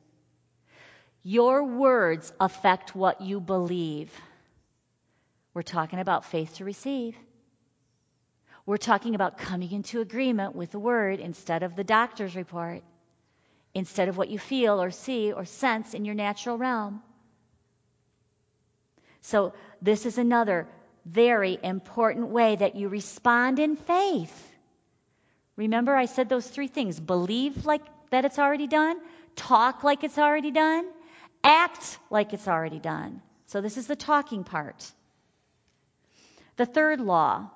Your 1.24 1.64
words 1.64 2.34
affect 2.40 2.96
what 2.96 3.22
you 3.22 3.40
believe. 3.40 4.12
We're 5.54 5.62
talking 5.62 6.00
about 6.00 6.26
faith 6.26 6.56
to 6.56 6.66
receive. 6.66 7.16
We're 8.66 8.78
talking 8.78 9.16
about 9.16 9.38
coming 9.38 9.72
into 9.72 10.02
agreement 10.02 10.56
with 10.56 10.72
the 10.72 10.80
word 10.80 11.20
instead 11.20 11.64
of 11.64 11.76
the 11.76 11.84
doctor's 11.84 12.36
report, 12.36 12.84
instead 13.74 14.08
of 14.08 14.18
what 14.18 14.30
you 14.30 14.40
feel 14.40 14.82
or 14.82 14.92
see 14.92 15.32
or 15.32 15.46
sense 15.46 15.94
in 15.94 16.06
your 16.06 16.16
natural 16.16 16.58
realm. 16.58 17.02
So, 19.22 19.54
this 19.82 20.06
is 20.06 20.18
another 20.18 20.68
very 21.06 21.58
important 21.62 22.30
way 22.30 22.56
that 22.56 22.76
you 22.76 22.88
respond 22.88 23.60
in 23.60 23.76
faith. 23.76 24.51
Remember, 25.56 25.96
I 25.96 26.06
said 26.06 26.30
those 26.30 26.48
three 26.48 26.68
things 26.68 27.00
believe 27.00 27.66
like 27.66 27.82
that 28.10 28.26
it's 28.26 28.40
already 28.40 28.68
done, 28.68 29.00
talk 29.36 29.84
like 29.84 30.04
it's 30.04 30.18
already 30.18 30.52
done, 30.52 30.86
act 31.44 32.00
like 32.10 32.34
it's 32.34 32.48
already 32.48 32.80
done. 32.80 33.22
So, 33.48 33.62
this 33.62 33.78
is 33.78 33.88
the 33.88 33.96
talking 33.96 34.44
part. 34.44 34.92
The 36.58 36.66
third 36.66 37.02
law 37.02 37.50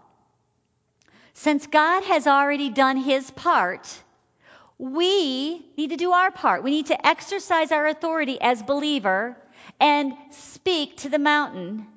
since 1.35 1.67
God 1.67 2.03
has 2.05 2.27
already 2.27 2.69
done 2.69 2.97
his 2.97 3.29
part, 3.29 3.85
We 4.77 5.65
need 5.77 5.91
to 5.91 5.97
do 5.97 6.11
our 6.11 6.31
part. 6.31 6.63
We 6.63 6.71
need 6.71 6.87
to 6.87 7.07
exercise 7.07 7.71
our 7.71 7.87
authority 7.87 8.37
as 8.41 8.61
believer 8.61 9.37
and 9.79 10.13
speak 10.31 10.97
to 10.97 11.09
the 11.09 11.19
mountain 11.19 11.87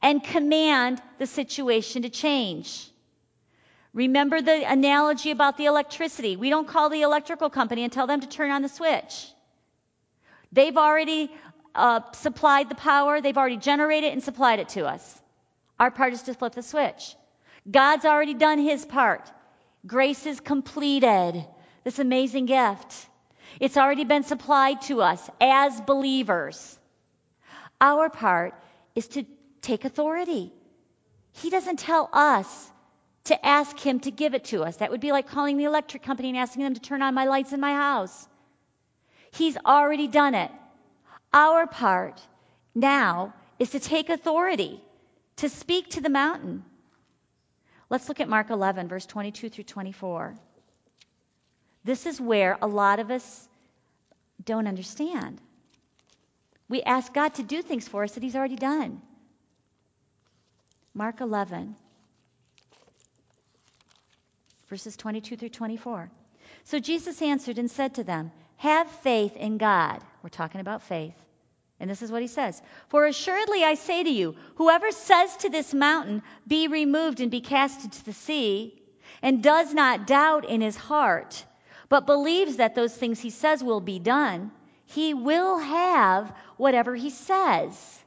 and 0.00 0.22
command 0.22 1.00
the 1.18 1.26
situation 1.26 2.02
to 2.02 2.10
change. 2.10 2.90
Remember 3.94 4.40
the 4.40 4.70
analogy 4.70 5.30
about 5.30 5.58
the 5.58 5.66
electricity. 5.66 6.36
We 6.36 6.48
don't 6.48 6.66
call 6.66 6.88
the 6.88 7.02
electrical 7.02 7.50
company 7.50 7.84
and 7.84 7.92
tell 7.92 8.06
them 8.06 8.20
to 8.20 8.26
turn 8.26 8.50
on 8.50 8.62
the 8.62 8.68
switch. 8.68 9.28
They've 10.50 10.76
already 10.76 11.30
uh, 11.74 12.00
supplied 12.12 12.68
the 12.68 12.74
power, 12.74 13.20
they've 13.20 13.36
already 13.36 13.56
generated 13.56 14.12
and 14.12 14.22
supplied 14.22 14.60
it 14.60 14.70
to 14.70 14.86
us. 14.86 15.20
Our 15.78 15.90
part 15.90 16.12
is 16.12 16.22
to 16.22 16.34
flip 16.34 16.54
the 16.54 16.62
switch. 16.62 17.16
God's 17.70 18.04
already 18.04 18.34
done 18.34 18.58
his 18.58 18.84
part. 18.84 19.30
Grace 19.86 20.26
is 20.26 20.40
completed. 20.40 21.44
This 21.84 21.98
amazing 21.98 22.46
gift. 22.46 23.08
It's 23.60 23.76
already 23.76 24.04
been 24.04 24.22
supplied 24.22 24.82
to 24.82 25.02
us 25.02 25.28
as 25.40 25.80
believers. 25.80 26.78
Our 27.80 28.08
part 28.08 28.54
is 28.94 29.08
to 29.08 29.24
take 29.60 29.84
authority. 29.84 30.52
He 31.32 31.50
doesn't 31.50 31.78
tell 31.78 32.08
us 32.12 32.70
to 33.24 33.46
ask 33.46 33.78
him 33.78 34.00
to 34.00 34.10
give 34.10 34.34
it 34.34 34.44
to 34.46 34.64
us. 34.64 34.76
That 34.76 34.90
would 34.90 35.00
be 35.00 35.12
like 35.12 35.28
calling 35.28 35.56
the 35.56 35.64
electric 35.64 36.02
company 36.02 36.30
and 36.30 36.38
asking 36.38 36.64
them 36.64 36.74
to 36.74 36.80
turn 36.80 37.02
on 37.02 37.14
my 37.14 37.26
lights 37.26 37.52
in 37.52 37.60
my 37.60 37.72
house. 37.72 38.28
He's 39.32 39.56
already 39.56 40.08
done 40.08 40.34
it. 40.34 40.50
Our 41.32 41.66
part 41.66 42.20
now 42.74 43.34
is 43.58 43.70
to 43.70 43.80
take 43.80 44.10
authority, 44.10 44.82
to 45.36 45.48
speak 45.48 45.90
to 45.90 46.00
the 46.00 46.10
mountain. 46.10 46.64
Let's 47.88 48.08
look 48.08 48.20
at 48.20 48.28
Mark 48.28 48.50
11, 48.50 48.88
verse 48.88 49.06
22 49.06 49.50
through 49.50 49.64
24. 49.64 50.34
This 51.84 52.06
is 52.06 52.20
where 52.20 52.58
a 52.60 52.66
lot 52.66 53.00
of 53.00 53.10
us 53.10 53.48
don't 54.44 54.66
understand. 54.66 55.40
We 56.68 56.82
ask 56.82 57.12
God 57.12 57.34
to 57.34 57.42
do 57.42 57.62
things 57.62 57.86
for 57.86 58.02
us 58.02 58.12
that 58.12 58.22
He's 58.22 58.36
already 58.36 58.56
done. 58.56 59.00
Mark 60.94 61.20
11, 61.20 61.76
verses 64.72 64.96
22 64.96 65.36
through 65.36 65.50
24. 65.50 66.10
So 66.64 66.78
Jesus 66.78 67.20
answered 67.20 67.58
and 67.58 67.70
said 67.70 67.96
to 67.96 68.04
them, 68.04 68.32
Have 68.56 68.90
faith 69.02 69.36
in 69.36 69.58
God. 69.58 70.00
We're 70.22 70.30
talking 70.30 70.62
about 70.62 70.80
faith. 70.80 71.12
And 71.78 71.90
this 71.90 72.00
is 72.00 72.10
what 72.10 72.22
he 72.22 72.28
says 72.28 72.62
For 72.88 73.04
assuredly 73.04 73.62
I 73.62 73.74
say 73.74 74.02
to 74.02 74.08
you, 74.08 74.34
whoever 74.54 74.90
says 74.90 75.36
to 75.38 75.50
this 75.50 75.74
mountain, 75.74 76.22
Be 76.46 76.68
removed 76.68 77.20
and 77.20 77.30
be 77.30 77.42
cast 77.42 77.84
into 77.84 78.02
the 78.02 78.14
sea, 78.14 78.82
and 79.20 79.42
does 79.42 79.74
not 79.74 80.06
doubt 80.06 80.48
in 80.48 80.62
his 80.62 80.76
heart, 80.76 81.44
but 81.90 82.06
believes 82.06 82.56
that 82.56 82.74
those 82.74 82.96
things 82.96 83.20
he 83.20 83.28
says 83.28 83.62
will 83.62 83.82
be 83.82 83.98
done, 83.98 84.50
he 84.86 85.12
will 85.12 85.58
have 85.58 86.34
whatever 86.56 86.94
he 86.94 87.10
says. 87.10 87.98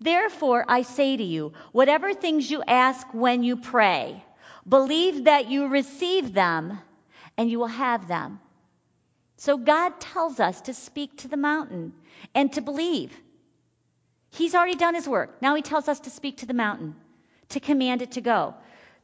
Therefore, 0.00 0.64
I 0.66 0.82
say 0.82 1.16
to 1.16 1.22
you, 1.22 1.52
whatever 1.70 2.12
things 2.12 2.50
you 2.50 2.64
ask 2.66 3.06
when 3.14 3.44
you 3.44 3.56
pray, 3.56 4.24
believe 4.68 5.24
that 5.24 5.48
you 5.48 5.68
receive 5.68 6.32
them, 6.32 6.78
and 7.36 7.50
you 7.50 7.58
will 7.58 7.66
have 7.66 8.08
them. 8.08 8.40
So 9.36 9.58
God 9.58 10.00
tells 10.00 10.40
us 10.40 10.62
to 10.62 10.74
speak 10.74 11.18
to 11.18 11.28
the 11.28 11.36
mountain 11.36 11.92
and 12.34 12.52
to 12.54 12.62
believe. 12.62 13.12
He's 14.30 14.54
already 14.54 14.74
done 14.74 14.94
his 14.94 15.08
work. 15.08 15.40
Now 15.42 15.54
he 15.54 15.62
tells 15.62 15.88
us 15.88 16.00
to 16.00 16.10
speak 16.10 16.38
to 16.38 16.46
the 16.46 16.54
mountain, 16.54 16.96
to 17.50 17.60
command 17.60 18.02
it 18.02 18.12
to 18.12 18.20
go. 18.20 18.54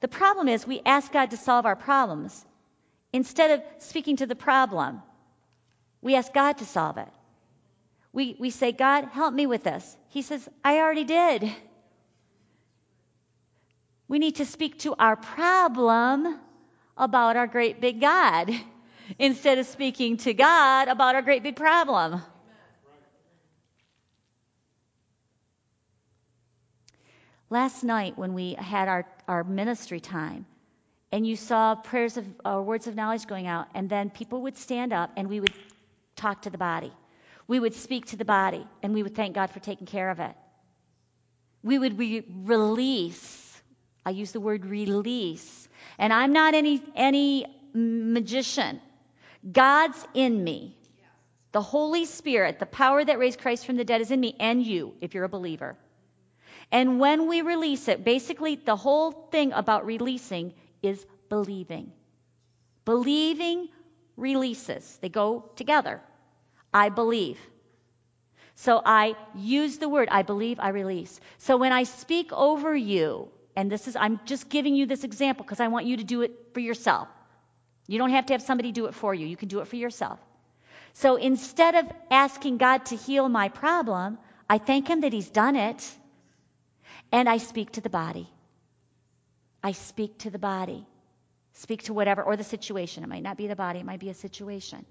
The 0.00 0.08
problem 0.08 0.48
is 0.48 0.66
we 0.66 0.80
ask 0.84 1.12
God 1.12 1.30
to 1.30 1.36
solve 1.36 1.66
our 1.66 1.76
problems. 1.76 2.44
Instead 3.12 3.50
of 3.50 3.62
speaking 3.82 4.16
to 4.16 4.26
the 4.26 4.34
problem, 4.34 5.02
we 6.00 6.16
ask 6.16 6.32
God 6.32 6.58
to 6.58 6.64
solve 6.64 6.96
it. 6.98 7.08
We, 8.12 8.36
we 8.38 8.50
say, 8.50 8.72
God, 8.72 9.04
help 9.12 9.32
me 9.32 9.46
with 9.46 9.62
this. 9.62 9.96
He 10.08 10.22
says, 10.22 10.46
I 10.64 10.78
already 10.78 11.04
did. 11.04 11.50
We 14.12 14.18
need 14.18 14.36
to 14.36 14.44
speak 14.44 14.80
to 14.80 14.94
our 14.98 15.16
problem 15.16 16.38
about 16.98 17.36
our 17.36 17.46
great 17.46 17.80
big 17.80 17.98
God 17.98 18.50
instead 19.18 19.56
of 19.56 19.64
speaking 19.64 20.18
to 20.18 20.34
God 20.34 20.88
about 20.88 21.14
our 21.14 21.22
great 21.22 21.42
big 21.42 21.56
problem. 21.56 22.20
Last 27.48 27.84
night, 27.84 28.18
when 28.18 28.34
we 28.34 28.52
had 28.52 28.86
our, 28.86 29.06
our 29.26 29.44
ministry 29.44 30.00
time, 30.00 30.44
and 31.10 31.26
you 31.26 31.34
saw 31.34 31.74
prayers 31.74 32.18
of 32.18 32.26
uh, 32.44 32.60
words 32.60 32.86
of 32.86 32.94
knowledge 32.94 33.26
going 33.26 33.46
out, 33.46 33.68
and 33.74 33.88
then 33.88 34.10
people 34.10 34.42
would 34.42 34.58
stand 34.58 34.92
up 34.92 35.10
and 35.16 35.26
we 35.26 35.40
would 35.40 35.54
talk 36.16 36.42
to 36.42 36.50
the 36.50 36.58
body. 36.58 36.92
We 37.48 37.58
would 37.58 37.72
speak 37.72 38.04
to 38.08 38.18
the 38.18 38.26
body, 38.26 38.66
and 38.82 38.92
we 38.92 39.02
would 39.02 39.14
thank 39.14 39.34
God 39.34 39.46
for 39.48 39.60
taking 39.60 39.86
care 39.86 40.10
of 40.10 40.20
it. 40.20 40.34
We 41.62 41.78
would 41.78 41.98
re- 41.98 42.26
release. 42.44 43.41
I 44.04 44.10
use 44.10 44.32
the 44.32 44.40
word 44.40 44.66
release. 44.66 45.68
And 45.98 46.12
I'm 46.12 46.32
not 46.32 46.54
any, 46.54 46.82
any 46.94 47.46
magician. 47.72 48.80
God's 49.50 50.06
in 50.14 50.42
me. 50.42 50.76
The 51.52 51.60
Holy 51.60 52.06
Spirit, 52.06 52.58
the 52.58 52.66
power 52.66 53.04
that 53.04 53.18
raised 53.18 53.40
Christ 53.40 53.66
from 53.66 53.76
the 53.76 53.84
dead, 53.84 54.00
is 54.00 54.10
in 54.10 54.18
me 54.18 54.34
and 54.40 54.62
you, 54.62 54.94
if 55.00 55.14
you're 55.14 55.24
a 55.24 55.28
believer. 55.28 55.76
And 56.70 56.98
when 56.98 57.28
we 57.28 57.42
release 57.42 57.88
it, 57.88 58.04
basically 58.04 58.56
the 58.56 58.76
whole 58.76 59.12
thing 59.12 59.52
about 59.52 59.84
releasing 59.84 60.54
is 60.82 61.04
believing. 61.28 61.92
Believing 62.86 63.68
releases, 64.16 64.98
they 65.02 65.10
go 65.10 65.50
together. 65.56 66.00
I 66.72 66.88
believe. 66.88 67.38
So 68.54 68.80
I 68.84 69.14
use 69.34 69.78
the 69.78 69.88
word, 69.88 70.08
I 70.10 70.22
believe, 70.22 70.58
I 70.60 70.70
release. 70.70 71.20
So 71.38 71.56
when 71.58 71.72
I 71.72 71.82
speak 71.82 72.32
over 72.32 72.74
you, 72.74 73.28
and 73.56 73.70
this 73.70 73.88
is, 73.88 73.96
I'm 73.96 74.20
just 74.24 74.48
giving 74.48 74.74
you 74.74 74.86
this 74.86 75.04
example 75.04 75.44
because 75.44 75.60
I 75.60 75.68
want 75.68 75.86
you 75.86 75.98
to 75.98 76.04
do 76.04 76.22
it 76.22 76.32
for 76.54 76.60
yourself. 76.60 77.08
You 77.86 77.98
don't 77.98 78.10
have 78.10 78.26
to 78.26 78.34
have 78.34 78.42
somebody 78.42 78.72
do 78.72 78.86
it 78.86 78.94
for 78.94 79.14
you, 79.14 79.26
you 79.26 79.36
can 79.36 79.48
do 79.48 79.60
it 79.60 79.68
for 79.68 79.76
yourself. 79.76 80.18
So 80.94 81.16
instead 81.16 81.74
of 81.74 81.86
asking 82.10 82.58
God 82.58 82.86
to 82.86 82.96
heal 82.96 83.28
my 83.28 83.48
problem, 83.48 84.18
I 84.48 84.58
thank 84.58 84.88
Him 84.88 85.00
that 85.00 85.12
He's 85.12 85.28
done 85.28 85.56
it, 85.56 85.90
and 87.10 87.28
I 87.28 87.38
speak 87.38 87.72
to 87.72 87.80
the 87.80 87.90
body. 87.90 88.28
I 89.62 89.72
speak 89.72 90.18
to 90.18 90.30
the 90.30 90.38
body. 90.38 90.86
Speak 91.54 91.84
to 91.84 91.94
whatever, 91.94 92.22
or 92.22 92.36
the 92.36 92.44
situation. 92.44 93.04
It 93.04 93.08
might 93.08 93.22
not 93.22 93.36
be 93.36 93.46
the 93.46 93.56
body, 93.56 93.80
it 93.80 93.86
might 93.86 94.00
be 94.00 94.10
a 94.10 94.14
situation. 94.14 94.84